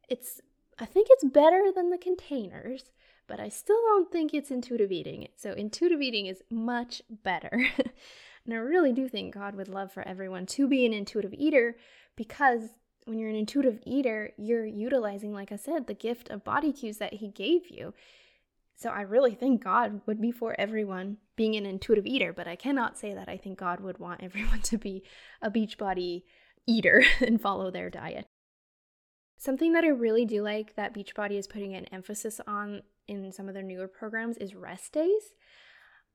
it's, 0.10 0.42
I 0.80 0.86
think 0.86 1.08
it's 1.12 1.26
better 1.26 1.72
than 1.76 1.92
the 1.92 1.98
containers, 2.00 2.92
but 3.28 3.40
I 3.40 3.50
still 3.50 3.80
don't 3.88 4.12
think 4.12 4.34
it's 4.34 4.50
intuitive 4.50 4.92
eating. 4.92 5.28
So 5.36 5.54
intuitive 5.54 6.02
eating 6.02 6.26
is 6.26 6.42
much 6.50 7.04
better. 7.10 7.52
and 8.46 8.54
I 8.54 8.58
really 8.58 8.94
do 8.94 9.08
think 9.08 9.36
God 9.36 9.54
would 9.56 9.68
love 9.68 9.92
for 9.92 10.08
everyone 10.08 10.48
to 10.48 10.68
be 10.68 10.88
an 10.88 10.94
intuitive 10.94 11.36
eater 11.36 11.78
because 12.16 12.70
when 13.06 13.20
you're 13.20 13.30
an 13.30 13.36
intuitive 13.36 13.80
eater, 13.86 14.32
you're 14.38 14.66
utilizing, 14.66 15.34
like 15.34 15.52
I 15.52 15.58
said, 15.58 15.86
the 15.86 15.94
gift 15.94 16.30
of 16.30 16.44
body 16.44 16.72
cues 16.72 16.98
that 16.98 17.16
He 17.16 17.28
gave 17.28 17.70
you. 17.70 17.94
So 18.76 18.90
I 18.90 19.02
really 19.02 19.36
think 19.36 19.64
God 19.64 20.02
would 20.06 20.20
be 20.20 20.32
for 20.32 20.56
everyone 20.60 21.18
being 21.36 21.56
an 21.56 21.66
intuitive 21.66 22.06
eater, 22.06 22.34
but 22.34 22.48
I 22.48 22.56
cannot 22.56 22.98
say 22.98 23.14
that 23.14 23.30
I 23.30 23.38
think 23.38 23.60
God 23.60 23.80
would 23.80 24.00
want 24.00 24.22
everyone 24.24 24.62
to 24.62 24.78
be 24.78 25.04
a 25.42 25.52
Beachbody 25.52 26.24
eater 26.68 27.04
and 27.20 27.42
follow 27.42 27.72
their 27.72 27.90
diet. 27.90 28.26
Something 29.38 29.74
that 29.74 29.84
I 29.84 29.90
really 29.90 30.26
do 30.26 30.42
like 30.42 30.76
that 30.76 30.94
Beachbody 30.94 31.38
is 31.38 31.48
putting 31.48 31.76
an 31.76 31.86
emphasis 31.86 32.40
on 32.48 32.82
in 33.08 33.32
some 33.34 33.50
of 33.50 33.54
their 33.54 33.64
newer 33.64 33.88
programs 33.88 34.38
is 34.38 34.56
rest 34.56 34.94
days. 34.94 35.34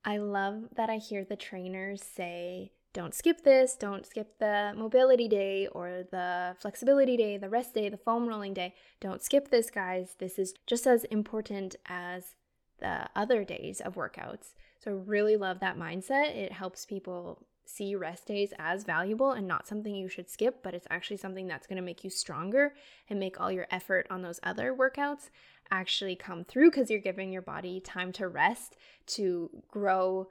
I 0.04 0.16
love 0.16 0.68
that 0.76 0.88
I 0.88 0.96
hear 0.96 1.24
the 1.24 1.36
trainers 1.36 2.02
say, 2.02 2.72
don't 2.94 3.14
skip 3.14 3.44
this, 3.44 3.76
don't 3.76 4.06
skip 4.06 4.38
the 4.38 4.72
mobility 4.74 5.28
day 5.28 5.66
or 5.66 6.04
the 6.10 6.56
flexibility 6.58 7.16
day, 7.16 7.36
the 7.36 7.50
rest 7.50 7.74
day, 7.74 7.88
the 7.88 7.98
foam 7.98 8.26
rolling 8.26 8.54
day. 8.54 8.74
Don't 9.00 9.22
skip 9.22 9.50
this, 9.50 9.70
guys. 9.70 10.16
This 10.18 10.38
is 10.38 10.54
just 10.66 10.86
as 10.86 11.04
important 11.04 11.76
as 11.86 12.34
the 12.80 13.08
other 13.16 13.44
days 13.44 13.80
of 13.80 13.94
workouts. 13.94 14.54
So, 14.78 14.92
I 14.92 14.94
really 14.94 15.36
love 15.36 15.60
that 15.60 15.78
mindset. 15.78 16.36
It 16.36 16.52
helps 16.52 16.86
people 16.86 17.46
see 17.68 17.94
rest 17.94 18.26
days 18.26 18.52
as 18.58 18.84
valuable 18.84 19.32
and 19.32 19.46
not 19.46 19.66
something 19.66 19.94
you 19.94 20.08
should 20.08 20.30
skip, 20.30 20.62
but 20.62 20.74
it's 20.74 20.86
actually 20.90 21.18
something 21.18 21.46
that's 21.46 21.66
going 21.66 21.76
to 21.76 21.82
make 21.82 22.02
you 22.02 22.10
stronger 22.10 22.72
and 23.10 23.20
make 23.20 23.40
all 23.40 23.52
your 23.52 23.66
effort 23.70 24.06
on 24.10 24.22
those 24.22 24.40
other 24.42 24.74
workouts 24.74 25.28
actually 25.70 26.16
come 26.16 26.44
through 26.44 26.70
because 26.70 26.90
you're 26.90 26.98
giving 26.98 27.30
your 27.30 27.42
body 27.42 27.80
time 27.80 28.10
to 28.12 28.26
rest, 28.26 28.76
to 29.06 29.50
grow, 29.68 30.28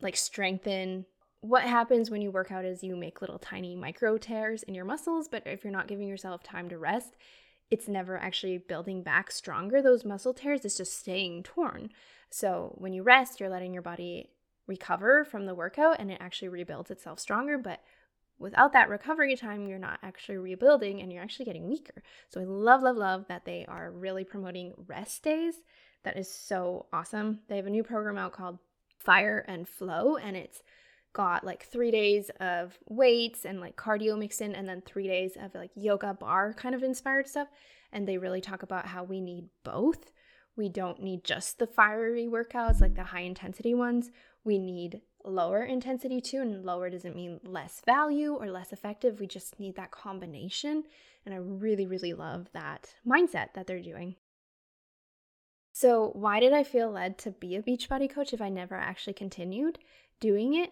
like 0.00 0.16
strengthen. 0.16 1.06
What 1.40 1.62
happens 1.62 2.10
when 2.10 2.22
you 2.22 2.30
work 2.30 2.52
out 2.52 2.64
is 2.64 2.84
you 2.84 2.96
make 2.96 3.20
little 3.20 3.38
tiny 3.38 3.74
micro 3.74 4.16
tears 4.16 4.62
in 4.62 4.74
your 4.74 4.84
muscles, 4.84 5.26
but 5.26 5.42
if 5.46 5.64
you're 5.64 5.72
not 5.72 5.88
giving 5.88 6.06
yourself 6.06 6.42
time 6.42 6.68
to 6.68 6.78
rest, 6.78 7.16
it's 7.70 7.88
never 7.88 8.18
actually 8.18 8.58
building 8.58 9.02
back 9.02 9.30
stronger. 9.30 9.80
Those 9.80 10.04
muscle 10.04 10.34
tears, 10.34 10.64
it's 10.64 10.76
just 10.76 10.98
staying 10.98 11.44
torn. 11.44 11.90
So 12.30 12.74
when 12.78 12.92
you 12.92 13.02
rest, 13.02 13.40
you're 13.40 13.48
letting 13.48 13.72
your 13.72 13.82
body 13.82 14.30
recover 14.66 15.24
from 15.24 15.46
the 15.46 15.54
workout 15.54 15.96
and 15.98 16.10
it 16.10 16.18
actually 16.20 16.48
rebuilds 16.48 16.90
itself 16.90 17.18
stronger. 17.20 17.58
But 17.58 17.80
without 18.38 18.72
that 18.72 18.88
recovery 18.88 19.36
time, 19.36 19.66
you're 19.66 19.78
not 19.78 19.98
actually 20.02 20.38
rebuilding 20.38 21.00
and 21.00 21.12
you're 21.12 21.22
actually 21.22 21.44
getting 21.44 21.68
weaker. 21.68 22.02
So 22.28 22.40
I 22.40 22.44
love, 22.44 22.82
love, 22.82 22.96
love 22.96 23.26
that 23.28 23.44
they 23.44 23.66
are 23.66 23.90
really 23.90 24.24
promoting 24.24 24.72
rest 24.86 25.22
days. 25.22 25.54
That 26.02 26.16
is 26.16 26.32
so 26.32 26.86
awesome. 26.92 27.40
They 27.48 27.56
have 27.56 27.66
a 27.66 27.70
new 27.70 27.84
program 27.84 28.16
out 28.16 28.32
called 28.32 28.58
Fire 28.98 29.44
and 29.46 29.68
Flow, 29.68 30.16
and 30.16 30.36
it's 30.36 30.62
got 31.12 31.44
like 31.44 31.64
three 31.64 31.90
days 31.90 32.30
of 32.40 32.78
weights 32.88 33.44
and 33.44 33.60
like 33.60 33.76
cardio 33.76 34.18
mixed 34.18 34.40
in, 34.40 34.54
and 34.54 34.68
then 34.68 34.82
three 34.82 35.06
days 35.06 35.36
of 35.40 35.54
like 35.54 35.70
yoga 35.74 36.14
barre 36.14 36.54
kind 36.54 36.74
of 36.74 36.82
inspired 36.82 37.28
stuff. 37.28 37.48
And 37.92 38.06
they 38.06 38.18
really 38.18 38.40
talk 38.40 38.62
about 38.62 38.86
how 38.86 39.02
we 39.04 39.20
need 39.20 39.48
both. 39.64 40.12
We 40.56 40.68
don't 40.68 41.02
need 41.02 41.24
just 41.24 41.58
the 41.58 41.66
fiery 41.66 42.26
workouts, 42.26 42.80
like 42.80 42.94
the 42.94 43.04
high 43.04 43.20
intensity 43.22 43.74
ones. 43.74 44.10
We 44.44 44.58
need 44.58 45.00
lower 45.24 45.62
intensity 45.64 46.20
too. 46.20 46.40
And 46.40 46.64
lower 46.64 46.90
doesn't 46.90 47.16
mean 47.16 47.40
less 47.44 47.82
value 47.84 48.34
or 48.34 48.50
less 48.50 48.72
effective. 48.72 49.20
We 49.20 49.26
just 49.26 49.58
need 49.58 49.76
that 49.76 49.90
combination. 49.90 50.84
And 51.24 51.34
I 51.34 51.38
really, 51.38 51.86
really 51.86 52.12
love 52.12 52.48
that 52.52 52.94
mindset 53.06 53.54
that 53.54 53.66
they're 53.66 53.82
doing. 53.82 54.16
So, 55.72 56.10
why 56.14 56.40
did 56.40 56.52
I 56.52 56.64
feel 56.64 56.90
led 56.90 57.16
to 57.18 57.30
be 57.30 57.56
a 57.56 57.62
Beachbody 57.62 58.10
coach 58.10 58.32
if 58.32 58.42
I 58.42 58.48
never 58.48 58.74
actually 58.74 59.14
continued 59.14 59.78
doing 60.18 60.54
it? 60.54 60.70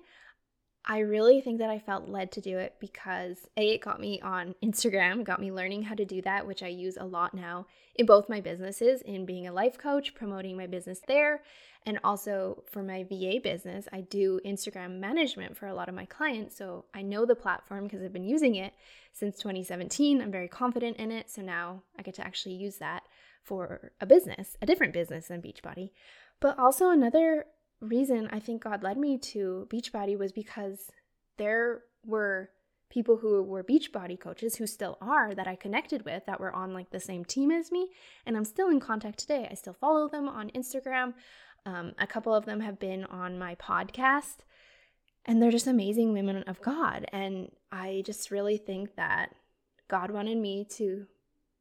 I 0.91 1.01
really 1.01 1.43
think 1.43 1.59
that 1.59 1.69
I 1.69 1.79
felt 1.79 2.09
led 2.09 2.33
to 2.33 2.41
do 2.41 2.57
it 2.57 2.77
because 2.81 3.47
A, 3.59 3.75
it 3.75 3.83
got 3.83 4.01
me 4.01 4.23
on 4.23 4.55
Instagram, 4.65 5.23
got 5.23 5.39
me 5.39 5.53
learning 5.53 5.83
how 5.83 5.95
to 5.95 6.07
do 6.07 6.23
that, 6.23 6.47
which 6.47 6.63
I 6.63 6.69
use 6.69 6.97
a 6.97 7.05
lot 7.05 7.35
now 7.35 7.67
in 7.97 8.07
both 8.07 8.31
my 8.31 8.41
businesses, 8.41 9.03
in 9.03 9.27
being 9.27 9.47
a 9.47 9.53
life 9.53 9.77
coach, 9.77 10.15
promoting 10.15 10.57
my 10.57 10.67
business 10.67 11.01
there, 11.07 11.43
and 11.85 11.99
also 12.05 12.63
for 12.71 12.83
my 12.83 13.05
VA 13.05 13.39
business, 13.43 13.87
I 13.93 14.01
do 14.01 14.41
Instagram 14.47 14.99
management 14.99 15.57
for 15.57 15.67
a 15.67 15.75
lot 15.75 15.89
of 15.89 15.95
my 15.95 16.07
clients. 16.07 16.57
So 16.57 16.87
I 16.95 17.03
know 17.03 17.27
the 17.27 17.35
platform 17.35 17.85
because 17.85 18.03
I've 18.03 18.13
been 18.13 18.25
using 18.25 18.55
it 18.55 18.73
since 19.13 19.37
2017. 19.39 20.21
I'm 20.23 20.33
very 20.33 20.49
confident 20.49 20.97
in 20.97 21.11
it. 21.11 21.31
So 21.31 21.43
now 21.43 21.83
I 21.99 22.03
get 22.03 22.15
to 22.15 22.27
actually 22.27 22.55
use 22.55 22.77
that 22.77 23.03
for 23.43 23.93
a 24.01 24.07
business, 24.07 24.57
a 24.61 24.67
different 24.67 24.93
business 24.93 25.29
than 25.29 25.43
Beachbody. 25.43 25.91
But 26.41 26.59
also 26.59 26.91
another 26.91 27.47
reason 27.81 28.29
I 28.33 28.41
think 28.41 28.63
God 28.63 28.83
led 28.83 28.99
me 28.99 29.19
to 29.19 29.69
Beachbody 29.71 30.19
was 30.19 30.33
because 30.33 30.91
there 31.37 31.83
were 32.05 32.51
people 32.91 33.19
who 33.19 33.43
were 33.43 33.63
Beachbody 33.63 34.19
coaches 34.19 34.57
who 34.57 34.67
still 34.67 34.97
are 35.01 35.35
that 35.35 35.47
I 35.47 35.57
connected 35.57 36.05
with 36.05 36.25
that 36.27 36.41
were 36.41 36.55
on 36.55 36.73
like 36.73 36.91
the 36.91 37.01
same 37.01 37.25
team 37.25 37.51
as 37.51 37.71
me. 37.71 37.91
And 38.27 38.37
I'm 38.37 38.45
still 38.45 38.69
in 38.69 38.81
contact 38.81 39.19
today. 39.19 39.47
I 39.51 39.55
still 39.55 39.75
follow 39.75 40.09
them 40.09 40.29
on 40.29 40.51
Instagram. 40.51 41.15
Um, 41.67 41.93
a 41.99 42.07
couple 42.07 42.35
of 42.35 42.47
them 42.47 42.61
have 42.61 42.79
been 42.79 43.05
on 43.05 43.39
my 43.39 43.55
podcast. 43.57 44.39
And 45.27 45.43
they're 45.43 45.51
just 45.51 45.67
amazing 45.67 46.15
women 46.15 46.43
of 46.45 46.63
God. 46.63 47.05
And 47.13 47.51
I 47.71 48.03
just 48.07 48.31
really 48.31 48.57
think 48.57 48.97
that 48.97 49.35
God 49.89 50.11
wanted 50.11 50.39
me 50.39 50.67
to 50.77 51.07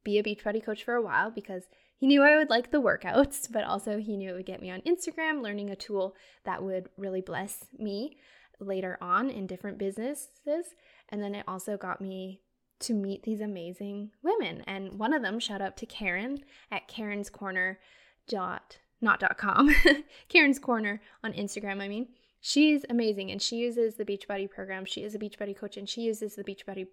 be 0.05 0.18
a 0.18 0.24
Beachbody 0.24 0.63
coach 0.63 0.86
for 0.86 0.95
a 0.95 1.01
while 1.01 1.30
because 1.32 1.63
he 1.97 2.07
knew 2.07 2.21
I 2.21 2.37
would 2.37 2.49
like 2.49 2.71
the 2.71 2.81
workouts, 2.81 3.51
but 3.51 3.63
also 3.63 3.97
he 3.97 4.17
knew 4.17 4.31
it 4.31 4.33
would 4.33 4.45
get 4.45 4.61
me 4.61 4.69
on 4.69 4.81
Instagram, 4.81 5.41
learning 5.41 5.69
a 5.69 5.75
tool 5.75 6.15
that 6.45 6.63
would 6.63 6.89
really 6.97 7.21
bless 7.21 7.65
me 7.77 8.17
later 8.59 8.97
on 9.01 9.29
in 9.29 9.47
different 9.47 9.77
businesses. 9.77 10.75
And 11.09 11.21
then 11.21 11.35
it 11.35 11.45
also 11.47 11.77
got 11.77 11.99
me 11.99 12.41
to 12.81 12.93
meet 12.93 13.23
these 13.23 13.41
amazing 13.41 14.11
women. 14.23 14.63
And 14.67 14.99
one 14.99 15.13
of 15.13 15.23
them, 15.23 15.39
shout 15.39 15.61
out 15.61 15.77
to 15.77 15.85
Caren 15.85 16.39
at 16.71 16.87
Caren's 16.87 17.29
Corner 17.29 17.79
dot 18.27 18.77
not 18.99 19.19
dot 19.19 19.37
com, 19.37 19.69
Caren's 20.29 20.59
Corner 20.59 21.01
on 21.23 21.33
Instagram, 21.33 21.81
I 21.81 21.87
mean. 21.87 22.09
She's 22.39 22.85
amazing 22.89 23.31
and 23.31 23.41
she 23.41 23.57
uses 23.57 23.95
the 23.95 24.05
Beachbody 24.05 24.49
program. 24.49 24.85
She 24.85 25.03
is 25.03 25.15
a 25.15 25.19
Beachbody 25.19 25.57
coach 25.57 25.75
and 25.75 25.89
she 25.89 26.01
uses 26.01 26.35
the 26.35 26.43
Beachbody 26.43 26.87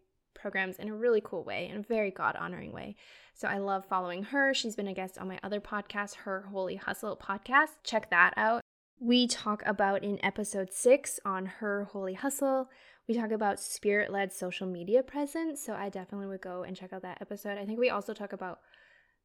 programs 0.45 0.77
in 0.77 0.91
a 0.91 0.95
really 0.95 1.23
cool 1.25 1.43
way, 1.43 1.71
in 1.71 1.79
a 1.79 1.83
very 1.83 2.11
God 2.11 2.37
honoring 2.39 2.71
way. 2.71 2.97
So 3.33 3.49
I 3.49 3.57
love 3.57 3.87
following 3.87 4.25
her. 4.25 4.53
She's 4.53 4.77
been 4.77 4.89
a 4.89 4.93
guest 4.93 5.17
on 5.17 5.27
my 5.27 5.41
other 5.43 5.59
podcast, 5.59 6.17
her 6.17 6.43
Holy 6.53 6.77
Hustle 6.77 7.17
podcast. 7.17 7.71
Check 7.83 8.11
that 8.11 8.35
out. 8.37 8.61
We 9.01 9.27
talk 9.27 9.63
about 9.65 10.05
in 10.05 10.23
episode 10.23 10.71
six 10.71 11.19
on 11.25 11.47
her 11.47 11.85
Holy 11.93 12.13
Hustle 12.13 12.69
we 13.07 13.15
talk 13.15 13.33
about 13.33 13.61
spirit 13.61 14.11
led 14.11 14.33
social 14.33 14.67
media 14.67 15.03
presence. 15.03 15.63
So 15.63 15.75
I 15.75 15.89
definitely 15.89 16.27
would 16.29 16.41
go 16.41 16.63
and 16.63 16.77
check 16.77 16.93
out 16.93 17.03
that 17.03 17.19
episode. 17.21 17.59
I 17.59 17.67
think 17.67 17.79
we 17.79 17.91
also 17.91 18.15
talk 18.15 18.33
about 18.33 18.61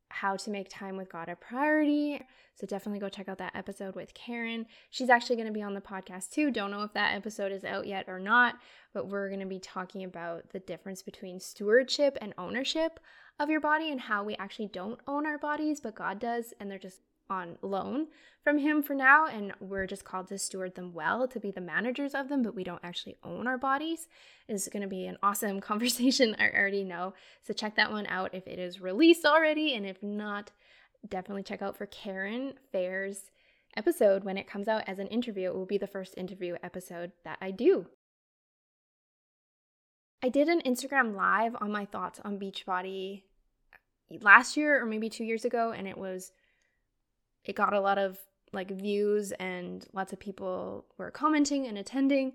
how 0.10 0.36
to 0.36 0.50
make 0.50 0.70
time 0.70 0.98
with 0.98 1.12
God 1.12 1.30
a 1.30 1.36
priority. 1.36 2.22
So 2.56 2.68
definitely 2.68 3.00
go 3.00 3.10
check 3.10 3.30
out 3.30 3.38
that 3.38 3.56
episode 3.56 3.96
with 3.96 4.14
Caren. 4.14 4.66
She's 4.90 5.10
actually 5.10 5.38
going 5.38 5.48
to 5.48 5.54
be 5.54 5.62
on 5.62 5.74
the 5.74 5.82
podcast 5.82 6.32
too. 6.32 6.52
Don't 6.52 6.72
know 6.72 6.84
if 6.84 6.94
that 6.94 7.16
episode 7.16 7.52
is 7.52 7.64
out 7.64 7.88
yet 7.88 8.06
or 8.08 8.20
not, 8.20 8.56
but 8.94 9.08
we're 9.08 9.30
going 9.30 9.40
to 9.40 9.46
be 9.46 9.60
talking 9.60 10.04
about 10.04 10.50
the 10.50 10.60
difference 10.60 11.02
between 11.02 11.40
stewardship 11.40 12.18
and 12.22 12.34
ownership 12.38 13.00
of 13.40 13.50
your 13.50 13.62
body 13.62 13.92
and 13.92 14.02
how 14.02 14.24
we 14.24 14.36
actually 14.36 14.68
don't 14.68 15.00
own 15.08 15.26
our 15.26 15.38
bodies, 15.38 15.80
but 15.80 15.96
God 15.96 16.20
does, 16.20 16.54
and 16.60 16.70
they're 16.70 16.78
just 16.78 17.00
on 17.30 17.58
loan 17.62 18.08
from 18.44 18.58
him 18.58 18.82
for 18.82 18.94
now 18.94 19.28
and 19.28 19.54
we're 19.60 19.86
just 19.86 20.06
called 20.06 20.28
to 20.28 20.38
steward 20.38 20.76
them 20.76 20.94
well 20.94 21.28
to 21.28 21.40
be 21.40 21.52
the 21.52 21.62
managers 21.62 22.16
of 22.16 22.30
them 22.30 22.42
but 22.42 22.56
we 22.56 22.64
don't 22.64 22.84
actually 22.84 23.16
own 23.24 23.48
our 23.48 23.58
bodies 23.58 24.08
is 24.48 24.70
going 24.72 24.82
to 24.82 24.88
be 24.88 25.06
an 25.06 25.18
awesome 25.22 25.60
conversation 25.70 26.36
i 26.40 26.50
already 26.50 26.84
know. 26.84 27.14
So 27.44 27.54
check 27.54 27.76
that 27.76 27.92
one 27.92 28.08
out 28.08 28.34
if 28.34 28.48
it 28.48 28.60
is 28.60 28.82
released 28.82 29.26
already 29.26 29.74
and 29.74 29.86
if 29.86 30.02
not 30.02 30.52
definitely 31.08 31.44
check 31.44 31.62
out 31.62 31.78
for 31.78 31.88
Caren 31.88 32.54
Fehr's 32.74 33.32
episode 33.78 34.24
when 34.24 34.38
it 34.38 34.48
comes 34.48 34.68
out 34.68 34.84
as 34.88 35.00
an 35.00 35.08
interview. 35.08 35.50
It 35.50 35.56
will 35.56 35.66
be 35.66 35.78
the 35.78 35.88
first 35.88 36.18
interview 36.18 36.56
episode 36.64 37.12
that 37.24 37.38
i 37.42 37.52
do. 37.52 37.88
I 40.22 40.30
did 40.30 40.50
an 40.50 40.62
instagram 40.66 41.16
live 41.16 41.56
on 41.62 41.72
my 41.72 41.86
thoughts 41.86 42.20
on 42.26 42.40
beachbody 42.40 43.24
last 44.22 44.58
year 44.58 44.82
or 44.82 44.86
maybe 44.86 45.08
two 45.08 45.24
years 45.24 45.46
ago 45.46 45.72
and 45.72 45.88
it 45.88 45.98
was 45.98 46.32
it 47.44 47.56
got 47.56 47.74
a 47.74 47.80
lot 47.80 47.98
of 47.98 48.18
like 48.52 48.72
views 48.72 49.32
and 49.34 49.86
lots 49.94 50.14
of 50.14 50.20
people 50.20 50.86
were 50.98 51.12
commenting 51.12 51.68
and 51.68 51.78
attending. 51.78 52.34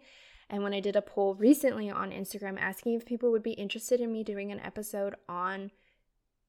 And 0.50 0.62
when 0.62 0.74
I 0.74 0.80
did 0.80 0.96
a 0.96 1.02
poll 1.02 1.34
recently 1.34 1.90
on 1.90 2.10
Instagram 2.10 2.58
asking 2.60 2.94
if 2.94 3.06
people 3.06 3.30
would 3.30 3.42
be 3.42 3.52
interested 3.52 4.00
in 4.00 4.12
me 4.12 4.22
doing 4.22 4.52
an 4.52 4.60
episode 4.60 5.14
on 5.28 5.70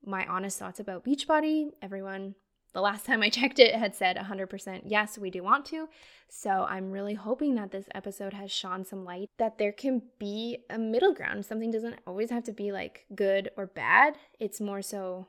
my 0.06 0.26
honest 0.28 0.60
thoughts 0.60 0.80
about 0.80 1.06
Beachbody, 1.06 1.72
everyone, 1.82 2.36
the 2.74 2.82
last 2.82 3.06
time 3.06 3.24
I 3.24 3.30
checked 3.32 3.58
it, 3.58 3.74
had 3.74 3.96
said 3.96 4.18
100% 4.18 4.82
yes, 4.86 5.18
we 5.18 5.32
do 5.32 5.42
want 5.42 5.66
to. 5.68 5.88
So 6.30 6.68
I'm 6.70 6.92
really 6.92 7.14
hoping 7.14 7.56
that 7.56 7.72
this 7.72 7.88
episode 7.96 8.34
has 8.34 8.52
shone 8.52 8.86
some 8.86 9.06
light 9.06 9.30
that 9.38 9.58
there 9.58 9.72
can 9.72 10.02
be 10.20 10.60
a 10.70 10.78
middle 10.78 11.14
ground. 11.14 11.46
Something 11.46 11.72
doesn't 11.72 12.00
always 12.06 12.30
have 12.30 12.44
to 12.44 12.52
be 12.52 12.72
like 12.72 13.06
good 13.16 13.50
or 13.58 13.66
bad, 13.66 14.18
it's 14.40 14.62
more 14.62 14.82
so 14.82 15.28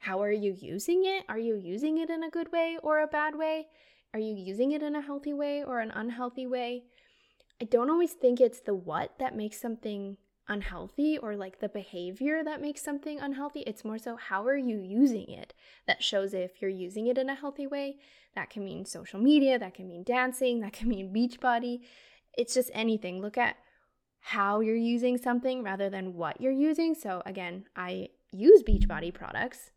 how 0.00 0.22
are 0.22 0.32
you 0.32 0.56
using 0.58 1.04
it? 1.04 1.24
Are 1.28 1.38
you 1.38 1.54
using 1.54 1.98
it 1.98 2.08
in 2.08 2.24
a 2.24 2.30
good 2.30 2.50
way 2.50 2.78
or 2.82 3.00
a 3.00 3.06
bad 3.06 3.36
way? 3.36 3.68
Are 4.14 4.18
you 4.18 4.34
using 4.34 4.72
it 4.72 4.82
in 4.82 4.96
a 4.96 5.02
healthy 5.02 5.34
way 5.34 5.62
or 5.62 5.80
an 5.80 5.90
unhealthy 5.90 6.46
way? 6.46 6.84
I 7.60 7.66
don't 7.66 7.90
always 7.90 8.14
think 8.14 8.40
it's 8.40 8.60
the 8.60 8.74
what 8.74 9.18
that 9.18 9.36
makes 9.36 9.60
something 9.60 10.16
unhealthy 10.48 11.18
or 11.18 11.36
like 11.36 11.60
the 11.60 11.68
behavior 11.68 12.42
that 12.42 12.62
makes 12.62 12.82
something 12.82 13.20
unhealthy. 13.20 13.60
It's 13.60 13.84
more 13.84 13.98
so 13.98 14.16
how 14.16 14.46
are 14.46 14.56
you 14.56 14.78
using 14.78 15.28
it 15.28 15.52
that 15.86 16.02
shows 16.02 16.32
if 16.32 16.62
you're 16.62 16.70
using 16.70 17.06
it 17.06 17.18
in 17.18 17.28
a 17.28 17.34
healthy 17.34 17.66
way. 17.66 17.98
That 18.34 18.48
can 18.48 18.64
mean 18.64 18.86
social 18.86 19.20
media, 19.20 19.58
that 19.58 19.74
can 19.74 19.86
mean 19.86 20.02
dancing, 20.02 20.60
that 20.60 20.72
can 20.72 20.88
mean 20.88 21.12
Beachbody. 21.14 21.80
It's 22.38 22.54
just 22.54 22.70
anything. 22.72 23.20
Look 23.20 23.36
at 23.36 23.56
how 24.20 24.60
you're 24.60 24.74
using 24.76 25.18
something 25.18 25.62
rather 25.62 25.90
than 25.90 26.14
what 26.14 26.40
you're 26.40 26.52
using. 26.52 26.94
So 26.94 27.22
again, 27.26 27.64
I 27.76 28.08
use 28.32 28.62
Beachbody 28.62 29.12
products 29.12 29.72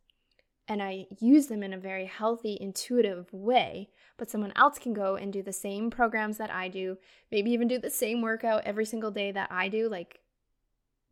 and 0.67 0.81
I 0.81 1.07
use 1.19 1.47
them 1.47 1.61
in 1.61 1.73
a 1.73 1.77
very 1.77 2.05
healthy, 2.05 2.57
intuitive 2.59 3.31
way. 3.33 3.89
But 4.17 4.29
someone 4.29 4.53
else 4.55 4.79
can 4.79 4.93
go 4.93 5.15
and 5.15 5.33
do 5.33 5.41
the 5.41 5.51
same 5.51 5.89
programs 5.89 6.37
that 6.37 6.51
I 6.51 6.69
do, 6.69 6.97
maybe 7.31 7.51
even 7.51 7.67
do 7.67 7.79
the 7.79 7.89
same 7.89 8.21
workout 8.21 8.63
every 8.65 8.85
single 8.85 9.11
day 9.11 9.31
that 9.31 9.51
I 9.51 9.67
do. 9.67 9.89
Like, 9.89 10.19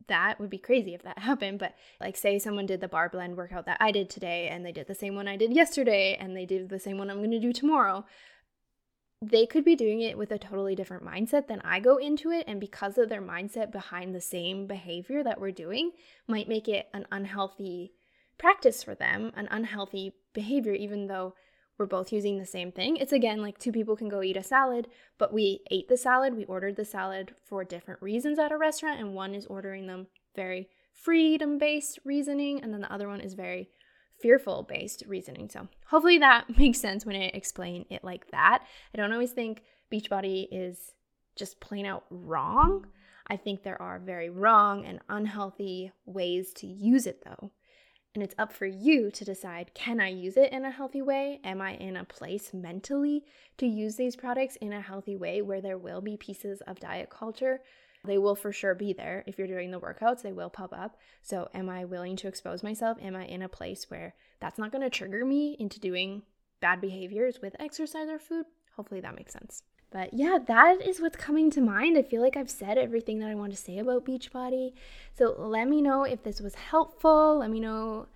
that 0.08 0.40
would 0.40 0.50
be 0.50 0.58
crazy 0.58 0.94
if 0.94 1.02
that 1.02 1.18
happened. 1.20 1.58
But, 1.58 1.74
like, 2.00 2.16
say 2.16 2.38
someone 2.38 2.66
did 2.66 2.80
the 2.80 2.88
Barre 2.88 3.10
Blend 3.10 3.36
workout 3.36 3.66
that 3.66 3.78
I 3.80 3.92
did 3.92 4.08
today, 4.08 4.48
and 4.48 4.64
they 4.64 4.72
did 4.72 4.86
the 4.86 4.94
same 4.94 5.14
one 5.14 5.28
I 5.28 5.36
did 5.36 5.52
yesterday, 5.52 6.16
and 6.18 6.34
they 6.34 6.46
did 6.46 6.68
the 6.68 6.78
same 6.78 6.96
one 6.96 7.10
I'm 7.10 7.22
to 7.30 7.40
do 7.40 7.52
tomorrow. 7.52 8.06
They 9.20 9.46
could 9.46 9.64
be 9.64 9.76
doing 9.76 10.00
it 10.00 10.18
with 10.18 10.32
a 10.32 10.38
totally 10.38 10.74
different 10.74 11.04
mindset 11.04 11.46
than 11.46 11.60
I 11.60 11.78
go 11.78 11.96
into 11.98 12.30
it. 12.30 12.44
And 12.48 12.58
because 12.58 12.98
of 12.98 13.08
their 13.08 13.22
mindset 13.22 13.70
behind 13.70 14.14
the 14.14 14.20
same 14.20 14.66
behavior 14.66 15.22
that 15.22 15.40
we're 15.40 15.52
doing, 15.52 15.92
might 16.26 16.48
make 16.48 16.68
it 16.68 16.88
an 16.92 17.06
unhealthy 17.12 17.92
practice 18.42 18.82
for 18.82 18.96
them, 18.96 19.30
an 19.36 19.46
unhealthy 19.52 20.16
behavior, 20.34 20.72
even 20.72 21.06
though 21.06 21.32
we're 21.78 21.86
both 21.86 22.12
using 22.12 22.38
the 22.38 22.44
same 22.44 22.72
thing. 22.72 22.96
It's 22.96 23.12
again 23.12 23.40
like 23.40 23.56
two 23.56 23.70
people 23.70 23.94
can 23.94 24.08
go 24.08 24.20
eat 24.20 24.36
a 24.36 24.42
salad, 24.42 24.88
but 25.16 25.32
we 25.32 25.60
ate 25.70 25.88
the 25.88 25.96
salad, 25.96 26.36
we 26.36 26.44
ordered 26.46 26.74
the 26.74 26.84
salad 26.84 27.36
for 27.44 27.62
different 27.62 28.02
reasons 28.02 28.40
at 28.40 28.50
a 28.50 28.58
restaurant, 28.58 28.98
and 28.98 29.14
one 29.14 29.32
is 29.36 29.46
ordering 29.46 29.86
them 29.86 30.08
very 30.34 30.68
freedom 30.92 31.56
based 31.56 32.00
reasoning, 32.04 32.60
and 32.60 32.74
then 32.74 32.80
the 32.80 32.92
other 32.92 33.06
one 33.06 33.20
is 33.20 33.34
very 33.34 33.70
fearful 34.20 34.64
based 34.68 35.04
reasoning. 35.06 35.48
So 35.48 35.68
hopefully 35.86 36.18
that 36.18 36.46
makes 36.58 36.80
sense 36.80 37.06
when 37.06 37.14
I 37.14 37.30
explain 37.34 37.86
it 37.90 38.02
like 38.02 38.28
that. 38.32 38.64
I 38.92 38.98
don't 38.98 39.12
always 39.12 39.32
think 39.32 39.62
Beachbody 39.92 40.48
is 40.50 40.94
just 41.36 41.60
plain 41.60 41.86
out 41.86 42.04
wrong. 42.10 42.86
I 43.28 43.36
think 43.36 43.62
there 43.62 43.80
are 43.80 44.00
very 44.00 44.30
wrong 44.30 44.84
and 44.84 44.98
unhealthy 45.08 45.92
ways 46.06 46.52
to 46.54 46.66
use 46.66 47.06
it 47.06 47.22
though. 47.24 47.52
And 48.14 48.22
it's 48.22 48.34
up 48.36 48.52
for 48.52 48.66
you 48.66 49.10
to 49.10 49.24
decide 49.24 49.72
can 49.74 50.00
I 50.00 50.08
use 50.08 50.36
it 50.36 50.52
in 50.52 50.64
a 50.64 50.70
healthy 50.70 51.00
way? 51.00 51.40
Am 51.44 51.62
I 51.62 51.74
in 51.74 51.96
a 51.96 52.04
place 52.04 52.52
mentally 52.52 53.24
to 53.56 53.66
use 53.66 53.96
these 53.96 54.16
products 54.16 54.56
in 54.56 54.72
a 54.72 54.80
healthy 54.80 55.16
way 55.16 55.40
where 55.40 55.62
there 55.62 55.78
will 55.78 56.02
be 56.02 56.16
pieces 56.16 56.60
of 56.66 56.80
diet 56.80 57.08
culture? 57.08 57.60
They 58.04 58.18
will 58.18 58.34
for 58.34 58.52
sure 58.52 58.74
be 58.74 58.92
there. 58.92 59.22
If 59.26 59.38
you're 59.38 59.46
doing 59.46 59.70
the 59.70 59.80
workouts, 59.80 60.22
they 60.22 60.32
will 60.32 60.50
pop 60.50 60.72
up. 60.72 60.96
So, 61.22 61.48
am 61.54 61.68
I 61.68 61.84
willing 61.84 62.16
to 62.16 62.28
expose 62.28 62.62
myself? 62.62 62.98
Am 63.00 63.14
I 63.14 63.26
in 63.26 63.42
a 63.42 63.48
place 63.48 63.86
where 63.88 64.14
that's 64.40 64.58
not 64.58 64.72
going 64.72 64.82
to 64.82 64.90
trigger 64.90 65.24
me 65.24 65.56
into 65.60 65.78
doing 65.78 66.22
bad 66.60 66.80
behaviors 66.80 67.38
with 67.40 67.54
exercise 67.60 68.08
or 68.08 68.18
food? 68.18 68.46
Hopefully, 68.76 69.00
that 69.00 69.14
makes 69.14 69.32
sense. 69.32 69.62
But 69.92 70.14
yeah, 70.14 70.38
that 70.46 70.80
is 70.80 71.00
what's 71.00 71.16
coming 71.16 71.50
to 71.50 71.60
mind. 71.60 71.98
I 71.98 72.02
feel 72.02 72.22
like 72.22 72.36
I've 72.36 72.50
said 72.50 72.78
everything 72.78 73.18
that 73.18 73.28
I 73.28 73.34
want 73.34 73.52
to 73.52 73.58
say 73.58 73.78
about 73.78 74.06
Beachbody. 74.06 74.72
So 75.16 75.34
let 75.38 75.68
me 75.68 75.82
know 75.82 76.04
if 76.04 76.22
this 76.22 76.40
was 76.40 76.54
helpful. 76.54 77.38
Let 77.38 77.50
me 77.50 77.60
know 77.60 78.06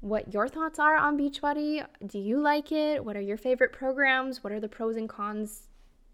what 0.00 0.32
your 0.32 0.48
thoughts 0.48 0.78
are 0.78 0.96
on 0.96 1.18
Beachbody. 1.18 1.84
Do 2.06 2.18
you 2.18 2.40
like 2.40 2.72
it? 2.72 3.04
What 3.04 3.16
are 3.16 3.20
your 3.20 3.36
favorite 3.36 3.72
programs? 3.72 4.42
What 4.42 4.52
are 4.52 4.60
the 4.60 4.68
pros 4.68 4.96
and 4.96 5.08
cons 5.08 5.68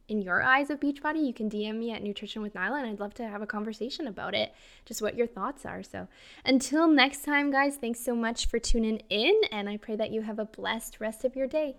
in 0.08 0.20
your 0.20 0.42
eyes 0.42 0.70
of 0.70 0.80
Beachbody? 0.80 1.24
You 1.24 1.32
can 1.32 1.48
DM 1.48 1.78
me 1.78 1.92
at 1.92 2.02
Nutrition 2.02 2.42
with 2.42 2.54
Nyla, 2.54 2.78
and 2.78 2.86
I'd 2.86 3.00
love 3.00 3.14
to 3.14 3.28
have 3.28 3.42
a 3.42 3.46
conversation 3.46 4.06
about 4.06 4.34
it, 4.34 4.54
just 4.84 5.02
what 5.02 5.16
your 5.16 5.26
thoughts 5.26 5.64
are. 5.64 5.82
So 5.82 6.08
until 6.44 6.88
next 6.88 7.24
time, 7.24 7.50
guys, 7.50 7.76
thanks 7.76 8.00
so 8.00 8.14
much 8.14 8.46
for 8.46 8.58
tuning 8.58 9.02
in, 9.10 9.34
and 9.52 9.68
I 9.68 9.76
pray 9.76 9.96
that 9.96 10.10
you 10.10 10.22
have 10.22 10.38
a 10.38 10.44
blessed 10.46 10.98
rest 10.98 11.24
of 11.24 11.36
your 11.36 11.46
day. 11.46 11.76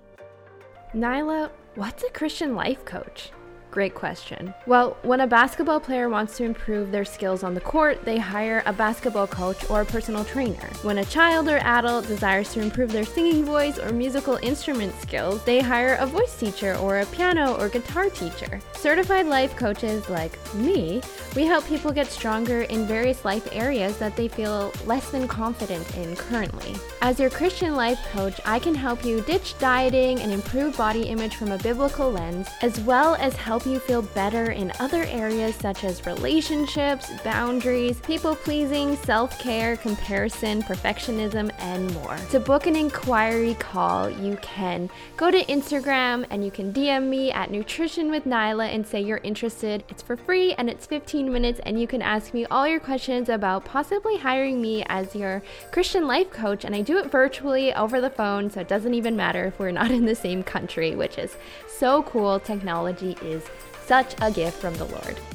Nyla, 0.96 1.52
what's 1.76 2.04
a 2.04 2.10
Christian 2.12 2.56
life 2.56 2.86
coach? 2.86 3.32
Great 3.76 3.94
question. 3.94 4.54
Well, 4.66 4.96
when 5.02 5.20
a 5.20 5.28
basketball 5.28 5.82
player 5.82 6.08
wants 6.08 6.38
to 6.38 6.46
improve 6.46 6.94
their 6.94 7.04
skills 7.04 7.44
on 7.44 7.54
the 7.54 7.60
court, 7.60 8.06
they 8.06 8.18
hire 8.18 8.64
a 8.66 8.72
basketball 8.72 9.28
coach 9.28 9.70
or 9.70 9.82
a 9.82 9.86
personal 9.86 10.24
trainer. 10.24 10.70
When 10.84 11.00
a 11.00 11.04
child 11.04 11.50
or 11.50 11.58
adult 11.58 12.08
desires 12.08 12.54
to 12.54 12.62
improve 12.62 12.94
their 12.94 13.04
singing 13.04 13.44
voice 13.44 13.78
or 13.78 13.92
musical 13.92 14.38
instrument 14.42 14.96
skills, 15.02 15.44
they 15.44 15.60
hire 15.60 15.96
a 15.96 16.06
voice 16.08 16.40
teacher 16.40 16.78
or 16.78 17.00
a 17.00 17.06
piano 17.08 17.58
or 17.60 17.68
guitar 17.68 18.10
teacher. 18.10 18.62
Certified 18.76 19.26
life 19.26 19.58
coaches 19.58 20.10
like 20.10 20.40
me, 20.56 21.02
we 21.36 21.44
help 21.44 21.68
people 21.68 21.92
get 21.92 22.08
stronger 22.08 22.62
in 22.62 22.88
various 22.88 23.26
life 23.26 23.46
areas 23.52 23.98
that 23.98 24.16
they 24.16 24.30
feel 24.30 24.72
less 24.86 25.10
than 25.12 25.28
confident 25.28 25.98
in 25.98 26.16
currently. 26.16 26.76
As 27.02 27.20
your 27.20 27.30
Christian 27.30 27.76
life 27.76 28.00
coach, 28.14 28.40
I 28.46 28.58
can 28.58 28.74
help 28.74 29.04
you 29.04 29.20
ditch 29.20 29.60
dieting 29.60 30.22
and 30.22 30.32
improve 30.32 30.78
body 30.78 31.04
image 31.10 31.36
from 31.36 31.52
a 31.52 31.58
biblical 31.58 32.10
lens, 32.10 32.48
as 32.62 32.80
well 32.80 33.16
as 33.16 33.36
help 33.36 33.65
you 33.66 33.80
feel 33.80 34.02
better 34.02 34.52
in 34.52 34.72
other 34.80 35.04
areas 35.04 35.56
such 35.56 35.84
as 35.84 36.06
relationships, 36.06 37.12
boundaries, 37.24 38.00
people 38.02 38.36
pleasing, 38.36 38.96
self 38.98 39.40
care, 39.40 39.78
comparison, 39.78 40.62
perfectionism, 40.64 41.52
and 41.60 41.94
more. 41.94 42.18
To 42.32 42.40
book 42.40 42.68
an 42.68 42.76
inquiry 42.76 43.56
call, 43.56 44.10
you 44.10 44.38
can 44.42 44.90
go 45.18 45.32
to 45.32 45.44
Instagram 45.46 46.26
and 46.30 46.44
you 46.44 46.52
can 46.52 46.74
DM 46.74 47.08
me 47.08 47.32
at 47.32 47.52
Nutrition 47.52 48.12
with 48.12 48.26
Nyla 48.26 48.74
and 48.74 48.86
say 48.86 49.02
you're 49.02 49.20
interested. 49.24 49.84
It's 49.90 50.02
for 50.02 50.18
free 50.18 50.54
and 50.54 50.70
it's 50.70 50.86
15 50.86 51.32
minutes, 51.32 51.60
and 51.66 51.80
you 51.80 51.88
can 51.88 52.02
ask 52.02 52.34
me 52.34 52.46
all 52.46 52.68
your 52.68 52.80
questions 52.80 53.30
about 53.30 53.66
possibly 53.66 54.18
hiring 54.18 54.62
me 54.62 54.84
as 54.88 55.16
your 55.16 55.42
Christian 55.72 56.08
life 56.08 56.32
coach. 56.32 56.66
And 56.66 56.76
I 56.76 56.82
do 56.82 56.98
it 56.98 57.12
virtually 57.12 57.74
over 57.74 58.02
the 58.02 58.10
phone, 58.10 58.50
so 58.50 58.62
it 58.62 58.68
doesn't 58.68 58.94
even 58.94 59.16
matter 59.16 59.46
if 59.46 59.60
we're 59.60 59.72
not 59.72 59.92
in 59.92 60.06
the 60.06 60.16
same 60.16 60.44
country, 60.44 60.96
which 60.96 61.18
is 61.18 61.36
so 61.68 62.04
cool. 62.04 62.40
Technology 62.40 63.18
is 63.22 63.44
such 63.86 64.16
a 64.22 64.32
gift 64.32 64.58
from 64.58 64.74
the 64.76 64.86
Lord. 64.86 65.35